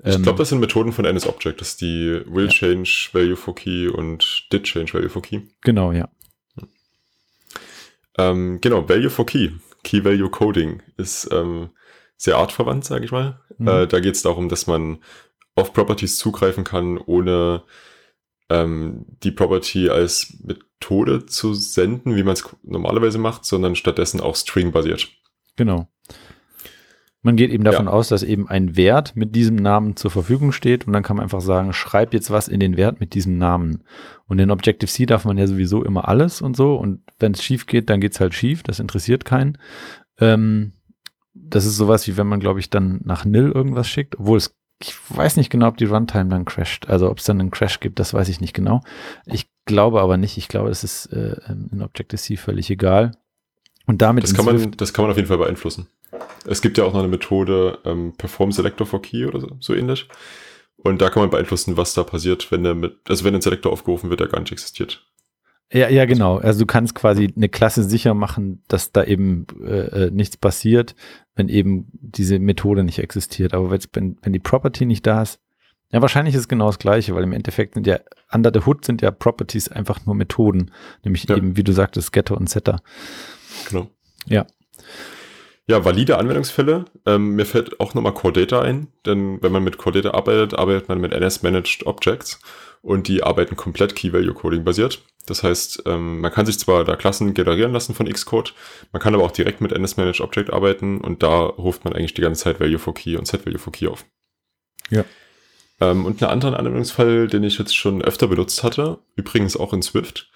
Ich 0.03 0.15
ähm, 0.15 0.23
glaube, 0.23 0.39
das 0.39 0.49
sind 0.49 0.61
Methoden 0.61 0.93
von 0.93 1.05
NSObject, 1.05 1.61
das 1.61 1.71
ist 1.71 1.81
die 1.83 2.23
Will 2.27 2.47
ja. 2.47 2.51
Change 2.51 3.09
Value 3.13 3.37
for 3.37 3.55
Key 3.55 3.89
und 3.89 4.49
Did 4.51 4.65
Change 4.65 4.95
Value 4.95 5.11
for 5.11 5.23
Key. 5.23 5.43
Genau, 5.63 5.93
ja. 5.93 6.09
Ähm, 8.17 8.59
genau, 8.61 8.89
Value 8.89 9.11
for 9.11 9.27
Key. 9.27 9.51
Key 9.85 10.05
Value 10.05 10.31
Coding 10.31 10.83
ist 10.97 11.29
ähm, 11.33 11.71
sehr 12.17 12.37
artverwandt, 12.37 12.85
sage 12.85 13.05
ich 13.05 13.13
mal. 13.13 13.41
Mhm. 13.59 13.69
Äh, 13.69 13.87
da 13.87 14.01
geht 14.01 14.15
es 14.15 14.23
darum, 14.23 14.49
dass 14.49 14.67
man 14.67 14.99
auf 15.55 15.73
Properties 15.73 16.17
zugreifen 16.17 16.65
kann, 16.65 16.99
ohne 16.99 17.63
ähm, 18.51 19.05
die 19.23 19.31
Property 19.31 19.89
als 19.91 20.39
Methode 20.43 21.27
zu 21.27 21.55
senden, 21.55 22.17
wie 22.17 22.23
man 22.23 22.33
es 22.35 22.45
normalerweise 22.63 23.19
macht, 23.19 23.45
sondern 23.45 23.75
stattdessen 23.75 24.21
auch 24.21 24.37
String-basiert. 24.37 25.09
Genau. 25.57 25.89
Man 27.23 27.37
geht 27.37 27.51
eben 27.51 27.65
davon 27.65 27.87
Ja. 27.87 27.93
aus, 27.93 28.09
dass 28.09 28.23
eben 28.23 28.49
ein 28.49 28.77
Wert 28.77 29.17
mit 29.17 29.35
diesem 29.35 29.57
Namen 29.57 29.97
zur 29.97 30.11
Verfügung 30.11 30.53
steht 30.53 30.87
und 30.87 30.93
dann 30.93 31.03
kann 31.03 31.17
man 31.17 31.25
einfach 31.25 31.41
sagen, 31.41 31.73
schreib 31.73 32.15
jetzt 32.15 32.31
was 32.31 32.47
in 32.47 32.61
den 32.61 32.77
Wert 32.77 33.01
mit 33.01 33.13
diesem 33.13 33.39
Namen. 33.39 33.83
Und 34.27 34.39
in 34.39 34.51
Objective-C 34.53 35.05
darf 35.05 35.25
man 35.25 35.37
ja 35.37 35.47
sowieso 35.49 35.85
immer 35.85 36.09
alles 36.09 36.41
und 36.41 36.57
so 36.57 36.77
und 36.77 37.03
wenn 37.19 37.33
es 37.33 37.43
schief 37.43 37.67
geht, 37.67 37.91
dann 37.91 38.01
geht's 38.01 38.21
halt 38.21 38.35
schief, 38.35 38.63
das 38.63 38.79
interessiert 38.79 39.25
keinen. 39.25 39.59
Ähm, 40.21 40.75
das 41.35 41.67
ist 41.67 41.77
sowas 41.77 42.07
wie 42.07 42.17
wenn 42.17 42.27
man, 42.29 42.41
glaube 42.41 42.61
ich, 42.61 42.71
dann 42.71 43.01
nach 43.05 43.25
Nil 43.25 43.51
irgendwas 43.53 43.89
schickt, 43.89 44.19
obwohl 44.19 44.39
es, 44.39 44.57
ich 44.81 44.95
weiß 45.09 45.37
nicht 45.37 45.51
genau, 45.51 45.69
ob 45.69 45.77
die 45.77 45.87
Runtime 45.87 46.29
dann 46.29 46.45
crasht. 46.45 46.89
Also 46.89 47.11
ob 47.11 47.19
es 47.19 47.25
dann 47.25 47.41
einen 47.41 47.51
Crash 47.51 47.81
gibt, 47.81 47.99
das 47.99 48.15
weiß 48.15 48.29
ich 48.29 48.41
nicht 48.41 48.55
genau. 48.55 48.83
Ich 49.27 49.49
glaube 49.65 50.01
aber 50.01 50.17
nicht. 50.17 50.39
Ich 50.39 50.49
glaube, 50.49 50.71
es 50.71 50.85
ist 50.85 51.07
äh, 51.07 51.37
in 51.49 51.83
Objective-C 51.83 52.37
völlig 52.37 52.71
egal. 52.71 53.13
Und 53.87 54.03
damit 54.03 54.25
Das 54.25 54.35
kann, 54.35 54.45
man, 54.45 54.71
das 54.73 54.93
kann 54.93 55.05
man 55.05 55.11
auf 55.11 55.17
jeden 55.17 55.29
Fall 55.29 55.39
beeinflussen. 55.39 55.89
Es 56.47 56.63
gibt 56.63 56.79
ja 56.79 56.85
auch 56.85 56.93
noch 56.93 57.01
eine 57.01 57.09
Methode, 57.09 57.79
ähm, 57.85 58.13
Perform 58.17 58.53
Selector 58.53 58.87
for 58.87 59.03
Key 59.03 59.27
oder 59.27 59.41
so, 59.41 59.57
so 59.61 59.75
ähnlich. 59.75 60.09
Und 60.77 61.03
da 61.03 61.11
kann 61.11 61.23
man 61.23 61.31
beeinflussen, 61.31 61.77
was 61.77 61.95
da 61.95 62.05
passiert, 62.05 62.53
wenn 62.53 62.63
der 62.63 62.75
mit, 62.75 62.99
also 63.09 63.25
wenn 63.25 63.35
ein 63.35 63.41
Selektor 63.41 63.73
aufgerufen 63.73 64.11
wird, 64.11 64.21
der 64.21 64.29
gar 64.29 64.41
nicht 64.41 64.53
existiert. 64.53 65.05
Ja, 65.73 65.89
ja, 65.91 66.07
genau. 66.07 66.39
Also 66.39 66.61
du 66.61 66.67
kannst 66.67 66.95
quasi 66.95 67.33
eine 67.37 67.49
Klasse 67.49 67.85
sicher 67.85 68.15
machen, 68.15 68.63
dass 68.69 68.91
da 68.93 69.05
eben 69.05 69.47
äh, 69.63 70.07
äh, 70.07 70.11
nichts 70.11 70.39
passiert, 70.39 70.95
wenn 71.35 71.49
eben 71.49 71.89
diese 71.93 72.39
Methode 72.39 72.85
nicht 72.85 73.01
existiert. 73.01 73.53
Aber 73.53 73.71
wenn, 73.71 74.17
wenn 74.23 74.33
die 74.33 74.39
Property 74.39 74.87
nicht 74.87 75.07
da 75.07 75.23
ist, 75.23 75.41
ja, 75.91 76.03
wahrscheinlich 76.03 76.35
ist 76.35 76.43
es 76.43 76.49
genau 76.49 76.67
das 76.67 76.79
Gleiche, 76.79 77.15
weil 77.15 77.23
im 77.23 77.33
Endeffekt 77.33 77.75
sind 77.75 77.87
ja, 77.87 77.99
under 78.33 78.51
the 78.53 78.61
hood 78.67 78.85
sind 78.85 79.01
ja 79.01 79.11
Properties 79.11 79.69
einfach 79.69 80.05
nur 80.05 80.15
Methoden. 80.15 80.71
Nämlich 81.03 81.25
Ja. 81.29 81.37
eben, 81.37 81.57
wie 81.57 81.65
du 81.65 81.73
sagtest, 81.73 82.13
Getter 82.13 82.37
und 82.37 82.49
Setter. 82.49 82.81
Genau. 83.69 83.91
Ja. 84.27 84.47
Ja, 85.67 85.85
valide 85.85 86.17
Anwendungsfälle. 86.17 86.87
Ähm, 87.05 87.37
mir 87.37 87.45
fällt 87.45 87.79
auch 87.79 87.93
nochmal 87.93 88.15
Core 88.15 88.33
Data 88.33 88.63
ein, 88.63 88.89
denn 89.05 89.43
wenn 89.43 89.53
man 89.53 89.65
mit 89.65 89.77
Core 89.77 90.01
Data 90.01 90.17
arbeitet, 90.17 90.59
arbeitet 90.59 90.89
man 90.89 90.99
mit 91.01 91.13
NS 91.13 91.43
Managed 91.43 91.87
Objects 91.87 92.41
und 92.81 93.09
die 93.09 93.23
arbeiten 93.23 93.57
komplett 93.57 93.95
Key 93.95 94.13
Value 94.13 94.33
Coding 94.33 94.65
basiert. 94.65 95.03
Das 95.31 95.43
heißt, 95.43 95.83
ähm, 95.87 96.21
man 96.21 96.33
kann 96.33 96.47
sich 96.47 96.59
zwar 96.59 96.85
da 96.85 96.97
Klassen 96.97 97.35
generieren 97.35 97.73
lassen 97.73 97.95
von 97.95 98.07
Xcode, 98.11 98.55
man 98.93 99.03
kann 99.03 99.15
aber 99.15 99.25
auch 99.25 99.31
direkt 99.31 99.61
mit 99.61 99.73
NS 99.73 99.97
Managed 99.97 100.21
Object 100.21 100.53
arbeiten 100.53 101.01
und 101.01 101.23
da 101.23 101.39
ruft 101.41 101.85
man 101.85 101.93
eigentlich 101.93 102.15
die 102.15 102.23
ganze 102.23 102.45
Zeit 102.45 102.61
Value 102.61 102.79
for 102.79 102.95
Key 102.95 103.17
und 103.17 103.27
Set 103.27 103.47
Value 103.47 103.59
for 103.59 103.73
Key 103.73 103.89
auf. 103.89 104.05
Ja. 104.91 105.05
Ähm, 105.81 106.07
und 106.07 106.23
einen 106.23 106.33
anderen 106.33 106.55
Anwendungsfall, 106.55 107.29
den 107.29 107.45
ich 107.45 107.59
jetzt 107.59 107.77
schon 107.77 108.03
öfter 108.03 108.29
benutzt 108.29 108.63
hatte, 108.63 108.99
übrigens 109.17 109.57
auch 109.57 109.73
in 109.73 109.83
Swift, 109.83 110.31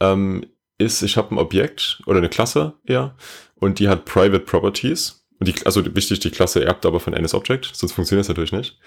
ähm, 0.00 0.46
ist, 0.78 1.02
ich 1.02 1.16
habe 1.16 1.34
ein 1.34 1.38
Objekt 1.38 2.02
oder 2.06 2.18
eine 2.18 2.28
Klasse 2.28 2.74
eher 2.84 3.16
und 3.54 3.78
die 3.78 3.88
hat 3.88 4.04
Private 4.04 4.40
Properties. 4.40 5.26
Und 5.38 5.48
die, 5.48 5.66
also 5.66 5.84
wichtig, 5.94 6.20
die 6.20 6.30
Klasse 6.30 6.64
erbt 6.64 6.86
aber 6.86 6.98
von 6.98 7.12
NS-Object, 7.12 7.70
sonst 7.74 7.92
funktioniert 7.92 8.24
es 8.24 8.28
natürlich 8.28 8.52
nicht. 8.52 8.78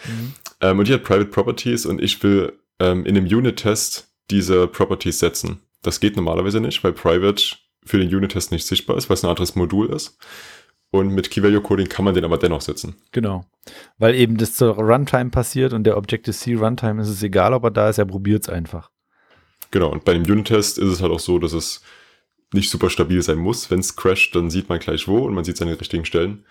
Ähm, 0.62 0.80
und 0.80 0.88
die 0.88 0.94
hat 0.94 1.04
Private 1.04 1.30
Properties 1.30 1.86
und 1.86 2.02
ich 2.02 2.22
will 2.24 2.54
ähm, 2.80 3.06
in 3.06 3.18
einem 3.18 3.26
Unit-Test 3.28 4.09
diese 4.32 4.68
Properties 4.68 5.20
setzen. 5.20 5.62
Das 5.82 6.00
geht 6.00 6.16
normalerweise 6.16 6.60
nicht, 6.60 6.84
weil 6.84 6.94
Private 6.94 7.56
für 7.86 7.98
den 7.98 8.14
Unit-Test 8.14 8.52
nicht 8.52 8.66
sichtbar 8.66 8.98
ist, 8.98 9.10
weil 9.10 9.16
es 9.16 9.24
ein 9.24 9.30
anderes 9.30 9.56
Modul 9.56 9.90
ist. 9.90 10.18
Und 10.92 11.10
mit 11.14 11.30
Key-Value-Coding 11.30 11.88
kann 11.88 12.06
man 12.06 12.16
den 12.16 12.26
aber 12.26 12.38
dennoch 12.38 12.62
setzen. 12.62 12.96
Genau. 13.12 13.46
Weil 13.98 14.16
eben 14.16 14.38
das 14.38 14.56
zur 14.56 14.76
Runtime 14.76 15.30
passiert 15.30 15.74
und 15.74 15.84
der 15.84 15.98
Objective-C 15.98 16.56
Runtime 16.56 17.02
ist 17.02 17.10
es 17.10 17.22
egal, 17.22 17.54
ob 17.54 17.64
er 17.64 17.72
da 17.72 17.90
ist, 17.90 18.00
er 18.00 18.06
probiert 18.06 18.44
es 18.44 18.50
einfach. 18.50 18.90
Genau, 19.72 19.92
und 19.92 20.04
bei 20.04 20.14
dem 20.14 20.24
Unit-Test 20.24 20.80
ist 20.80 20.90
es 20.90 21.02
halt 21.02 21.12
auch 21.12 21.20
so, 21.20 21.38
dass 21.38 21.54
es 21.54 21.84
nicht 22.54 22.72
super 22.72 22.90
stabil 22.90 23.22
sein 23.22 23.38
muss. 23.38 23.70
Wenn 23.70 23.80
es 23.80 23.96
crasht, 23.96 24.36
dann 24.36 24.50
sieht 24.50 24.70
man 24.70 24.80
gleich 24.80 25.08
wo 25.08 25.20
und 25.20 25.36
man 25.36 25.44
sieht 25.44 25.56
es 25.56 25.62
an 25.62 25.68
den 25.68 25.78
richtigen 25.78 26.06
Stellen. 26.06 26.44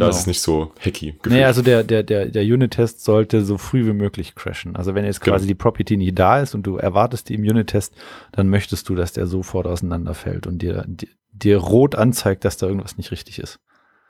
Da 0.00 0.08
ist 0.08 0.18
es 0.20 0.26
nicht 0.26 0.40
so 0.40 0.72
hacky. 0.78 1.12
gefühlt. 1.12 1.26
Nee, 1.26 1.44
also 1.44 1.62
der, 1.62 1.84
der, 1.84 2.02
der, 2.02 2.26
der 2.26 2.42
Unit-Test 2.42 3.04
sollte 3.04 3.44
so 3.44 3.58
früh 3.58 3.86
wie 3.86 3.92
möglich 3.92 4.34
crashen. 4.34 4.76
Also 4.76 4.94
wenn 4.94 5.04
jetzt 5.04 5.20
Genau. 5.20 5.36
quasi 5.36 5.46
die 5.46 5.54
Property 5.54 5.96
nicht 5.96 6.18
da 6.18 6.40
ist 6.40 6.54
und 6.54 6.64
du 6.64 6.76
erwartest 6.76 7.28
die 7.28 7.34
im 7.34 7.42
Unit-Test, 7.42 7.94
dann 8.32 8.48
möchtest 8.48 8.88
du, 8.88 8.94
dass 8.94 9.12
der 9.12 9.26
sofort 9.26 9.66
auseinanderfällt 9.66 10.46
und 10.46 10.58
dir, 10.58 10.84
dir, 10.86 11.08
dir 11.32 11.58
rot 11.58 11.94
anzeigt, 11.94 12.44
dass 12.44 12.56
da 12.56 12.66
irgendwas 12.66 12.96
nicht 12.96 13.10
richtig 13.10 13.38
ist. 13.38 13.58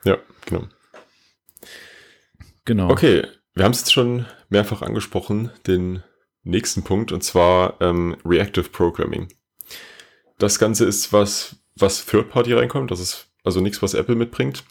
ja, 0.03 0.17
genau. 0.45 0.63
Genau. 2.65 2.89
Okay, 2.89 3.23
wir 3.53 3.63
haben 3.63 3.71
es 3.71 3.81
jetzt 3.81 3.93
schon 3.93 4.25
mehrfach 4.49 4.81
angesprochen, 4.81 5.51
den 5.67 6.01
nächsten 6.43 6.83
Punkt, 6.83 7.11
und 7.11 7.23
zwar 7.23 7.79
ähm, 7.81 8.15
Reactive 8.25 8.69
Programming. 8.69 9.27
Das 10.37 10.59
Ganze 10.59 10.85
ist 10.85 11.13
was, 11.13 11.55
was 11.75 12.05
Third-Party 12.05 12.53
reinkommt, 12.53 12.91
das 12.91 12.99
ist 12.99 13.27
also 13.43 13.61
nichts, 13.61 13.81
was 13.81 13.93
Apple 13.93 14.15
mitbringt. 14.15 14.63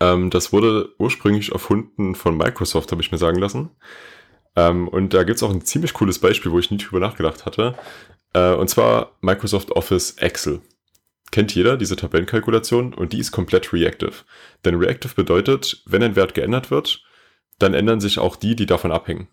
Ähm, 0.00 0.30
das 0.30 0.52
wurde 0.52 0.90
ursprünglich 0.98 1.52
erfunden 1.52 2.14
von 2.14 2.36
Microsoft, 2.36 2.92
habe 2.92 3.02
ich 3.02 3.12
mir 3.12 3.18
sagen 3.18 3.38
lassen. 3.38 3.70
Ähm, 4.56 4.88
und 4.88 5.14
da 5.14 5.24
gibt's 5.24 5.42
auch 5.42 5.50
ein 5.50 5.64
ziemlich 5.64 5.94
cooles 5.94 6.18
Beispiel, 6.18 6.52
wo 6.52 6.58
ich 6.58 6.70
nie 6.70 6.78
drüber 6.78 7.00
nachgedacht 7.00 7.46
hatte. 7.46 7.74
Äh, 8.32 8.54
und 8.54 8.68
zwar 8.68 9.16
Microsoft 9.20 9.72
Office 9.72 10.12
Excel. 10.18 10.60
Kennt 11.30 11.54
jeder 11.54 11.76
diese 11.76 11.96
Tabellenkalkulation 11.96 12.94
und 12.94 13.12
die 13.12 13.18
ist 13.18 13.32
komplett 13.32 13.72
reactive. 13.72 14.24
Denn 14.64 14.76
reactive 14.76 15.14
bedeutet, 15.14 15.82
wenn 15.86 16.02
ein 16.02 16.16
Wert 16.16 16.34
geändert 16.34 16.70
wird, 16.70 17.02
dann 17.58 17.74
ändern 17.74 18.00
sich 18.00 18.18
auch 18.18 18.36
die, 18.36 18.56
die 18.56 18.66
davon 18.66 18.92
abhängen. 18.92 19.28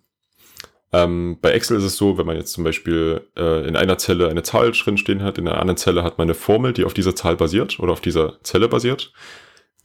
Ähm, 0.91 1.37
bei 1.41 1.51
Excel 1.51 1.77
ist 1.77 1.83
es 1.83 1.97
so, 1.97 2.17
wenn 2.17 2.25
man 2.25 2.37
jetzt 2.37 2.53
zum 2.53 2.63
Beispiel 2.63 3.27
äh, 3.35 3.67
in 3.67 3.75
einer 3.75 3.97
Zelle 3.97 4.29
eine 4.29 4.43
Zahl 4.43 4.71
drin 4.71 4.97
stehen 4.97 5.23
hat, 5.23 5.37
in 5.37 5.47
einer 5.47 5.59
anderen 5.59 5.77
Zelle 5.77 6.03
hat 6.03 6.17
man 6.17 6.25
eine 6.25 6.35
Formel, 6.35 6.73
die 6.73 6.85
auf 6.85 6.93
dieser 6.93 7.15
Zahl 7.15 7.35
basiert 7.35 7.79
oder 7.79 7.93
auf 7.93 8.01
dieser 8.01 8.41
Zelle 8.43 8.67
basiert, 8.67 9.11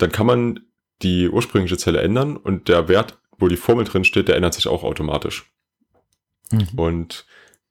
dann 0.03 0.13
kann 0.13 0.27
man 0.27 0.61
die 1.03 1.29
ursprüngliche 1.29 1.79
Zelle 1.79 2.01
ändern 2.01 2.37
und 2.37 2.69
der 2.69 2.89
Wert, 2.89 3.19
wo 3.39 3.49
die 3.49 3.57
Formel 3.57 3.85
drin 3.85 4.05
steht, 4.05 4.29
der 4.29 4.37
ändert 4.37 4.55
sich 4.55 4.69
auch 4.69 4.85
automatisch. 4.85 5.51
Mhm. 6.51 6.69
Und 6.77 7.27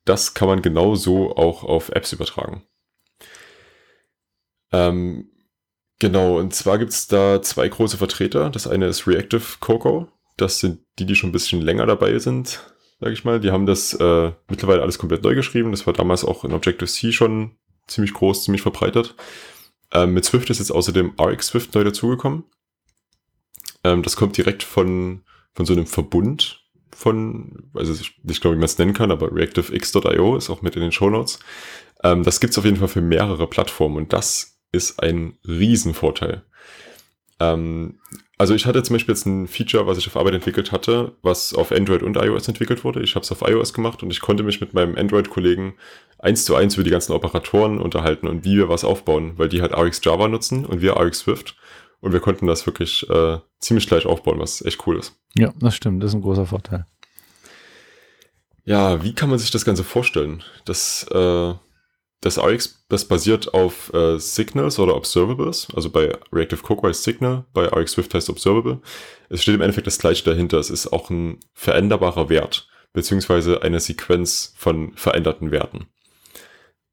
das 0.06 0.34
kann 0.34 0.48
man 0.48 0.62
genauso 0.62 1.36
auch 1.36 1.64
auf 1.64 1.90
Apps 1.90 2.14
übertragen. 2.14 2.64
Ähm, 4.72 5.30
genau, 6.00 6.40
und 6.40 6.54
zwar 6.54 6.78
gibt 6.78 6.92
es 6.92 7.08
da 7.08 7.42
zwei 7.42 7.68
große 7.68 7.98
Vertreter. 7.98 8.50
Das 8.50 8.68
eine 8.68 8.88
ist 8.88 9.08
Reactive 9.08 9.44
Cocoa. 9.60 10.08
Das 10.38 10.60
sind 10.60 10.80
die, 10.98 11.06
die 11.06 11.16
schon 11.16 11.30
ein 11.30 11.34
bisschen 11.34 11.62
länger 11.62 11.86
dabei 11.86 12.18
sind, 12.20 12.60
sage 13.00 13.14
ich 13.14 13.26
mal. 13.26 13.40
Die 13.40 13.52
haben 13.52 13.66
das 13.66 13.94
äh, 13.94 14.32
mittlerweile 14.48 14.82
alles 14.82 14.98
komplett 14.98 15.24
neu 15.24 15.36
geschrieben. 15.36 15.72
Das 15.72 15.86
war 15.86 15.94
damals 15.94 16.24
auch 16.24 16.46
in 16.46 16.54
Objective-C 16.54 17.12
schon 17.12 17.58
ziemlich 17.88 18.14
groß, 18.14 18.46
ziemlich 18.46 18.62
verbreitet. 18.62 19.16
Ähm, 19.94 20.14
mit 20.14 20.26
Swift 20.26 20.50
ist 20.50 20.60
jetzt 20.60 20.72
außerdem 20.72 21.14
RX 21.20 21.48
Swift 21.48 21.74
neu 21.74 21.84
dazugekommen. 21.84 22.44
Ähm, 23.84 24.04
das 24.04 24.16
kommt 24.16 24.38
direkt 24.38 24.64
von, 24.64 25.24
von 25.54 25.66
so 25.66 25.74
einem 25.74 25.88
Verbund 25.88 26.64
von, 26.92 27.70
also 27.74 27.94
ich 27.94 28.20
nicht 28.24 28.42
glaube, 28.42 28.56
wie 28.56 28.60
man 28.60 28.66
es 28.66 28.78
nennen 28.78 28.94
kann, 28.94 29.12
aber 29.12 29.34
ReactiveX.io 29.34 30.36
ist 30.36 30.50
auch 30.50 30.62
mit 30.62 30.76
in 30.76 30.82
den 30.82 30.92
Shownotes. 30.92 31.40
Ähm, 32.04 32.24
das 32.24 32.40
gibt's 32.40 32.58
auf 32.58 32.66
jeden 32.66 32.78
Fall 32.78 32.88
für 32.88 33.02
mehrere 33.02 33.48
Plattformen 33.48 33.98
und 33.98 34.14
das 34.14 34.60
ist 34.72 35.02
ein 35.02 35.38
Riesenvorteil. 35.48 36.44
Ähm, 37.40 38.00
also 38.38 38.54
ich 38.54 38.66
hatte 38.66 38.82
zum 38.84 38.96
Beispiel 38.96 39.14
jetzt 39.14 39.26
ein 39.26 39.48
Feature, 39.48 39.86
was 39.86 39.98
ich 39.98 40.08
auf 40.08 40.16
Arbeit 40.16 40.34
entwickelt 40.34 40.72
hatte, 40.72 41.12
was 41.22 41.54
auf 41.54 41.72
Android 41.74 42.04
und 42.04 42.16
iOS 42.16 42.48
entwickelt 42.48 42.86
wurde. 42.86 43.02
Ich 43.02 43.16
habe 43.16 43.24
es 43.24 43.32
auf 43.32 43.42
iOS 43.42 43.74
gemacht 43.74 44.02
und 44.02 44.12
ich 44.12 44.22
konnte 44.22 44.44
mich 44.44 44.62
mit 44.62 44.74
meinem 44.74 44.96
Android-Kollegen 44.96 45.74
eins 46.20 46.46
zu 46.46 46.56
eins 46.56 46.76
über 46.76 46.84
die 46.84 46.90
ganzen 46.90 47.12
Operatoren 47.12 47.80
unterhalten 47.80 48.28
und 48.28 48.46
wie 48.46 48.56
wir 48.56 48.70
was 48.70 48.86
aufbauen, 48.86 49.34
weil 49.36 49.50
die 49.50 49.62
halt 49.62 49.76
RX 49.76 50.00
Java 50.04 50.28
nutzen 50.30 50.66
und 50.66 50.82
wir 50.82 50.96
RX 50.96 51.20
Swift. 51.20 51.58
Und 52.02 52.14
wir 52.14 52.22
konnten 52.22 52.48
das 52.48 52.66
wirklich 52.66 53.10
äh, 53.10 53.40
ziemlich 53.60 53.88
gleich 53.88 54.06
aufbauen, 54.06 54.40
was 54.40 54.64
echt 54.64 54.88
cool 54.88 54.98
ist. 54.98 55.18
Ja, 55.36 55.52
das 55.60 55.76
stimmt. 55.76 56.02
Das 56.02 56.12
ist 56.12 56.16
ein 56.16 56.22
großer 56.22 56.46
Vorteil. 56.46 56.86
Ja, 58.64 59.04
wie 59.04 59.14
kann 59.14 59.30
man 59.30 59.38
sich 59.38 59.52
das 59.52 59.66
Ganze 59.66 59.84
vorstellen? 59.84 60.44
Das, 60.64 61.06
äh, 61.12 61.54
das 62.22 62.38
RX, 62.38 62.86
das 62.90 63.06
basiert 63.06 63.54
auf 63.54 63.94
äh, 63.94 64.20
Signals 64.20 64.78
oder 64.78 64.96
Observables. 64.96 65.68
Also 65.74 65.90
bei 65.90 66.18
Reactive 66.34 66.62
Cocoa 66.62 66.90
heißt 66.90 67.04
Signal, 67.04 67.46
bei 67.54 67.66
RX 67.66 67.94
Swift 67.94 68.14
heißt 68.14 68.30
Observable. 68.30 68.82
Es 69.30 69.42
steht 69.42 69.56
im 69.56 69.62
Endeffekt 69.62 69.88
das 69.88 70.00
gleiche 70.00 70.26
dahinter. 70.26 70.58
Es 70.58 70.70
ist 70.70 70.92
auch 70.92 71.10
ein 71.10 71.40
veränderbarer 71.54 72.30
Wert, 72.30 72.68
beziehungsweise 72.92 73.62
eine 73.62 73.80
Sequenz 73.80 74.54
von 74.58 74.92
veränderten 74.96 75.52
Werten. 75.52 75.88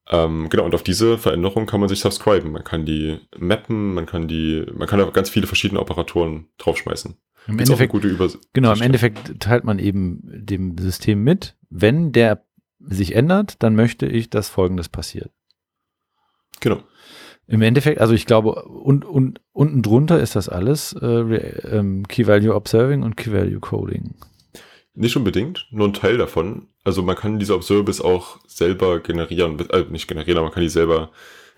Ähm, 0.08 0.48
genau, 0.48 0.64
und 0.64 0.74
auf 0.74 0.84
diese 0.84 1.18
Veränderung 1.18 1.66
kann 1.66 1.80
man 1.80 1.88
sich 1.88 2.00
subscriben. 2.00 2.52
Man 2.52 2.62
kann 2.62 2.86
die 2.86 3.18
mappen, 3.36 3.94
man 3.94 4.06
kann 4.06 4.28
die, 4.28 4.64
man 4.72 4.86
kann 4.86 5.00
da 5.00 5.06
ganz 5.06 5.30
viele 5.30 5.48
verschiedene 5.48 5.80
Operatoren 5.80 6.46
draufschmeißen. 6.58 7.16
Im 7.48 7.56
Gibt's 7.56 7.70
Endeffekt, 7.70 7.92
gute 7.92 8.16
genau, 8.52 8.72
im. 8.72 8.82
Endeffekt 8.82 9.40
teilt 9.40 9.64
man 9.64 9.78
eben 9.78 10.20
dem 10.24 10.78
System 10.78 11.22
mit, 11.24 11.56
wenn 11.70 12.12
der 12.12 12.45
sich 12.88 13.14
ändert, 13.14 13.62
dann 13.62 13.74
möchte 13.74 14.06
ich, 14.06 14.30
dass 14.30 14.48
folgendes 14.48 14.88
passiert. 14.88 15.30
Genau. 16.60 16.82
Im 17.48 17.62
Endeffekt, 17.62 18.00
also 18.00 18.12
ich 18.12 18.26
glaube, 18.26 18.64
und, 18.64 19.04
und, 19.04 19.40
unten 19.52 19.82
drunter 19.82 20.20
ist 20.20 20.34
das 20.34 20.48
alles 20.48 20.94
äh, 21.00 21.06
ähm, 21.06 22.06
Key 22.08 22.26
Value 22.26 22.54
Observing 22.54 23.02
und 23.02 23.16
Key 23.16 23.32
Value 23.32 23.60
Coding. 23.60 24.14
Nicht 24.94 25.16
unbedingt, 25.16 25.66
nur 25.70 25.86
ein 25.86 25.92
Teil 25.92 26.18
davon. 26.18 26.68
Also 26.82 27.02
man 27.02 27.16
kann 27.16 27.38
diese 27.38 27.54
Observables 27.54 28.00
auch 28.00 28.38
selber 28.48 29.00
generieren, 29.00 29.60
äh, 29.70 29.84
nicht 29.90 30.08
generieren, 30.08 30.38
aber 30.38 30.46
man 30.46 30.54
kann 30.54 30.62
die 30.62 30.68
selber 30.68 31.10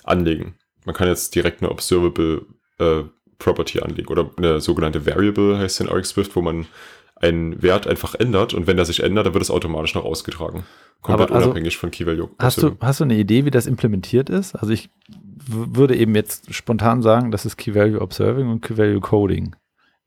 anlegen. 0.05 0.57
Man 0.85 0.95
kann 0.95 1.09
jetzt 1.09 1.35
direkt 1.35 1.63
eine 1.63 1.71
Observable 1.71 2.47
äh, 2.79 3.05
Property 3.39 3.81
anlegen 3.81 4.09
oder 4.09 4.31
eine 4.37 4.61
sogenannte 4.61 5.07
Variable 5.07 5.59
heißt 5.59 5.81
in 5.81 5.89
RX 5.89 6.11
Swift, 6.11 6.35
wo 6.35 6.43
man 6.43 6.67
einen 7.21 7.63
Wert 7.63 7.87
einfach 7.87 8.15
ändert 8.15 8.55
und 8.55 8.67
wenn 8.67 8.77
der 8.77 8.87
sich 8.87 9.03
ändert, 9.03 9.27
dann 9.27 9.35
wird 9.35 9.43
es 9.43 9.51
automatisch 9.51 9.95
noch 9.95 10.05
ausgetragen. 10.05 10.65
Komplett 11.03 11.31
also, 11.31 11.47
unabhängig 11.47 11.77
von 11.77 11.91
Key 11.91 12.07
Value. 12.07 12.31
Hast 12.39 12.63
du, 12.63 12.77
hast 12.81 13.01
du 13.01 13.05
eine 13.05 13.17
Idee, 13.17 13.45
wie 13.45 13.51
das 13.51 13.67
implementiert 13.67 14.31
ist? 14.31 14.55
Also 14.55 14.73
ich 14.73 14.91
würde 15.47 15.97
eben 15.97 16.15
jetzt 16.15 16.53
spontan 16.55 17.03
sagen, 17.03 17.31
das 17.31 17.47
ist 17.47 17.57
Key 17.57 17.75
Value 17.75 18.01
Observing 18.01 18.49
und 18.49 18.61
Key 18.61 18.77
Value 18.77 19.01
Coding. 19.01 19.55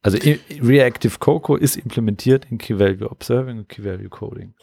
Also 0.04 0.18
Reactive 0.62 1.20
Coco 1.20 1.56
ist 1.56 1.78
implementiert 1.78 2.48
in 2.50 2.58
Key 2.58 2.78
Value 2.78 3.10
Observing 3.10 3.60
und 3.60 3.70
Key 3.70 3.84
Value 3.84 4.10
Coding. 4.10 4.54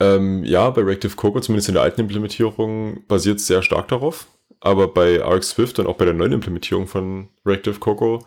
Ähm, 0.00 0.44
ja, 0.44 0.68
bei 0.70 0.82
Reactive 0.82 1.16
Coco, 1.16 1.40
zumindest 1.40 1.68
in 1.68 1.74
der 1.74 1.82
alten 1.82 2.00
Implementierung, 2.00 3.04
basiert 3.08 3.38
es 3.38 3.46
sehr 3.46 3.62
stark 3.62 3.88
darauf. 3.88 4.26
Aber 4.60 4.88
bei 4.88 5.20
RX 5.20 5.50
Swift 5.50 5.78
und 5.78 5.86
auch 5.86 5.96
bei 5.96 6.04
der 6.04 6.14
neuen 6.14 6.32
Implementierung 6.32 6.86
von 6.86 7.28
Reactive 7.44 7.78
Coco 7.80 8.24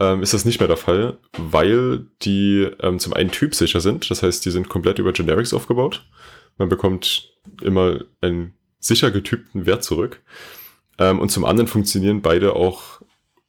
ähm, 0.00 0.22
ist 0.22 0.34
das 0.34 0.44
nicht 0.44 0.60
mehr 0.60 0.68
der 0.68 0.76
Fall, 0.76 1.18
weil 1.36 2.06
die 2.22 2.68
ähm, 2.80 2.98
zum 2.98 3.12
einen 3.14 3.30
typsicher 3.30 3.80
sind. 3.80 4.10
Das 4.10 4.22
heißt, 4.22 4.44
die 4.44 4.50
sind 4.50 4.68
komplett 4.68 4.98
über 4.98 5.12
Generics 5.12 5.54
aufgebaut. 5.54 6.06
Man 6.56 6.68
bekommt 6.68 7.32
immer 7.62 8.00
einen 8.20 8.54
sicher 8.78 9.10
getypten 9.10 9.66
Wert 9.66 9.82
zurück. 9.84 10.20
Ähm, 10.98 11.18
und 11.18 11.30
zum 11.30 11.44
anderen 11.44 11.68
funktionieren 11.68 12.22
beide 12.22 12.54
auch 12.54 13.00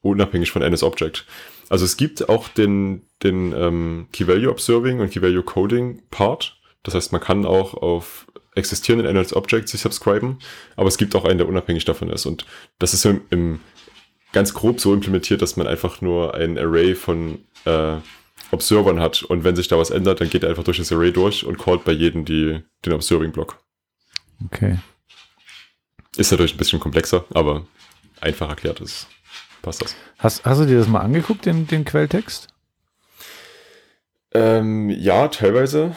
unabhängig 0.02 0.52
von 0.52 0.62
NSObject. 0.62 1.26
Also 1.70 1.86
es 1.86 1.98
gibt 1.98 2.30
auch 2.30 2.48
den, 2.48 3.04
den 3.22 3.54
ähm, 3.54 4.08
Key 4.12 4.28
Value 4.28 4.50
Observing 4.50 5.00
und 5.00 5.12
Key 5.12 5.22
Value 5.22 5.44
Coding 5.44 6.02
Part. 6.10 6.58
Das 6.84 6.96
heißt, 6.96 7.12
man 7.12 7.22
kann 7.22 7.46
auch 7.46 7.76
auf 7.76 8.26
existierenden 8.56 9.16
NSObjects 9.16 9.72
sich 9.72 9.82
subscriben, 9.82 10.40
aber 10.76 10.88
es 10.88 10.98
gibt 10.98 11.16
auch 11.16 11.26
einen, 11.26 11.38
der 11.38 11.48
unabhängig 11.48 11.86
davon 11.86 12.10
ist. 12.10 12.26
Und 12.26 12.46
das 12.80 12.94
ist 12.94 13.06
im, 13.06 13.22
im 13.30 13.60
ganz 14.32 14.54
grob 14.54 14.80
so 14.80 14.94
implementiert, 14.94 15.42
dass 15.42 15.58
man 15.58 15.68
einfach 15.68 16.02
nur 16.02 16.36
ein 16.36 16.58
Array 16.58 16.96
von 16.96 17.40
äh, 17.66 17.96
Observern 18.52 19.00
hat 19.00 19.24
und 19.24 19.44
wenn 19.44 19.56
sich 19.56 19.68
da 19.68 19.78
was 19.78 19.90
ändert, 19.90 20.22
dann 20.22 20.30
geht 20.30 20.44
er 20.44 20.50
einfach 20.50 20.64
durch 20.64 20.78
das 20.78 20.92
Array 20.92 21.12
durch 21.12 21.46
und 21.46 21.58
callt 21.58 21.84
bei 21.84 21.92
jedem 21.92 22.26
die, 22.26 22.62
den 22.86 22.94
Observing-Block. 22.94 23.58
Okay. 24.46 24.80
Ist 26.18 26.32
natürlich 26.32 26.56
ein 26.56 26.58
bisschen 26.58 26.80
komplexer, 26.80 27.26
aber 27.34 27.66
einfach 28.22 28.50
erklärt 28.50 28.82
ist. 28.82 29.08
Passt 29.62 29.82
das. 29.84 29.96
Hast, 30.18 30.46
hast 30.46 30.62
du 30.62 30.66
dir 30.66 30.78
das 30.78 30.88
mal 30.88 31.02
angeguckt, 31.02 31.46
den, 31.46 31.68
den 31.68 31.86
Quelltext? 31.86 32.48
Ähm, 34.32 34.90
ja, 34.90 35.28
teilweise, 35.28 35.96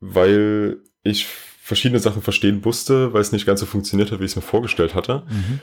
weil 0.00 0.78
ich 1.02 1.26
verschiedene 1.26 2.00
Sachen 2.00 2.22
verstehen 2.22 2.60
musste, 2.64 3.12
weil 3.12 3.20
es 3.20 3.32
nicht 3.32 3.46
ganz 3.46 3.60
so 3.60 3.66
funktioniert 3.66 4.10
hat, 4.10 4.20
wie 4.20 4.24
ich 4.24 4.32
es 4.32 4.36
mir 4.36 4.42
vorgestellt 4.42 4.94
hatte. 4.94 5.24
Mhm. 5.28 5.60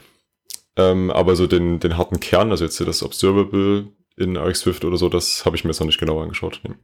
Ähm, 0.77 1.09
aber 1.09 1.35
so 1.35 1.47
den, 1.47 1.79
den 1.79 1.97
harten 1.97 2.19
Kern, 2.19 2.51
also 2.51 2.63
jetzt 2.63 2.79
das 2.79 3.03
Observable 3.03 3.87
in 4.15 4.37
Swift 4.53 4.85
oder 4.85 4.97
so, 4.97 5.09
das 5.09 5.45
habe 5.45 5.55
ich 5.55 5.63
mir 5.63 5.71
jetzt 5.71 5.79
noch 5.79 5.87
nicht 5.87 5.99
genauer 5.99 6.23
angeschaut. 6.23 6.61
Nee. 6.63 6.75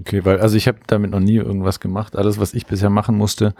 Okay, 0.00 0.24
weil 0.24 0.40
also 0.40 0.56
ich 0.56 0.66
habe 0.66 0.78
damit 0.86 1.12
noch 1.12 1.20
nie 1.20 1.36
irgendwas 1.36 1.78
gemacht. 1.78 2.16
Alles, 2.16 2.40
was 2.40 2.54
ich 2.54 2.66
bisher 2.66 2.90
machen 2.90 3.16
musste, 3.16 3.54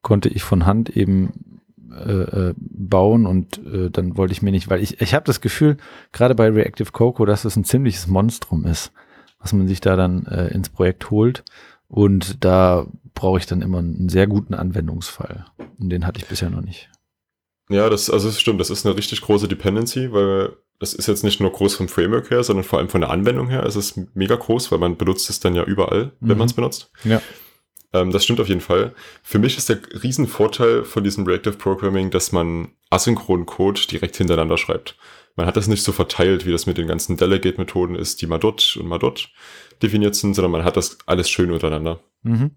konnte 0.00 0.28
ich 0.28 0.42
von 0.42 0.66
Hand 0.66 0.90
eben 0.96 1.60
äh, 1.92 2.48
äh 2.48 2.54
bauen 2.56 3.26
und 3.26 3.58
äh, 3.66 3.90
dann 3.90 4.16
wollte 4.16 4.32
ich 4.32 4.42
mir 4.42 4.50
nicht, 4.50 4.70
weil 4.70 4.82
ich, 4.82 5.00
ich 5.00 5.14
habe 5.14 5.24
das 5.26 5.40
Gefühl, 5.40 5.76
gerade 6.12 6.34
bei 6.34 6.48
Reactive 6.48 6.90
Coco, 6.92 7.24
dass 7.24 7.44
es 7.44 7.56
ein 7.56 7.64
ziemliches 7.64 8.06
Monstrum 8.06 8.64
ist, 8.64 8.92
was 9.38 9.52
man 9.52 9.68
sich 9.68 9.80
da 9.80 9.96
dann 9.96 10.26
äh, 10.26 10.48
ins 10.48 10.70
Projekt 10.70 11.10
holt. 11.10 11.44
Und 11.88 12.42
da 12.44 12.86
brauche 13.14 13.38
ich 13.38 13.46
dann 13.46 13.60
immer 13.60 13.78
einen 13.78 14.08
sehr 14.08 14.26
guten 14.26 14.54
Anwendungsfall. 14.54 15.44
Und 15.78 15.90
den 15.90 16.06
hatte 16.06 16.18
ich 16.18 16.26
bisher 16.26 16.48
noch 16.48 16.62
nicht. 16.62 16.88
Ja, 17.68 17.88
das, 17.88 18.10
also 18.10 18.28
das 18.28 18.40
stimmt, 18.40 18.60
das 18.60 18.70
ist 18.70 18.84
eine 18.84 18.96
richtig 18.96 19.20
große 19.20 19.48
Dependency, 19.48 20.12
weil 20.12 20.56
das 20.78 20.94
ist 20.94 21.06
jetzt 21.06 21.22
nicht 21.22 21.40
nur 21.40 21.52
groß 21.52 21.76
vom 21.76 21.88
Framework 21.88 22.30
her, 22.30 22.42
sondern 22.42 22.64
vor 22.64 22.78
allem 22.78 22.88
von 22.88 23.00
der 23.00 23.10
Anwendung 23.10 23.48
her. 23.48 23.64
Es 23.64 23.76
ist 23.76 24.00
mega 24.14 24.34
groß, 24.34 24.72
weil 24.72 24.78
man 24.78 24.96
benutzt 24.96 25.30
es 25.30 25.38
dann 25.38 25.54
ja 25.54 25.62
überall, 25.62 26.12
wenn 26.20 26.32
mhm. 26.32 26.38
man 26.38 26.46
es 26.46 26.54
benutzt. 26.54 26.90
Ja. 27.04 27.22
Ähm, 27.92 28.10
das 28.10 28.24
stimmt 28.24 28.40
auf 28.40 28.48
jeden 28.48 28.60
Fall. 28.60 28.94
Für 29.22 29.38
mich 29.38 29.56
ist 29.56 29.68
der 29.68 29.80
Riesenvorteil 30.02 30.84
von 30.84 31.04
diesem 31.04 31.24
Reactive 31.24 31.56
Programming, 31.56 32.10
dass 32.10 32.32
man 32.32 32.72
asynchronen 32.90 33.46
Code 33.46 33.80
direkt 33.90 34.16
hintereinander 34.16 34.58
schreibt. 34.58 34.96
Man 35.36 35.46
hat 35.46 35.56
das 35.56 35.68
nicht 35.68 35.82
so 35.82 35.92
verteilt, 35.92 36.46
wie 36.46 36.52
das 36.52 36.66
mit 36.66 36.78
den 36.78 36.86
ganzen 36.86 37.16
Delegate-Methoden 37.16 37.94
ist, 37.94 38.20
die 38.20 38.26
mal 38.26 38.38
dort 38.38 38.76
und 38.76 38.86
mal 38.86 38.98
dort 38.98 39.30
definiert 39.82 40.14
sind, 40.14 40.34
sondern 40.34 40.52
man 40.52 40.64
hat 40.64 40.76
das 40.76 40.98
alles 41.06 41.30
schön 41.30 41.50
untereinander. 41.50 42.00
Mhm. 42.22 42.52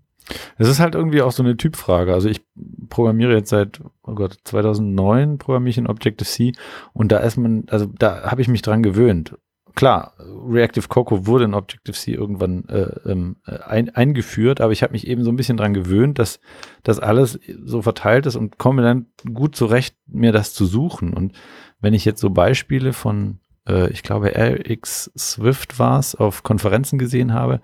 Es 0.58 0.68
ist 0.68 0.80
halt 0.80 0.96
irgendwie 0.96 1.22
auch 1.22 1.32
so 1.32 1.44
eine 1.44 1.58
Typfrage. 1.58 2.14
Also 2.14 2.30
ich 2.30 2.42
programmiere 2.90 3.34
jetzt 3.34 3.50
seit, 3.50 3.82
oh 4.04 4.16
Gott, 4.16 4.38
2009 4.44 5.38
programmiere 5.38 5.70
ich 5.70 5.78
in 5.78 5.88
Objective-C 5.88 6.54
und 6.94 7.12
da 7.12 7.18
ist 7.18 7.38
man, 7.38 7.66
also 7.68 7.86
da 7.86 8.32
habe 8.32 8.42
ich 8.42 8.48
mich 8.48 8.62
dran 8.62 8.84
gewöhnt. 8.84 9.38
Klar, 9.76 10.14
Reactive 10.48 10.88
Coco 10.88 11.28
wurde 11.28 11.44
in 11.44 11.54
Objective-C 11.54 12.14
irgendwann 12.14 12.64
äh, 12.70 13.10
ähm, 13.10 13.36
ein, 13.44 13.90
eingeführt, 13.90 14.62
aber 14.62 14.72
ich 14.72 14.84
habe 14.84 14.94
mich 14.94 15.06
eben 15.06 15.26
so 15.26 15.32
ein 15.32 15.36
bisschen 15.36 15.58
dran 15.58 15.74
gewöhnt, 15.74 16.18
dass 16.18 16.40
das 16.84 17.00
alles 17.00 17.40
so 17.66 17.82
verteilt 17.82 18.26
ist 18.26 18.38
und 18.38 18.58
komme 18.58 18.84
dann 18.84 19.08
gut 19.34 19.56
zurecht, 19.56 19.98
mir 20.08 20.32
das 20.32 20.54
zu 20.54 20.66
suchen. 20.66 21.14
Und 21.14 21.34
wenn 21.82 21.94
ich 21.94 22.06
jetzt 22.06 22.22
so 22.22 22.30
Beispiele 22.30 22.94
von, 22.94 23.40
äh, 23.68 23.90
ich 23.92 24.04
glaube, 24.04 24.34
RX 24.36 25.12
Swift 25.18 25.80
war 25.80 26.00
es, 26.00 26.16
auf 26.16 26.44
Konferenzen 26.44 26.98
gesehen 26.98 27.34
habe, 27.34 27.62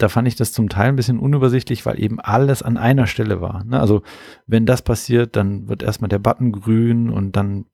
da 0.00 0.08
fand 0.08 0.26
ich 0.28 0.34
das 0.34 0.52
zum 0.52 0.68
Teil 0.68 0.88
ein 0.88 0.96
bisschen 0.96 1.18
unübersichtlich, 1.18 1.84
weil 1.84 2.02
eben 2.02 2.20
alles 2.20 2.62
an 2.62 2.76
einer 2.76 3.06
Stelle 3.06 3.40
war. 3.40 3.64
Ne? 3.64 3.78
Also 3.78 4.02
wenn 4.46 4.64
das 4.64 4.82
passiert, 4.82 5.36
dann 5.36 5.68
wird 5.68 5.82
erstmal 5.82 6.08
der 6.08 6.18
Button 6.18 6.52
grün 6.52 7.10
und 7.10 7.36
dann 7.36 7.66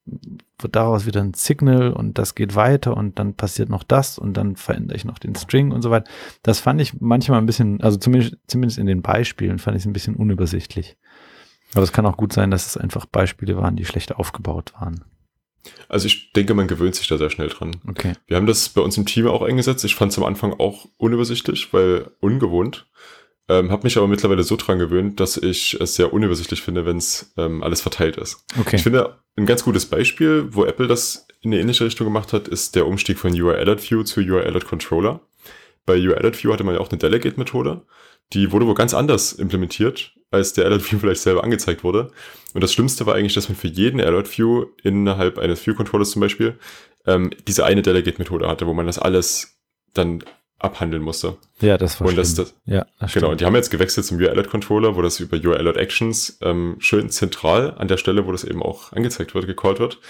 wird 0.59 0.75
daraus 0.75 1.07
wieder 1.07 1.21
ein 1.21 1.35
Signal 1.35 1.93
und 1.93 2.19
das 2.19 2.35
geht 2.35 2.57
weiter 2.57 2.97
und 2.97 3.19
dann 3.19 3.35
passiert 3.35 3.69
noch 3.69 3.85
das 3.85 4.19
und 4.19 4.37
dann 4.37 4.57
verändere 4.57 4.97
ich 4.97 5.05
noch 5.05 5.19
den 5.19 5.37
String 5.37 5.71
und 5.71 5.83
so 5.83 5.91
weiter. 5.91 6.11
Das 6.43 6.59
fand 6.59 6.81
ich 6.81 7.01
manchmal 7.01 7.39
ein 7.39 7.47
bisschen, 7.47 7.81
also 7.81 7.97
zumindest, 7.97 8.37
zumindest 8.49 8.79
in 8.79 8.87
den 8.87 9.03
Beispielen 9.03 9.59
fand 9.59 9.77
ich 9.77 9.83
es 9.83 9.87
ein 9.87 9.93
bisschen 9.93 10.17
unübersichtlich. 10.17 10.97
Aber 11.75 11.83
es 11.83 11.93
kann 11.93 12.07
auch 12.07 12.17
gut 12.17 12.33
sein, 12.33 12.51
dass 12.51 12.67
es 12.67 12.77
einfach 12.77 13.07
Beispiele 13.07 13.57
waren, 13.57 13.77
die 13.77 13.85
schlecht 13.85 14.17
aufgebaut 14.17 14.73
waren. 14.79 15.05
Also 15.88 16.07
ich 16.07 16.33
denke, 16.33 16.55
man 16.55 16.68
gewöhnt 16.68 16.94
sich 16.94 17.09
da 17.09 17.18
sehr 17.18 17.31
schnell 17.31 17.48
dran. 17.48 17.76
Okay. 17.88 18.14
Wir 18.26 18.37
haben 18.37 18.46
das 18.46 18.68
bei 18.68 18.81
uns 18.81 18.96
im 18.96 19.07
Team 19.07 19.26
auch 19.26 19.42
eingesetzt. 19.42 19.85
Ich 19.85 19.94
fand 19.94 20.12
es 20.12 20.18
am 20.18 20.24
Anfang 20.24 20.52
auch 20.55 20.87
unübersichtlich, 20.96 21.72
weil 21.72 22.11
ungewohnt. 22.20 22.87
Ähm, 23.48 23.70
habe 23.70 23.85
mich 23.85 23.96
aber 23.96 24.09
mittlerweile 24.09 24.42
so 24.42 24.57
dran 24.57 24.79
gewöhnt, 24.79 25.20
dass 25.20 25.37
ich 25.37 25.79
es 25.81 25.94
sehr 25.94 26.12
unübersichtlich 26.12 26.62
finde, 26.62 26.85
wenn 26.85 26.96
es 26.96 27.33
ähm, 27.37 27.62
alles 27.62 27.81
verteilt 27.81 28.16
ist. 28.16 28.44
Okay. 28.59 28.76
Ich 28.76 28.83
finde, 28.83 29.18
ein 29.37 29.46
ganz 29.46 29.62
gutes 29.62 29.87
Beispiel, 29.87 30.48
wo 30.50 30.64
Apple 30.64 30.88
das 30.88 31.29
in 31.42 31.52
eine 31.52 31.61
ähnliche 31.61 31.85
Richtung 31.85 32.07
gemacht 32.07 32.33
hat, 32.33 32.48
ist 32.48 32.74
der 32.74 32.87
Umstieg 32.87 33.18
von 33.18 33.33
UI-Edit-View 33.33 34.02
zu 34.02 34.20
UI-Edit-Controller. 34.20 35.20
Bei 35.85 35.94
UI-Edit-View 35.94 36.52
hatte 36.52 36.64
man 36.64 36.74
ja 36.74 36.81
auch 36.81 36.90
eine 36.90 36.98
Delegate-Methode. 36.98 37.83
Die 38.33 38.53
wurde 38.53 38.67
wohl 38.67 38.75
ganz 38.75 38.95
anders 38.95 39.33
implementiert 39.33 40.12
als 40.31 40.53
der 40.53 40.65
Alert 40.67 40.91
View 40.91 40.99
vielleicht 41.01 41.21
selber 41.21 41.45
angezeigt 41.45 41.85
wurde. 41.85 42.11
Und 42.55 42.62
das 42.62 42.73
Schlimmste 42.73 43.07
war 43.07 43.15
eigentlich, 43.15 43.35
dass 43.35 43.49
man 43.49 43.57
für 43.57 43.69
jeden 43.69 44.01
Alert 44.01 44.37
View 44.37 44.67
innerhalb 44.83 45.39
eines 45.39 45.65
View 45.67 45.75
Controllers 45.75 46.11
zum 46.11 46.21
Beispiel 46.21 46.59
ähm, 47.07 47.31
diese 47.47 47.65
eine 47.65 47.83
Delegate-Methode 47.83 48.49
hatte, 48.49 48.67
wo 48.67 48.75
man 48.75 48.87
das 48.87 48.99
alles 48.99 49.61
dann 49.95 50.25
abhandeln 50.59 51.03
musste. 51.03 51.37
Ja, 51.61 51.77
das 51.77 52.01
war 52.01 52.09
und 52.09 52.17
das, 52.17 52.35
das, 52.35 52.55
Ja, 52.65 52.87
das 52.99 53.12
Genau, 53.12 53.31
und 53.31 53.41
die 53.41 53.45
haben 53.45 53.55
jetzt 53.55 53.71
gewechselt 53.71 54.07
zum 54.07 54.17
UI-Alert-Controller, 54.19 54.97
wo 54.97 55.03
das 55.03 55.21
über 55.21 55.37
UI-Alert-Actions 55.37 56.39
ähm, 56.43 56.77
schön 56.79 57.11
zentral 57.11 57.75
an 57.77 57.89
der 57.89 57.99
Stelle, 57.99 58.27
wo 58.27 58.33
das 58.33 58.45
eben 58.45 58.62
auch 58.62 58.93
angezeigt 58.93 59.35
wird, 59.35 59.47
gecallt 59.47 59.79
wird. 59.79 60.01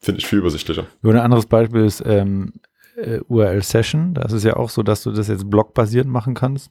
Finde 0.00 0.20
ich 0.20 0.26
viel 0.26 0.38
übersichtlicher. 0.38 0.86
Ein 1.02 1.16
anderes 1.16 1.46
Beispiel 1.46 1.84
ist 1.84 2.02
ähm, 2.04 2.54
äh, 2.96 3.20
URL-Session. 3.28 4.14
Da 4.14 4.22
ist 4.22 4.32
es 4.32 4.44
ja 4.44 4.56
auch 4.56 4.70
so, 4.70 4.82
dass 4.82 5.02
du 5.02 5.12
das 5.12 5.28
jetzt 5.28 5.50
blockbasiert 5.50 6.06
machen 6.06 6.34
kannst. 6.34 6.70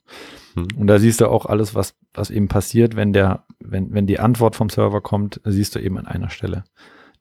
Hm. 0.56 0.68
Und 0.78 0.88
da 0.88 1.00
siehst 1.00 1.22
du 1.22 1.28
auch 1.28 1.46
alles, 1.46 1.76
was, 1.76 1.96
was 2.14 2.30
eben 2.30 2.48
passiert, 2.48 2.96
wenn 2.96 3.14
der, 3.14 3.46
wenn, 3.60 3.94
wenn 3.94 4.08
die 4.08 4.20
Antwort 4.20 4.56
vom 4.56 4.70
Server 4.70 5.02
kommt, 5.02 5.42
siehst 5.44 5.76
du 5.76 5.80
eben 5.80 5.98
an 5.98 6.08
einer 6.08 6.30
Stelle. 6.30 6.64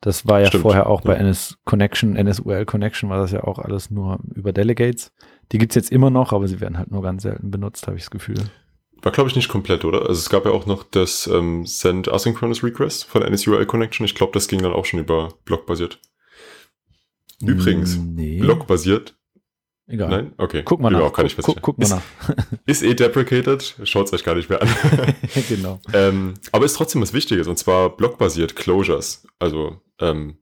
Das 0.03 0.27
war 0.27 0.41
ja 0.41 0.49
Stimmt. 0.49 0.63
vorher 0.63 0.89
auch 0.89 1.01
bei 1.03 1.15
ja. 1.15 1.21
NS 1.21 1.59
Connection, 1.65 2.15
NSURL 2.15 2.67
Connection 2.67 3.09
war 3.09 3.19
das 3.19 3.31
ja 3.31 3.45
auch 3.45 3.61
alles 3.61 3.91
nur 3.91 4.19
über 4.35 4.53
Delegates. 4.53 5.13
Die 5.53 5.59
gibt's 5.59 5.77
jetzt 5.77 5.93
immer 5.93 6.11
noch, 6.11 6.33
aber 6.33 6.49
sie 6.49 6.61
werden 6.61 6.77
halt 6.77 6.91
nur 6.91 7.03
ganz 7.03 7.23
selten 7.23 7.53
benutzt, 7.53 7.87
habe 7.87 7.97
ich 7.97 8.03
das 8.03 8.11
Gefühl. 8.11 8.39
War, 9.01 9.13
glaube 9.13 9.31
ich, 9.31 9.37
nicht 9.37 9.49
komplett, 9.49 9.85
oder? 9.85 10.01
Also 10.01 10.15
es 10.15 10.29
gab 10.29 10.45
ja 10.45 10.51
auch 10.51 10.67
noch 10.67 10.83
das 10.83 11.29
ähm, 11.29 11.67
Send 11.67 12.13
Asynchronous 12.13 12.65
Request 12.65 13.05
von 13.05 13.23
NSURL 13.23 13.67
Connection. 13.67 14.05
Ich 14.05 14.15
glaube, 14.17 14.33
das 14.33 14.49
ging 14.49 14.61
dann 14.63 14.73
auch 14.73 14.85
schon 14.85 15.01
über 15.01 15.31
blockbasiert. 15.45 16.01
Übrigens, 17.47 17.97
nee. 17.97 18.41
blockbasiert. 18.41 19.17
Egal. 19.89 20.09
Nein? 20.09 20.33
Okay. 20.39 20.63
Guck 20.65 20.81
mal 20.81 20.91
nach. 20.91 21.01
Auch 21.01 21.13
kann 21.13 21.29
guck, 21.29 21.45
guck, 21.45 21.63
guck 21.63 21.79
mal 21.79 21.89
nach. 21.89 22.03
ist 22.67 22.83
eh 22.83 22.95
deprecated. 22.95 23.77
Schaut 23.85 24.07
es 24.07 24.13
euch 24.13 24.25
gar 24.25 24.35
nicht 24.35 24.49
mehr 24.49 24.63
an. 24.63 24.69
genau. 25.49 25.81
Ähm, 25.93 26.35
aber 26.53 26.65
ist 26.65 26.75
trotzdem 26.75 27.03
was 27.03 27.13
Wichtiges. 27.13 27.49
Und 27.49 27.59
zwar 27.59 27.97
blockbasiert 27.97 28.57
Closures. 28.57 29.27
Also 29.39 29.81
ähm, 30.01 30.39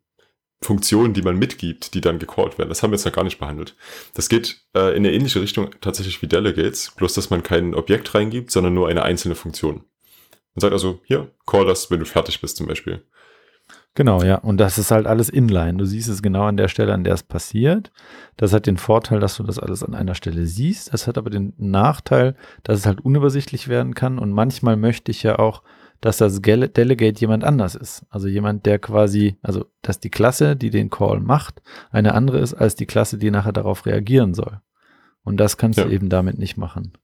Funktionen, 0.62 1.14
die 1.14 1.22
man 1.22 1.38
mitgibt, 1.38 1.94
die 1.94 2.02
dann 2.02 2.18
gecallt 2.18 2.58
werden. 2.58 2.68
Das 2.68 2.82
haben 2.82 2.90
wir 2.90 2.96
jetzt 2.96 3.06
noch 3.06 3.12
gar 3.12 3.24
nicht 3.24 3.38
behandelt. 3.38 3.76
Das 4.14 4.28
geht 4.28 4.60
äh, 4.76 4.90
in 4.90 4.98
eine 4.98 5.12
ähnliche 5.12 5.40
Richtung 5.40 5.70
tatsächlich 5.80 6.20
wie 6.20 6.26
Delegates, 6.26 6.92
bloß 6.96 7.14
dass 7.14 7.30
man 7.30 7.42
kein 7.42 7.74
Objekt 7.74 8.14
reingibt, 8.14 8.50
sondern 8.50 8.74
nur 8.74 8.88
eine 8.88 9.02
einzelne 9.02 9.34
Funktion. 9.34 9.84
Man 10.54 10.60
sagt 10.60 10.72
also, 10.72 11.00
hier, 11.04 11.32
call 11.46 11.64
das, 11.64 11.90
wenn 11.90 12.00
du 12.00 12.06
fertig 12.06 12.40
bist 12.40 12.58
zum 12.58 12.66
Beispiel. 12.66 13.02
Genau, 14.00 14.22
ja. 14.22 14.36
Und 14.36 14.56
das 14.56 14.78
ist 14.78 14.92
halt 14.92 15.06
alles 15.06 15.28
inline. 15.28 15.76
Du 15.76 15.84
siehst 15.84 16.08
es 16.08 16.22
genau 16.22 16.44
an 16.44 16.56
der 16.56 16.68
Stelle, 16.68 16.94
an 16.94 17.04
der 17.04 17.12
es 17.12 17.22
passiert. 17.22 17.92
Das 18.38 18.54
hat 18.54 18.64
den 18.64 18.78
Vorteil, 18.78 19.20
dass 19.20 19.36
du 19.36 19.42
das 19.42 19.58
alles 19.58 19.84
an 19.84 19.94
einer 19.94 20.14
Stelle 20.14 20.46
siehst. 20.46 20.94
Das 20.94 21.06
hat 21.06 21.18
aber 21.18 21.28
den 21.28 21.52
Nachteil, 21.58 22.34
dass 22.62 22.78
es 22.78 22.86
halt 22.86 23.02
unübersichtlich 23.02 23.68
werden 23.68 23.92
kann. 23.92 24.18
Und 24.18 24.32
manchmal 24.32 24.78
möchte 24.78 25.10
ich 25.10 25.22
ja 25.22 25.38
auch, 25.38 25.62
dass 26.00 26.16
das 26.16 26.40
Delegate 26.40 27.20
jemand 27.20 27.44
anders 27.44 27.74
ist. 27.74 28.06
Also 28.08 28.26
jemand, 28.26 28.64
der 28.64 28.78
quasi, 28.78 29.36
also 29.42 29.66
dass 29.82 30.00
die 30.00 30.08
Klasse, 30.08 30.56
die 30.56 30.70
den 30.70 30.88
Call 30.88 31.20
macht, 31.20 31.60
eine 31.90 32.14
andere 32.14 32.38
ist 32.38 32.54
als 32.54 32.76
die 32.76 32.86
Klasse, 32.86 33.18
die 33.18 33.30
nachher 33.30 33.52
darauf 33.52 33.84
reagieren 33.84 34.32
soll. 34.32 34.62
Und 35.24 35.36
das 35.36 35.58
kannst 35.58 35.78
ja. 35.78 35.84
du 35.84 35.90
eben 35.90 36.08
damit 36.08 36.38
nicht 36.38 36.56
machen. 36.56 36.94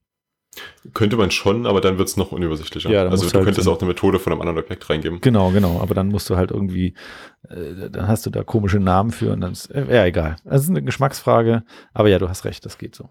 Könnte 0.95 1.17
man 1.17 1.31
schon, 1.31 1.67
aber 1.67 1.81
dann 1.81 1.99
wird 1.99 2.09
es 2.09 2.17
noch 2.17 2.33
unübersichtlicher. 2.33 2.91
Ja, 2.91 3.09
also 3.09 3.29
du 3.29 3.35
halt 3.35 3.45
könntest 3.45 3.69
auch 3.69 3.79
eine 3.79 3.89
Methode 3.89 4.19
von 4.19 4.33
einem 4.33 4.41
anderen 4.41 4.59
Objekt 4.61 4.89
reingeben. 4.89 5.21
Genau, 5.21 5.51
genau. 5.51 5.81
Aber 5.81 5.95
dann 5.95 6.09
musst 6.09 6.31
du 6.31 6.37
halt 6.37 6.51
irgendwie, 6.51 6.95
äh, 7.49 7.91
dann 7.91 8.09
hast 8.09 8.27
du 8.27 8.31
da 8.31 8.45
komische 8.45 8.79
Namen 8.79 9.11
für 9.11 9.33
und 9.33 9.41
dann 9.41 9.53
ist, 9.53 9.67
äh, 9.71 9.87
ja 9.95 10.05
egal. 10.05 10.37
Das 10.45 10.63
ist 10.63 10.71
eine 10.71 10.83
Geschmacksfrage, 10.83 11.65
aber 11.93 12.09
ja, 12.09 12.19
du 12.19 12.29
hast 12.29 12.45
recht, 12.45 12.65
das 12.65 12.79
geht 12.79 12.95
so. 12.95 13.09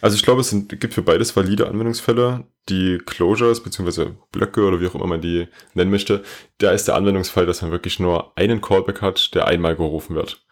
Also 0.00 0.16
ich 0.16 0.22
glaube, 0.22 0.40
es 0.40 0.50
sind, 0.50 0.68
gibt 0.80 0.94
für 0.94 1.02
beides 1.02 1.34
valide 1.34 1.68
Anwendungsfälle. 1.68 2.44
Die 2.68 2.98
Closures 3.04 3.62
beziehungsweise 3.62 4.14
Blöcke 4.30 4.64
oder 4.64 4.80
wie 4.80 4.86
auch 4.86 4.94
immer 4.94 5.06
man 5.06 5.20
die 5.20 5.48
nennen 5.74 5.90
möchte, 5.90 6.22
da 6.58 6.70
ist 6.70 6.86
der 6.86 6.94
Anwendungsfall, 6.94 7.44
dass 7.44 7.62
man 7.62 7.72
wirklich 7.72 7.98
nur 7.98 8.36
einen 8.36 8.60
Callback 8.60 9.02
hat, 9.02 9.34
der 9.34 9.48
einmal 9.48 9.74
gerufen 9.74 10.14
wird 10.14 10.42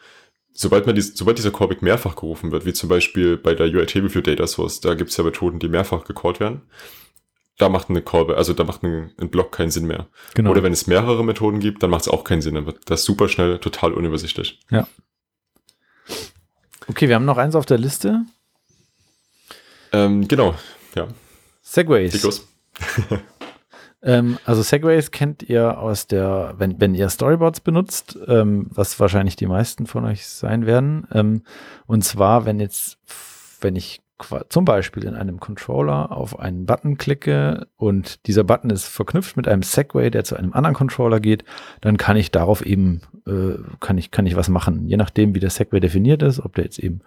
sobald 0.61 0.85
man 0.85 0.95
dies, 0.95 1.17
sobald 1.17 1.39
dieser 1.39 1.51
Callback 1.51 1.81
mehrfach 1.81 2.17
gerufen 2.17 2.53
wird, 2.53 2.67
wie 2.67 2.75
zum 2.75 2.91
Beispiel 2.91 3.39
bei 3.39 3.55
der 3.55 3.67
UI 3.69 3.87
Tableview 3.87 4.21
Data 4.21 4.47
Source, 4.47 4.81
da 4.81 4.93
gibt 4.93 5.11
es 5.11 5.17
ja 5.17 5.25
Methoden, 5.25 5.59
die 5.59 5.69
mehrfach 5.69 6.05
gecallt 6.05 6.39
werden. 6.39 6.61
Da 7.57 7.71
macht 7.71 7.89
eine 7.89 8.03
Callback, 8.03 8.37
also 8.37 8.53
da 8.53 8.65
macht 8.65 8.83
ein, 8.83 9.11
ein 9.19 9.31
Block 9.31 9.53
keinen 9.53 9.71
Sinn 9.71 9.87
mehr. 9.87 10.09
Genau. 10.35 10.51
Oder 10.51 10.63
wenn 10.63 10.73
es 10.73 10.87
mehrere 10.87 11.25
Methoden 11.25 11.61
gibt, 11.61 11.83
dann 11.83 11.89
macht 11.89 12.03
es 12.03 12.09
auch 12.09 12.25
keinen 12.25 12.43
Sinn. 12.43 12.57
Dann 12.57 12.67
wird 12.67 12.79
das 12.91 13.05
super 13.05 13.29
schnell 13.29 13.59
total 13.59 13.95
unübersichtlich. 13.95 14.61
Ja. 14.71 14.87
Okay, 16.89 17.09
wir 17.09 17.15
haben 17.15 17.25
noch 17.25 17.39
eins 17.39 17.55
auf 17.55 17.65
der 17.65 17.79
Liste. 17.79 18.27
Ähm, 19.93 20.29
genau, 20.29 20.55
ja. 20.95 21.09
Segways. 21.63 22.47
Ähm, 24.03 24.39
also 24.45 24.63
Segways 24.63 25.11
kennt 25.11 25.43
ihr 25.43 25.79
aus 25.79 26.07
der, 26.07 26.55
wenn, 26.57 26.81
wenn 26.81 26.95
ihr 26.95 27.09
Storyboards 27.09 27.61
benutzt, 27.61 28.19
ähm, 28.27 28.67
was 28.71 28.99
wahrscheinlich 28.99 29.37
die 29.37 29.47
meisten 29.47 29.87
von 29.87 30.05
euch 30.05 30.27
sein 30.27 30.67
werden. 30.67 31.07
Ähm, 31.13 31.43
und 31.87 32.03
zwar, 32.03 32.47
wenn 32.47 32.61
jetzt, 32.61 32.99
wenn 33.61 33.77
ich 33.77 34.01
zum 34.49 34.67
Beispiel 34.67 35.05
in 35.05 35.15
einem 35.15 35.41
Controller 35.41 36.13
auf 36.13 36.39
einen 36.39 36.67
Button 36.67 36.99
klicke 36.99 37.67
und 37.77 38.27
dieser 38.27 38.45
Button 38.45 38.71
ist 38.71 38.85
verknüpft 38.85 39.37
mit 39.37 39.49
einem 39.49 39.63
Segway, 39.63 40.11
der 40.11 40.25
zu 40.25 40.37
einem 40.37 40.53
anderen 40.53 40.75
Controller 40.75 41.21
geht, 41.21 41.45
dann 41.81 41.97
kann 41.97 42.19
ich 42.19 42.31
darauf 42.31 42.65
eben, 42.65 43.01
äh, 43.27 43.55
kann 43.81 43.97
ich, 43.97 44.11
kann 44.11 44.27
ich 44.27 44.37
was 44.37 44.49
machen. 44.49 44.87
Je 44.87 44.99
nachdem, 44.99 45.35
wie 45.35 45.41
der 45.41 45.51
Segway 45.51 45.81
definiert 45.81 46.23
ist, 46.23 46.41
ob 46.41 46.55
der 46.55 46.65
jetzt 46.65 46.79
eben 46.79 47.01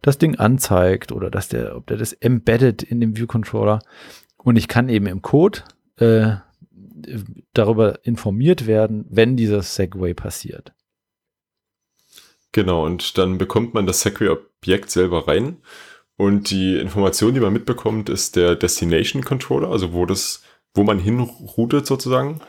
das 0.00 0.18
Ding 0.18 0.36
anzeigt 0.36 1.12
oder 1.12 1.30
dass 1.30 1.48
der, 1.48 1.76
ob 1.76 1.86
der 1.86 1.96
das 1.96 2.12
embedded 2.12 2.82
in 2.82 3.00
dem 3.00 3.16
View 3.16 3.26
Controller. 3.26 3.80
Und 4.36 4.56
ich 4.56 4.68
kann 4.68 4.88
eben 4.88 5.06
im 5.06 5.22
Code 5.22 5.60
äh, 5.96 6.36
darüber 7.52 8.04
informiert 8.04 8.66
werden, 8.66 9.06
wenn 9.08 9.36
dieses 9.36 9.74
Segway 9.74 10.14
passiert. 10.14 10.72
Genau, 12.52 12.84
und 12.84 13.18
dann 13.18 13.36
bekommt 13.38 13.74
man 13.74 13.86
das 13.86 14.00
Segway-Objekt 14.00 14.90
selber 14.90 15.26
rein. 15.26 15.58
Und 16.16 16.50
die 16.50 16.76
Information, 16.76 17.34
die 17.34 17.40
man 17.40 17.52
mitbekommt, 17.52 18.08
ist 18.08 18.36
der 18.36 18.54
Destination 18.54 19.24
Controller, 19.24 19.70
also 19.70 19.92
wo 19.92 20.06
das, 20.06 20.42
wo 20.72 20.84
man 20.84 21.00
hinroutet 21.00 21.86
sozusagen. 21.86 22.40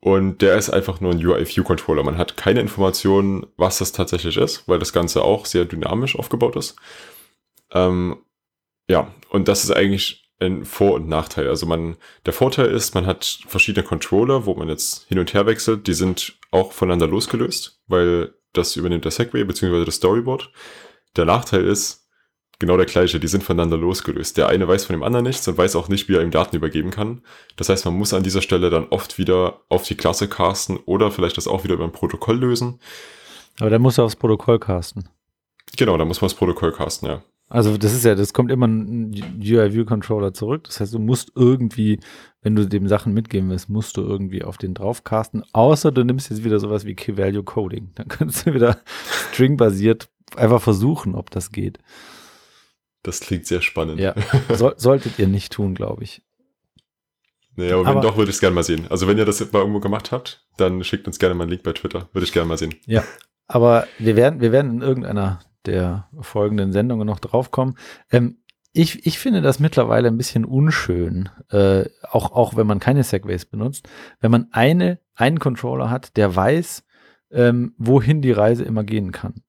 Und 0.00 0.42
der 0.42 0.56
ist 0.56 0.70
einfach 0.70 1.00
nur 1.00 1.12
ein 1.12 1.24
UI-View-Controller. 1.24 2.02
Man 2.02 2.18
hat 2.18 2.36
keine 2.36 2.60
Informationen, 2.60 3.46
was 3.56 3.78
das 3.78 3.92
tatsächlich 3.92 4.36
ist, 4.36 4.66
weil 4.66 4.78
das 4.78 4.92
Ganze 4.92 5.22
auch 5.22 5.46
sehr 5.46 5.64
dynamisch 5.64 6.18
aufgebaut 6.18 6.56
ist. 6.56 6.76
Ähm, 7.72 8.16
ja, 8.88 9.14
und 9.28 9.48
das 9.48 9.64
ist 9.64 9.70
eigentlich 9.70 10.21
ein 10.42 10.64
Vor- 10.64 10.94
und 10.94 11.08
Nachteil. 11.08 11.48
Also 11.48 11.66
man, 11.66 11.96
der 12.26 12.32
Vorteil 12.32 12.66
ist, 12.66 12.94
man 12.94 13.06
hat 13.06 13.40
verschiedene 13.46 13.86
Controller, 13.86 14.46
wo 14.46 14.54
man 14.54 14.68
jetzt 14.68 15.06
hin 15.08 15.18
und 15.18 15.32
her 15.34 15.46
wechselt, 15.46 15.86
die 15.86 15.94
sind 15.94 16.34
auch 16.50 16.72
voneinander 16.72 17.06
losgelöst, 17.06 17.80
weil 17.86 18.34
das 18.52 18.76
übernimmt 18.76 19.04
der 19.04 19.12
Segway 19.12 19.44
bzw. 19.44 19.84
das 19.84 19.96
Storyboard. 19.96 20.50
Der 21.16 21.24
Nachteil 21.24 21.64
ist 21.64 22.02
genau 22.58 22.76
der 22.76 22.86
gleiche, 22.86 23.18
die 23.18 23.28
sind 23.28 23.42
voneinander 23.42 23.76
losgelöst. 23.76 24.36
Der 24.36 24.48
eine 24.48 24.68
weiß 24.68 24.84
von 24.84 24.94
dem 24.94 25.02
anderen 25.02 25.24
nichts 25.24 25.46
und 25.48 25.58
weiß 25.58 25.76
auch 25.76 25.88
nicht, 25.88 26.08
wie 26.08 26.14
er 26.14 26.22
ihm 26.22 26.30
Daten 26.30 26.56
übergeben 26.56 26.90
kann. 26.90 27.22
Das 27.56 27.68
heißt, 27.68 27.84
man 27.84 27.94
muss 27.94 28.14
an 28.14 28.22
dieser 28.22 28.42
Stelle 28.42 28.70
dann 28.70 28.88
oft 28.88 29.18
wieder 29.18 29.60
auf 29.68 29.84
die 29.84 29.96
Klasse 29.96 30.28
casten 30.28 30.78
oder 30.86 31.10
vielleicht 31.10 31.36
das 31.36 31.48
auch 31.48 31.64
wieder 31.64 31.74
über 31.74 31.84
ein 31.84 31.92
Protokoll 31.92 32.38
lösen. 32.38 32.80
Aber 33.58 33.70
dann 33.70 33.82
muss 33.82 33.98
er 33.98 34.04
aufs 34.04 34.16
Protokoll 34.16 34.58
casten. 34.58 35.08
Genau, 35.76 35.96
da 35.96 36.04
muss 36.04 36.20
man 36.20 36.28
das 36.28 36.36
Protokoll 36.36 36.72
casten, 36.72 37.08
ja. 37.08 37.22
Also 37.52 37.76
das 37.76 37.92
ist 37.92 38.06
ja, 38.06 38.14
das 38.14 38.32
kommt 38.32 38.50
immer 38.50 38.66
ein 38.66 39.12
UI-View-Controller 39.12 40.32
zurück. 40.32 40.64
Das 40.64 40.80
heißt, 40.80 40.94
du 40.94 40.98
musst 40.98 41.32
irgendwie, 41.34 42.00
wenn 42.40 42.56
du 42.56 42.66
dem 42.66 42.88
Sachen 42.88 43.12
mitgeben 43.12 43.50
willst, 43.50 43.68
musst 43.68 43.98
du 43.98 44.00
irgendwie 44.00 44.42
auf 44.42 44.56
den 44.56 44.72
draufcasten. 44.72 45.44
Außer 45.52 45.92
du 45.92 46.02
nimmst 46.02 46.30
jetzt 46.30 46.44
wieder 46.44 46.58
sowas 46.58 46.86
wie 46.86 46.94
Key-Value 46.94 47.42
Coding. 47.42 47.90
Dann 47.94 48.08
kannst 48.08 48.46
du 48.46 48.54
wieder 48.54 48.78
string-basiert 49.32 50.08
einfach 50.34 50.62
versuchen, 50.62 51.14
ob 51.14 51.28
das 51.28 51.52
geht. 51.52 51.78
Das 53.02 53.20
klingt 53.20 53.46
sehr 53.46 53.60
spannend. 53.60 54.00
Ja, 54.00 54.14
so, 54.54 54.72
solltet 54.78 55.18
ihr 55.18 55.28
nicht 55.28 55.52
tun, 55.52 55.74
glaube 55.74 56.04
ich. 56.04 56.22
Nee, 57.56 57.70
aber, 57.70 57.86
aber 57.86 57.96
wenn 57.96 58.00
doch, 58.00 58.16
würde 58.16 58.30
ich 58.30 58.36
es 58.36 58.40
gerne 58.40 58.54
mal 58.54 58.62
sehen. 58.62 58.86
Also 58.88 59.06
wenn 59.08 59.18
ihr 59.18 59.26
das 59.26 59.40
mal 59.52 59.58
irgendwo 59.58 59.80
gemacht 59.80 60.10
habt, 60.10 60.46
dann 60.56 60.82
schickt 60.84 61.06
uns 61.06 61.18
gerne 61.18 61.34
mal 61.34 61.44
einen 61.44 61.50
Link 61.50 61.64
bei 61.64 61.74
Twitter. 61.74 62.08
Würde 62.14 62.24
ich 62.24 62.32
gerne 62.32 62.48
mal 62.48 62.56
sehen. 62.56 62.74
Ja, 62.86 63.04
aber 63.46 63.86
wir 63.98 64.16
werden, 64.16 64.40
wir 64.40 64.52
werden 64.52 64.70
in 64.76 64.80
irgendeiner 64.80 65.40
der 65.66 66.08
folgenden 66.20 66.72
Sendungen 66.72 67.06
noch 67.06 67.20
draufkommen. 67.20 67.76
Ähm, 68.10 68.38
ich, 68.72 69.06
ich 69.06 69.18
finde 69.18 69.42
das 69.42 69.60
mittlerweile 69.60 70.08
ein 70.08 70.16
bisschen 70.16 70.44
unschön, 70.44 71.28
äh, 71.50 71.84
auch, 72.10 72.32
auch 72.32 72.56
wenn 72.56 72.66
man 72.66 72.80
keine 72.80 73.04
Segways 73.04 73.44
benutzt, 73.44 73.88
wenn 74.20 74.30
man 74.30 74.48
eine, 74.50 74.98
einen 75.14 75.38
Controller 75.38 75.90
hat, 75.90 76.16
der 76.16 76.34
weiß, 76.34 76.84
ähm, 77.30 77.74
wohin 77.76 78.22
die 78.22 78.32
Reise 78.32 78.64
immer 78.64 78.84
gehen 78.84 79.12
kann. 79.12 79.42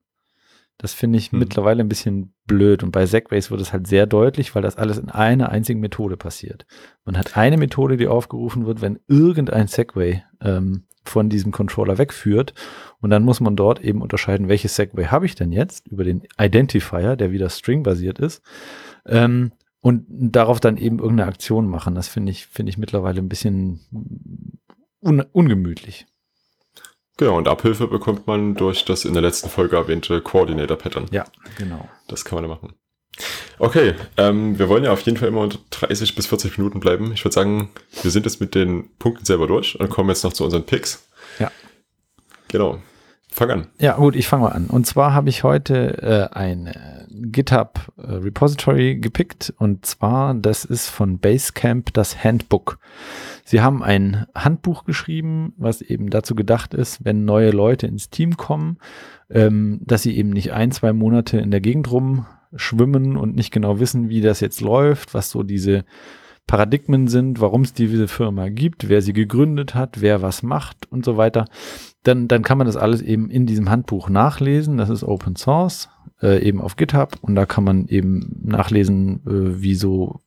Das 0.84 0.94
finde 0.94 1.18
ich 1.18 1.32
hm. 1.32 1.40
mittlerweile 1.40 1.82
ein 1.82 1.88
bisschen 1.88 2.34
blöd. 2.46 2.84
Und 2.84 2.92
bei 2.92 3.06
Segways 3.06 3.50
wird 3.50 3.62
es 3.62 3.72
halt 3.72 3.88
sehr 3.88 4.06
deutlich, 4.06 4.54
weil 4.54 4.62
das 4.62 4.78
alles 4.78 4.98
in 4.98 5.10
einer 5.10 5.48
einzigen 5.48 5.80
Methode 5.80 6.18
passiert. 6.18 6.66
Man 7.06 7.18
hat 7.18 7.38
eine 7.38 7.56
Methode, 7.56 7.96
die 7.96 8.10
aufgerufen 8.10 8.66
wird, 8.66 8.82
wenn 8.82 9.00
irgendein 9.08 9.68
Segway 9.68 10.24
ähm, 10.42 10.84
von 11.06 11.30
diesem 11.30 11.54
Controller 11.54 11.98
wegführt. 11.98 12.54
Und 13.00 13.12
dann 13.12 13.24
muss 13.24 13.40
man 13.40 13.56
dort 13.56 13.82
eben 13.82 14.02
unterscheiden, 14.02 14.50
welches 14.50 14.76
Segway 14.76 15.06
habe 15.06 15.26
ich 15.26 15.36
denn 15.36 15.54
jetzt 15.54 15.88
über 15.88 16.04
den 16.04 16.24
Identifier, 16.38 17.16
der 17.16 17.32
wieder 17.32 17.50
string-basiert 17.50 18.20
ist. 18.20 18.42
Ähm, 19.06 19.54
und 19.80 20.06
darauf 20.10 20.60
dann 20.60 20.76
eben 20.76 21.00
irgendeine 21.00 21.30
Aktion 21.30 21.66
machen. 21.66 21.96
Das 21.96 22.10
finde 22.10 22.34
ich, 22.34 22.48
finde 22.48 22.72
ich 22.72 22.78
mittlerweile 22.78 23.22
ein 23.22 23.30
bisschen 23.30 23.80
un 25.02 25.22
ungemütlich. 25.32 26.08
Genau, 27.18 27.38
und 27.38 27.48
Abhilfe 27.48 27.88
bekommt 27.88 28.26
man 28.26 28.56
durch 28.56 28.86
das 28.86 29.06
in 29.06 29.14
der 29.14 29.22
letzten 29.22 29.50
Folge 29.50 29.76
erwähnte 29.76 30.20
Coordinator-Pattern. 30.22 31.06
Ja, 31.12 31.26
genau. 31.58 31.88
Das 32.08 32.26
kann 32.26 32.38
man 32.38 32.44
da 32.44 32.50
machen. 32.50 32.74
Okay, 33.60 33.94
ähm, 34.18 34.58
wir 34.58 34.68
wollen 34.70 34.84
ja 34.84 34.92
auf 34.92 35.02
jeden 35.02 35.18
Fall 35.18 35.28
immer 35.28 35.42
unter 35.42 35.60
30 35.70 36.16
bis 36.16 36.26
40 36.26 36.58
Minuten 36.58 36.80
bleiben. 36.80 37.12
Ich 37.14 37.24
würde 37.24 37.36
sagen, 37.36 37.70
wir 38.02 38.10
sind 38.10 38.26
jetzt 38.26 38.42
mit 38.42 38.56
den 38.56 38.90
Punkten 38.98 39.26
selber 39.26 39.46
durch 39.46 39.80
und 39.80 39.90
kommen 39.90 40.10
jetzt 40.10 40.24
noch 40.24 40.34
zu 40.34 40.44
unseren 40.44 40.66
Picks. 40.66 41.08
Ja. 41.38 41.52
Genau. 42.48 42.80
Fang 43.30 43.50
an. 43.50 43.68
Ja, 43.80 43.96
gut, 43.96 44.16
ich 44.16 44.28
fange 44.28 44.44
mal 44.44 44.52
an. 44.52 44.68
Und 44.68 44.86
zwar 44.86 45.14
habe 45.14 45.30
ich 45.30 45.44
heute 45.44 46.32
äh, 46.34 46.36
ein 46.36 46.68
äh, 46.68 46.93
GitHub 47.32 47.92
äh, 47.98 48.12
Repository 48.14 48.96
gepickt 48.96 49.54
und 49.58 49.86
zwar, 49.86 50.34
das 50.34 50.66
ist 50.66 50.90
von 50.90 51.20
Basecamp 51.20 51.94
das 51.94 52.24
Handbook. 52.24 52.80
Sie 53.46 53.62
haben 53.62 53.84
ein 53.84 54.26
Handbuch 54.36 54.86
geschrieben, 54.86 55.54
was 55.58 55.82
eben 55.82 56.10
dazu 56.10 56.36
gedacht 56.36 56.74
ist, 56.74 57.04
wenn 57.06 57.26
neue 57.26 57.52
Leute 57.52 57.88
ins 57.88 58.10
Team 58.10 58.38
kommen, 58.38 58.78
ähm, 59.30 59.82
dass 59.84 60.04
sie 60.04 60.18
eben 60.18 60.30
nicht 60.30 60.54
ein, 60.54 60.72
zwei 60.72 60.94
Monate 60.94 61.38
in 61.40 61.52
der 61.52 61.62
Gegend 61.62 61.92
rum 61.92 62.26
schwimmen 62.56 63.18
und 63.18 63.36
nicht 63.36 63.52
genau 63.52 63.80
wissen, 63.80 64.10
wie 64.10 64.22
das 64.22 64.40
jetzt 64.40 64.62
läuft, 64.62 65.14
was 65.14 65.30
so 65.30 65.44
diese 65.44 65.86
Paradigmen 66.46 67.08
sind, 67.08 67.40
warum 67.40 67.62
es 67.62 67.74
diese 67.74 68.08
Firma 68.08 68.50
gibt, 68.50 68.90
wer 68.90 69.02
sie 69.02 69.14
gegründet 69.14 69.76
hat, 69.76 70.02
wer 70.02 70.22
was 70.22 70.44
macht 70.44 70.92
und 70.92 71.06
so 71.06 71.16
weiter, 71.18 71.46
dann, 72.04 72.28
dann 72.28 72.44
kann 72.44 72.58
man 72.58 72.68
das 72.68 72.76
alles 72.76 73.02
eben 73.02 73.30
in 73.30 73.46
diesem 73.46 73.70
Handbuch 73.70 74.10
nachlesen. 74.10 74.78
Das 74.78 74.90
ist 74.90 75.04
Open 75.04 75.38
Source, 75.38 75.90
äh, 76.24 76.42
eben 76.42 76.62
auf 76.62 76.78
GitHub 76.78 77.18
und 77.22 77.36
da 77.36 77.46
kann 77.46 77.64
man 77.64 77.88
eben 77.88 78.40
nachlesen, 78.44 79.22
äh, 79.28 79.62
wie 79.62 79.76
so 79.76 80.22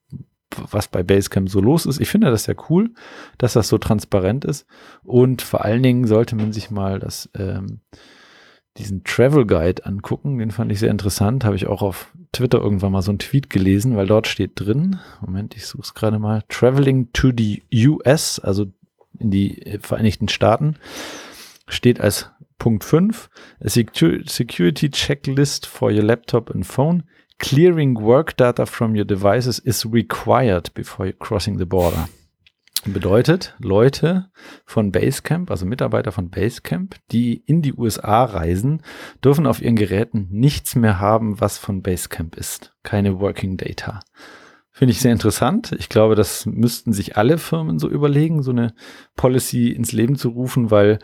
was 0.71 0.89
bei 0.89 1.03
Basecamp 1.03 1.49
so 1.49 1.61
los 1.61 1.87
ist. 1.87 2.01
Ich 2.01 2.09
finde 2.09 2.31
das 2.31 2.45
sehr 2.45 2.57
cool, 2.71 2.91
dass 3.39 3.55
das 3.55 3.69
so 3.69 3.79
transparent 3.79 4.45
ist. 4.45 4.67
Und 5.03 5.43
vor 5.43 5.65
allen 5.65 5.83
Dingen 5.83 6.07
sollte 6.07 6.37
man 6.37 6.53
sich 6.53 6.71
mal 6.71 6.99
das, 6.99 7.29
ähm, 7.37 7.81
diesen 8.79 9.05
Travel 9.05 9.47
Guide 9.47 9.85
angucken. 9.85 10.39
Den 10.39 10.51
fand 10.51 10.71
ich 10.71 10.79
sehr 10.79 10.91
interessant. 10.91 11.45
Habe 11.45 11.57
ich 11.57 11.67
auch 11.67 11.83
auf 11.83 12.13
Twitter 12.33 12.59
irgendwann 12.59 12.93
mal 12.93 13.03
so 13.03 13.11
einen 13.11 13.19
Tweet 13.19 13.51
gelesen, 13.51 13.97
weil 13.97 14.07
dort 14.07 14.27
steht 14.29 14.53
drin, 14.55 14.99
Moment, 15.21 15.57
ich 15.57 15.67
suche 15.67 15.83
es 15.83 15.95
gerade 15.95 16.19
mal, 16.19 16.43
Traveling 16.49 17.13
to 17.13 17.33
the 17.37 17.63
US, 17.87 18.39
also 18.39 18.67
in 19.19 19.31
die 19.31 19.79
Vereinigten 19.81 20.29
Staaten, 20.29 20.77
steht 21.69 22.01
als 22.01 22.31
Punkt 22.59 22.85
5, 22.85 23.29
a 23.65 23.69
security 23.69 24.89
checklist 24.89 25.67
for 25.67 25.91
your 25.91 26.03
laptop 26.03 26.51
and 26.51 26.65
phone. 26.65 27.05
Clearing 27.39 27.97
work 28.01 28.37
data 28.37 28.65
from 28.65 28.95
your 28.95 29.05
devices 29.05 29.59
is 29.59 29.85
required 29.85 30.73
before 30.75 31.13
crossing 31.13 31.59
the 31.59 31.67
border. 31.67 32.09
Bedeutet, 32.87 33.55
Leute 33.59 34.31
von 34.65 34.93
Basecamp, 34.93 35.51
also 35.51 35.67
Mitarbeiter 35.67 36.13
von 36.13 36.31
Basecamp, 36.31 36.95
die 37.11 37.43
in 37.45 37.61
die 37.61 37.75
USA 37.75 38.25
reisen, 38.25 38.81
dürfen 39.25 39.47
auf 39.47 39.61
ihren 39.61 39.77
Geräten 39.77 40.29
nichts 40.31 40.77
mehr 40.77 41.01
haben, 41.01 41.41
was 41.41 41.59
von 41.59 41.83
Basecamp 41.83 42.37
ist. 42.37 42.75
Keine 42.85 43.19
Working 43.19 43.57
Data. 43.57 44.01
Finde 44.71 44.93
ich 44.93 45.01
sehr 45.01 45.13
interessant. 45.13 45.75
Ich 45.79 45.89
glaube, 45.89 46.15
das 46.15 46.47
müssten 46.47 46.93
sich 46.93 47.17
alle 47.17 47.39
Firmen 47.39 47.79
so 47.79 47.89
überlegen, 47.89 48.43
so 48.43 48.53
eine 48.53 48.73
Policy 49.17 49.71
ins 49.71 49.93
Leben 49.93 50.17
zu 50.17 50.29
rufen, 50.29 50.71
weil 50.71 50.99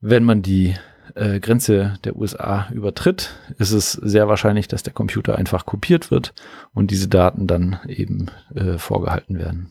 wenn 0.00 0.24
man 0.24 0.42
die 0.42 0.74
äh, 1.14 1.40
Grenze 1.40 1.98
der 2.04 2.16
USA 2.16 2.68
übertritt, 2.72 3.30
ist 3.58 3.72
es 3.72 3.92
sehr 3.92 4.28
wahrscheinlich, 4.28 4.68
dass 4.68 4.82
der 4.82 4.92
Computer 4.92 5.36
einfach 5.36 5.66
kopiert 5.66 6.10
wird 6.10 6.34
und 6.74 6.90
diese 6.90 7.08
Daten 7.08 7.46
dann 7.46 7.80
eben 7.86 8.26
äh, 8.54 8.78
vorgehalten 8.78 9.38
werden. 9.38 9.68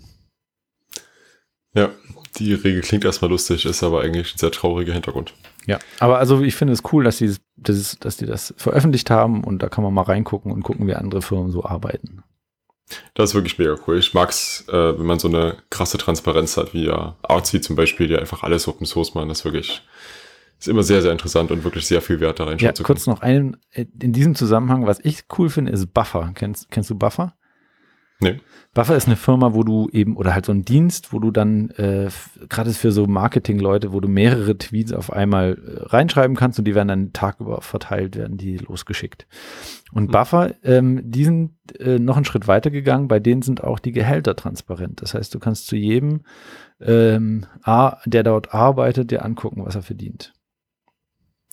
Ja, 1.73 1.89
die 2.37 2.53
Regel 2.53 2.81
klingt 2.81 3.05
erstmal 3.05 3.31
lustig, 3.31 3.65
ist 3.65 3.83
aber 3.83 4.01
eigentlich 4.01 4.35
ein 4.35 4.37
sehr 4.37 4.51
trauriger 4.51 4.93
Hintergrund. 4.93 5.33
Ja, 5.65 5.79
aber 5.99 6.19
also 6.19 6.41
ich 6.41 6.55
finde 6.55 6.73
es 6.73 6.83
cool, 6.91 7.03
dass 7.03 7.17
die 7.17 7.35
das, 7.57 7.97
dass 7.99 8.17
die 8.17 8.25
das 8.25 8.53
veröffentlicht 8.57 9.09
haben 9.09 9.43
und 9.43 9.61
da 9.61 9.69
kann 9.69 9.83
man 9.83 9.93
mal 9.93 10.03
reingucken 10.03 10.51
und 10.51 10.63
gucken, 10.63 10.87
wie 10.87 10.95
andere 10.95 11.21
Firmen 11.21 11.51
so 11.51 11.63
arbeiten. 11.63 12.23
Das 13.13 13.29
ist 13.29 13.35
wirklich 13.35 13.59
mega 13.59 13.75
cool. 13.85 13.99
Ich 13.99 14.13
mag 14.13 14.29
es, 14.29 14.65
äh, 14.69 14.97
wenn 14.97 15.05
man 15.05 15.19
so 15.19 15.27
eine 15.27 15.57
krasse 15.69 15.97
Transparenz 15.97 16.57
hat, 16.57 16.73
wie 16.73 16.85
ja 16.85 17.15
Artsy 17.21 17.61
zum 17.61 17.75
Beispiel, 17.75 18.07
die 18.07 18.15
einfach 18.15 18.43
alles 18.43 18.67
Open 18.67 18.87
Source 18.87 19.13
machen. 19.13 19.29
Das 19.29 19.39
ist 19.39 19.45
wirklich 19.45 19.83
ist 20.59 20.67
immer 20.67 20.83
sehr, 20.83 21.01
sehr 21.01 21.11
interessant 21.11 21.51
und 21.51 21.63
wirklich 21.63 21.87
sehr 21.87 22.01
viel 22.01 22.19
Wert 22.19 22.39
da 22.39 22.43
reinschauen 22.43 22.67
ja, 22.67 22.73
zu 22.73 22.83
können. 22.83 22.97
Kurz 22.97 23.07
noch 23.07 23.21
einen, 23.21 23.57
äh, 23.71 23.85
in 24.01 24.13
diesem 24.13 24.35
Zusammenhang, 24.35 24.85
was 24.85 24.99
ich 25.03 25.23
cool 25.37 25.49
finde, 25.49 25.71
ist 25.71 25.93
Buffer. 25.93 26.31
Kennst, 26.35 26.69
kennst 26.69 26.89
du 26.89 26.95
Buffer? 26.95 27.35
Nee. 28.21 28.41
Buffer 28.73 28.97
ist 28.97 29.07
eine 29.07 29.15
Firma, 29.15 29.53
wo 29.53 29.63
du 29.63 29.87
eben, 29.93 30.17
oder 30.17 30.33
halt 30.33 30.45
so 30.45 30.51
ein 30.51 30.65
Dienst, 30.65 31.13
wo 31.13 31.19
du 31.19 31.31
dann, 31.31 31.69
äh, 31.71 32.09
gerade 32.49 32.71
für 32.71 32.91
so 32.91 33.07
Marketing-Leute, 33.07 33.93
wo 33.93 34.01
du 34.01 34.09
mehrere 34.09 34.57
Tweets 34.57 34.91
auf 34.91 35.11
einmal 35.13 35.53
äh, 35.53 35.83
reinschreiben 35.87 36.35
kannst 36.35 36.59
und 36.59 36.65
die 36.65 36.75
werden 36.75 36.89
dann 36.89 37.13
Tag 37.13 37.39
über 37.39 37.61
verteilt, 37.61 38.17
werden 38.17 38.35
die 38.35 38.57
losgeschickt. 38.57 39.25
Und 39.93 40.09
mhm. 40.09 40.11
Buffer, 40.11 40.53
ähm, 40.63 41.01
die 41.03 41.23
sind 41.23 41.51
äh, 41.79 41.97
noch 41.97 42.17
einen 42.17 42.25
Schritt 42.25 42.47
weiter 42.47 42.69
gegangen, 42.69 43.07
bei 43.07 43.21
denen 43.21 43.41
sind 43.41 43.63
auch 43.63 43.79
die 43.79 43.93
Gehälter 43.93 44.35
transparent. 44.35 45.01
Das 45.01 45.13
heißt, 45.13 45.33
du 45.33 45.39
kannst 45.39 45.67
zu 45.67 45.77
jedem, 45.77 46.21
ähm, 46.81 47.45
A, 47.63 47.97
der 48.05 48.23
dort 48.23 48.53
arbeitet, 48.53 49.11
dir 49.11 49.23
angucken, 49.23 49.65
was 49.65 49.75
er 49.75 49.81
verdient. 49.81 50.33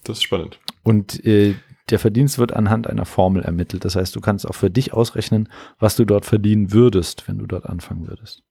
Das 0.07 0.19
ist 0.19 0.23
spannend. 0.23 0.61
Und 0.85 1.25
äh, 1.27 1.57
der 1.91 1.99
Verdienst 1.99 2.39
wird 2.39 2.53
anhand 2.53 2.87
einer 2.87 3.05
Formel 3.05 3.43
ermittelt. 3.43 3.85
Das 3.85 3.97
heißt, 3.97 4.15
du 4.15 4.21
kannst 4.21 4.47
auch 4.47 4.55
für 4.55 4.71
dich 4.71 4.93
ausrechnen, 4.93 5.49
was 5.79 5.97
du 5.97 6.05
dort 6.05 6.25
verdienen 6.25 6.73
würdest, 6.73 7.29
wenn 7.29 7.39
du 7.39 7.47
dort 7.47 7.67
anfangen 7.67 8.09
würdest. 8.09 8.43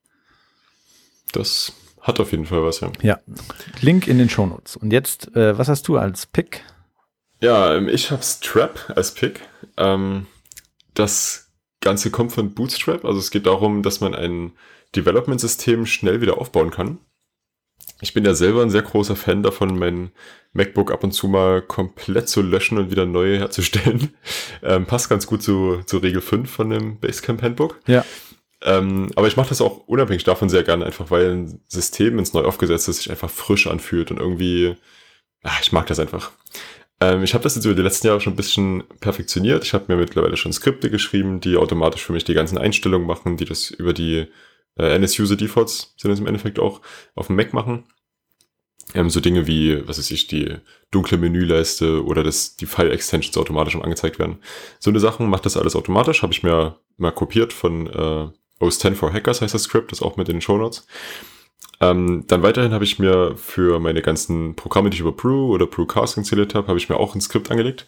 Das 1.31 1.73
hat 2.01 2.19
auf 2.19 2.31
jeden 2.31 2.45
Fall 2.45 2.63
was, 2.63 2.81
ja. 2.81 2.91
Ja. 3.01 3.19
Link 3.81 4.07
in 4.07 4.17
den 4.17 4.29
Shownotes. 4.29 4.75
Und 4.75 4.91
jetzt, 4.91 5.35
äh, 5.35 5.57
was 5.57 5.69
hast 5.69 5.87
du 5.87 5.97
als 5.97 6.25
Pick? 6.25 6.63
Ja, 7.41 7.75
ähm, 7.75 7.87
ich 7.87 8.11
habe 8.11 8.21
Strap 8.21 8.93
als 8.95 9.13
Pick. 9.13 9.41
Ähm, 9.77 10.27
das 10.93 11.51
Ganze 11.81 12.11
kommt 12.11 12.31
von 12.31 12.53
Bootstrap. 12.53 13.05
Also 13.05 13.19
es 13.19 13.31
geht 13.31 13.45
darum, 13.45 13.81
dass 13.81 14.01
man 14.01 14.13
ein 14.13 14.53
Development-System 14.95 15.85
schnell 15.85 16.21
wieder 16.21 16.37
aufbauen 16.37 16.71
kann. 16.71 16.99
Ich 18.01 18.13
bin 18.13 18.25
ja 18.25 18.33
selber 18.33 18.61
ein 18.61 18.69
sehr 18.69 18.81
großer 18.81 19.15
Fan 19.15 19.41
davon, 19.41 19.79
mein 19.79 20.11
MacBook 20.53 20.91
ab 20.91 21.03
und 21.03 21.11
zu 21.11 21.27
mal 21.27 21.61
komplett 21.61 22.27
zu 22.27 22.41
löschen 22.41 22.77
und 22.77 22.91
wieder 22.91 23.05
neu 23.05 23.37
herzustellen. 23.37 24.13
Ähm, 24.63 24.87
passt 24.87 25.09
ganz 25.09 25.27
gut 25.27 25.43
zu, 25.43 25.83
zu 25.85 25.99
Regel 25.99 26.21
5 26.21 26.49
von 26.49 26.71
dem 26.71 26.99
Basecamp 26.99 27.43
Handbook. 27.43 27.79
Ja. 27.85 28.03
Ähm, 28.63 29.11
aber 29.15 29.27
ich 29.27 29.37
mache 29.37 29.49
das 29.49 29.61
auch 29.61 29.85
unabhängig 29.85 30.23
davon 30.23 30.49
sehr 30.49 30.63
gerne, 30.63 30.85
einfach 30.85 31.11
weil 31.11 31.29
ein 31.29 31.61
System, 31.67 32.15
wenn 32.15 32.23
es 32.23 32.33
neu 32.33 32.45
aufgesetzt 32.45 32.89
ist, 32.89 32.97
sich 32.97 33.11
einfach 33.11 33.29
frisch 33.29 33.67
anfühlt 33.67 34.09
und 34.09 34.19
irgendwie, 34.19 34.75
ach, 35.43 35.61
ich 35.61 35.71
mag 35.71 35.85
das 35.85 35.99
einfach. 35.99 36.31
Ähm, 36.99 37.23
ich 37.23 37.35
habe 37.35 37.43
das 37.43 37.55
jetzt 37.55 37.65
über 37.65 37.75
die 37.75 37.83
letzten 37.83 38.07
Jahre 38.07 38.21
schon 38.21 38.33
ein 38.33 38.37
bisschen 38.37 38.83
perfektioniert. 39.01 39.63
Ich 39.63 39.73
habe 39.73 39.85
mir 39.87 39.99
mittlerweile 39.99 40.37
schon 40.37 40.53
Skripte 40.53 40.89
geschrieben, 40.89 41.41
die 41.41 41.57
automatisch 41.57 42.03
für 42.03 42.13
mich 42.13 42.23
die 42.23 42.33
ganzen 42.33 42.57
Einstellungen 42.57 43.05
machen, 43.05 43.37
die 43.37 43.45
das 43.45 43.69
über 43.69 43.93
die 43.93 44.27
äh, 44.77 44.95
NS-User 44.95 45.35
Defaults 45.35 45.93
sind 45.97 46.11
es 46.11 46.19
im 46.19 46.27
Endeffekt 46.27 46.59
auch 46.59 46.81
auf 47.15 47.27
dem 47.27 47.35
Mac 47.35 47.53
machen. 47.53 47.85
Ähm, 48.93 49.09
so 49.09 49.19
Dinge 49.19 49.47
wie, 49.47 49.87
was 49.87 49.97
weiß 49.97 50.11
ich, 50.11 50.27
die 50.27 50.55
dunkle 50.91 51.17
Menüleiste 51.17 52.03
oder 52.05 52.23
dass 52.23 52.55
die 52.55 52.65
File-Extensions 52.67 53.37
automatisch 53.37 53.75
angezeigt 53.75 54.19
werden. 54.19 54.37
So 54.79 54.89
eine 54.89 54.99
Sachen 54.99 55.29
macht 55.29 55.45
das 55.45 55.57
alles 55.57 55.75
automatisch, 55.75 56.21
habe 56.21 56.33
ich 56.33 56.43
mir 56.43 56.77
mal 56.97 57.11
kopiert 57.11 57.51
von 57.51 57.87
äh, 57.87 58.27
OS 58.59 58.79
10 58.79 58.95
for 58.95 59.11
Hackers 59.11 59.41
heißt 59.41 59.53
das 59.53 59.63
Script, 59.63 59.91
das 59.91 60.01
auch 60.01 60.17
mit 60.17 60.27
den 60.27 60.41
Show 60.41 60.57
Notes. 60.57 60.87
Ähm, 61.81 62.23
dann 62.27 62.41
weiterhin 62.41 62.71
habe 62.71 62.85
ich 62.85 62.99
mir 62.99 63.35
für 63.35 63.79
meine 63.79 64.01
ganzen 64.01 64.55
Programme, 64.55 64.89
die 64.89 64.95
ich 64.95 65.01
über 65.01 65.11
Brew 65.11 65.53
oder 65.53 65.65
Brewcast 65.65 66.17
installiert 66.17 66.55
habe, 66.55 66.67
habe 66.67 66.77
ich 66.77 66.87
mir 66.87 66.97
auch 66.97 67.15
ein 67.15 67.21
Skript 67.21 67.51
angelegt. 67.51 67.85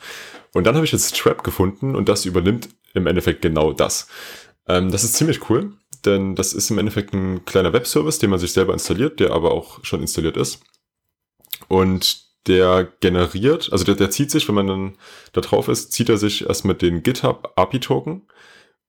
Und 0.54 0.66
dann 0.66 0.76
habe 0.76 0.86
ich 0.86 0.92
jetzt 0.92 1.16
Trap 1.16 1.44
gefunden 1.44 1.96
und 1.96 2.10
das 2.10 2.26
übernimmt 2.26 2.70
im 2.94 3.08
Endeffekt 3.08 3.42
genau 3.42 3.72
das. 3.72 4.10
Ähm, 4.68 4.92
das 4.92 5.04
ist 5.04 5.14
ziemlich 5.14 5.50
cool, 5.50 5.72
denn 6.06 6.36
das 6.36 6.54
ist 6.54 6.70
im 6.70 6.78
Endeffekt 6.78 7.14
ein 7.14 7.46
kleiner 7.46 7.74
Webservice, 7.74 8.20
den 8.20 8.30
man 8.30 8.40
sich 8.40 8.54
selber 8.54 8.74
installiert, 8.74 9.20
der 9.20 9.32
aber 9.32 9.52
auch 9.52 9.84
schon 9.84 10.02
installiert 10.02 10.38
ist. 10.38 10.62
Und 11.68 12.28
der 12.48 12.88
generiert, 13.02 13.70
also 13.72 13.84
der, 13.84 13.96
der 13.96 14.10
zieht 14.10 14.32
sich, 14.32 14.48
wenn 14.48 14.56
man 14.56 14.68
dann 14.68 14.98
da 15.34 15.42
drauf 15.42 15.68
ist, 15.68 15.92
zieht 15.92 16.10
er 16.10 16.18
sich 16.18 16.48
erst 16.48 16.66
mit 16.66 16.82
den 16.82 17.04
GitHub 17.04 17.54
API-Token 17.56 18.22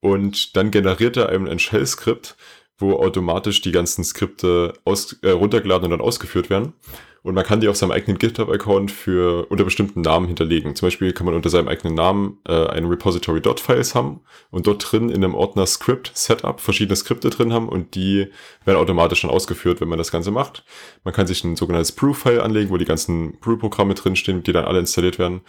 und 0.01 0.57
dann 0.57 0.71
generiert 0.71 1.17
er 1.17 1.29
einem 1.29 1.49
ein 1.49 1.59
Shell-Skript, 1.59 2.37
wo 2.79 2.95
automatisch 2.95 3.61
die 3.61 3.73
ganzen 3.73 4.05
Skripte 4.05 4.75
aus, 4.85 5.15
äh, 5.23 5.31
runtergeladen 5.31 5.87
und 5.87 5.91
dann 5.91 6.01
ausgeführt 6.01 6.51
werden. 6.51 6.75
Und 7.23 7.35
man 7.35 7.45
kann 7.45 7.61
die 7.61 7.69
auf 7.69 7.77
seinem 7.77 7.91
eigenen 7.91 8.19
GitHub-Account 8.19 8.91
für 8.91 9.47
unter 9.51 9.65
bestimmten 9.65 10.03
Namen 10.03 10.27
hinterlegen. 10.27 10.77
Zum 10.77 10.87
Beispiel 10.87 11.13
kann 11.13 11.27
man 11.27 11.35
unter 11.35 11.51
seinem 11.51 11.69
eigenen 11.69 11.95
Namen 11.95 12.39
äh, 12.47 12.67
ein 12.69 12.85
Repository.files 12.85 13.95
haben 13.95 14.21
und 14.51 14.67
dort 14.67 14.91
drin 14.91 15.11
in 15.11 15.25
einem 15.25 15.35
Ordner 15.35 15.67
Script 15.67 16.13
Setup 16.15 16.61
verschiedene 16.61 16.97
Skripte 16.97 17.31
drin 17.31 17.53
haben 17.53 17.69
und 17.69 17.95
die 17.95 18.29
werden 18.65 18.79
automatisch 18.79 19.23
dann 19.23 19.31
ausgeführt, 19.31 19.81
wenn 19.81 19.89
man 19.89 19.99
das 19.99 20.13
Ganze 20.13 20.31
macht. 20.31 20.65
Man 21.05 21.13
kann 21.13 21.27
sich 21.27 21.43
ein 21.45 21.57
sogenanntes 21.57 21.93
Brew-File 21.93 22.41
anlegen, 22.41 22.71
wo 22.71 22.77
die 22.77 22.85
ganzen 22.85 23.39
Brew-Programme 23.41 23.95
drinstehen, 23.95 24.43
die 24.43 24.53
dann 24.53 24.65
alle 24.65 24.79
installiert 24.79 25.19
werden. 25.19 25.43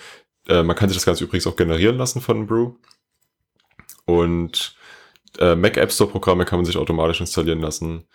Äh, 0.47 0.63
man 0.63 0.75
kann 0.75 0.89
sich 0.89 0.97
das 0.97 1.05
Ganze 1.05 1.23
übrigens 1.23 1.47
auch 1.47 1.55
generieren 1.55 1.97
lassen 1.97 2.21
von 2.21 2.47
Brew. 2.47 2.73
Und 4.05 4.75
äh, 5.37 5.55
Mac 5.55 5.77
App 5.77 5.91
Store 5.91 6.09
Programme 6.09 6.45
kann 6.45 6.59
man 6.59 6.65
sich 6.65 6.77
automatisch 6.77 7.21
installieren 7.21 7.61
lassen. 7.61 8.05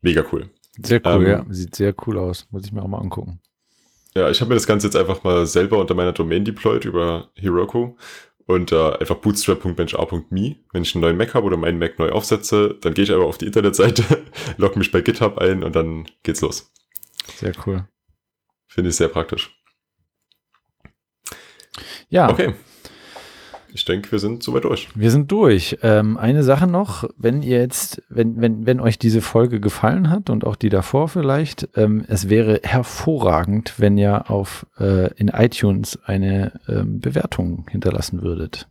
Mega 0.00 0.24
cool. 0.32 0.50
Sehr 0.84 1.00
cool, 1.04 1.24
ähm, 1.24 1.30
ja. 1.30 1.46
Sieht 1.50 1.74
sehr 1.74 1.94
cool 2.06 2.18
aus. 2.18 2.46
Muss 2.50 2.64
ich 2.64 2.72
mir 2.72 2.82
auch 2.82 2.88
mal 2.88 2.98
angucken. 2.98 3.40
Ja, 4.14 4.30
ich 4.30 4.40
habe 4.40 4.48
mir 4.48 4.54
das 4.54 4.66
Ganze 4.66 4.86
jetzt 4.86 4.96
einfach 4.96 5.22
mal 5.22 5.46
selber 5.46 5.78
unter 5.78 5.94
meiner 5.94 6.12
Domain 6.12 6.44
deployed 6.44 6.84
über 6.84 7.30
Heroku 7.34 7.94
und 8.46 8.72
äh, 8.72 8.92
einfach 8.96 9.16
bootstrap.benchar.me. 9.16 10.56
Wenn 10.72 10.82
ich 10.82 10.94
einen 10.94 11.02
neuen 11.02 11.16
Mac 11.16 11.34
habe 11.34 11.46
oder 11.46 11.56
meinen 11.56 11.78
Mac 11.78 11.98
neu 11.98 12.10
aufsetze, 12.10 12.76
dann 12.80 12.94
gehe 12.94 13.04
ich 13.04 13.12
einfach 13.12 13.26
auf 13.26 13.38
die 13.38 13.46
Internetseite, 13.46 14.04
logge 14.56 14.78
mich 14.78 14.90
bei 14.90 15.00
GitHub 15.00 15.38
ein 15.38 15.62
und 15.62 15.76
dann 15.76 16.06
geht's 16.22 16.40
los. 16.40 16.72
Sehr 17.36 17.52
cool. 17.66 17.86
Finde 18.66 18.90
ich 18.90 18.96
sehr 18.96 19.08
praktisch. 19.08 19.54
Ja. 22.08 22.30
Okay 22.30 22.54
ich 23.72 23.84
denke, 23.84 24.12
wir 24.12 24.18
sind 24.18 24.42
soweit 24.42 24.64
durch. 24.64 24.88
Wir 24.94 25.10
sind 25.10 25.30
durch. 25.30 25.78
Ähm, 25.82 26.16
eine 26.16 26.42
Sache 26.42 26.66
noch, 26.66 27.08
wenn 27.16 27.42
ihr 27.42 27.58
jetzt, 27.58 28.02
wenn, 28.08 28.40
wenn, 28.40 28.66
wenn 28.66 28.80
euch 28.80 28.98
diese 28.98 29.20
Folge 29.20 29.60
gefallen 29.60 30.10
hat 30.10 30.30
und 30.30 30.44
auch 30.44 30.56
die 30.56 30.68
davor 30.68 31.08
vielleicht, 31.08 31.68
ähm, 31.76 32.04
es 32.08 32.28
wäre 32.28 32.60
hervorragend, 32.62 33.74
wenn 33.78 33.98
ihr 33.98 34.30
auf 34.30 34.66
äh, 34.78 35.12
in 35.14 35.28
iTunes 35.28 35.98
eine 36.04 36.60
ähm, 36.68 37.00
Bewertung 37.00 37.66
hinterlassen 37.70 38.22
würdet. 38.22 38.68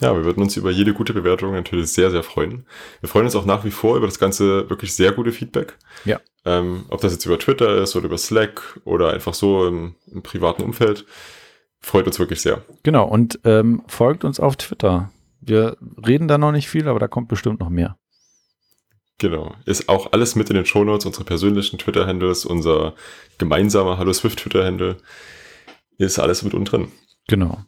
Ja, 0.00 0.14
wir 0.16 0.24
würden 0.24 0.42
uns 0.42 0.56
über 0.56 0.70
jede 0.70 0.94
gute 0.94 1.12
Bewertung 1.12 1.52
natürlich 1.52 1.92
sehr, 1.92 2.10
sehr 2.10 2.22
freuen. 2.22 2.66
Wir 3.00 3.08
freuen 3.08 3.26
uns 3.26 3.36
auch 3.36 3.44
nach 3.44 3.64
wie 3.64 3.70
vor 3.70 3.96
über 3.96 4.06
das 4.06 4.18
ganze 4.18 4.68
wirklich 4.70 4.94
sehr 4.94 5.12
gute 5.12 5.32
Feedback. 5.32 5.76
Ja. 6.04 6.20
Ähm, 6.44 6.86
ob 6.88 7.02
das 7.02 7.12
jetzt 7.12 7.26
über 7.26 7.38
Twitter 7.38 7.82
ist 7.82 7.94
oder 7.96 8.06
über 8.06 8.16
Slack 8.16 8.80
oder 8.84 9.12
einfach 9.12 9.34
so 9.34 9.66
im, 9.66 9.94
im 10.10 10.22
privaten 10.22 10.62
Umfeld. 10.62 11.04
Freut 11.80 12.06
uns 12.06 12.18
wirklich 12.18 12.40
sehr. 12.42 12.62
Genau, 12.82 13.06
und 13.06 13.40
ähm, 13.44 13.82
folgt 13.86 14.24
uns 14.24 14.38
auf 14.38 14.56
Twitter. 14.56 15.10
Wir 15.40 15.76
reden 16.06 16.28
da 16.28 16.36
noch 16.38 16.52
nicht 16.52 16.68
viel, 16.68 16.88
aber 16.88 16.98
da 16.98 17.08
kommt 17.08 17.28
bestimmt 17.28 17.60
noch 17.60 17.70
mehr. 17.70 17.96
Genau. 19.18 19.54
Ist 19.66 19.88
auch 19.88 20.12
alles 20.12 20.34
mit 20.34 20.48
in 20.50 20.56
den 20.56 20.66
Shownotes, 20.66 21.06
unsere 21.06 21.24
persönlichen 21.24 21.78
Twitter-Handles, 21.78 22.46
unser 22.46 22.94
gemeinsamer 23.38 23.98
Hallo 23.98 24.12
Swift 24.12 24.38
Twitter-Handle. 24.38 24.96
Ist 25.98 26.18
alles 26.18 26.42
mit 26.42 26.54
unten 26.54 26.64
drin. 26.64 26.88
Genau. 27.28 27.58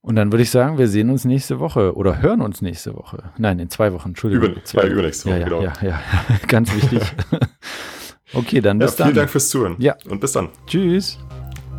Und 0.00 0.16
dann 0.16 0.32
würde 0.32 0.42
ich 0.42 0.50
sagen, 0.50 0.78
wir 0.78 0.88
sehen 0.88 1.10
uns 1.10 1.26
nächste 1.26 1.58
Woche 1.58 1.94
oder 1.94 2.22
hören 2.22 2.40
uns 2.40 2.62
nächste 2.62 2.94
Woche. 2.94 3.30
Nein, 3.36 3.58
in 3.58 3.68
zwei 3.68 3.92
Wochen, 3.92 4.10
Entschuldigung. 4.10 4.52
Über, 4.52 4.64
zwei 4.64 4.84
ja, 4.84 4.88
übernächste 4.88 5.26
Woche, 5.28 5.34
ja, 5.34 5.40
ja, 5.40 5.48
genau. 5.48 5.62
Ja, 5.62 5.74
ja, 5.82 6.00
ganz 6.48 6.74
wichtig. 6.74 7.02
okay, 8.32 8.60
dann 8.62 8.80
Ja, 8.80 8.86
bis 8.86 8.94
vielen 8.94 9.08
dann. 9.08 9.16
Dank 9.16 9.30
fürs 9.30 9.50
Zuhören. 9.50 9.76
Ja. 9.78 9.96
Und 10.08 10.20
bis 10.20 10.32
dann. 10.32 10.48
Tschüss. 10.66 11.18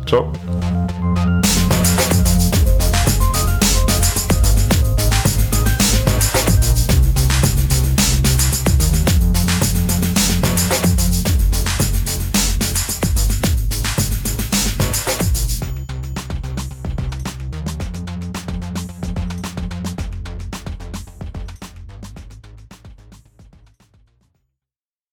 Ciao. 0.06 0.32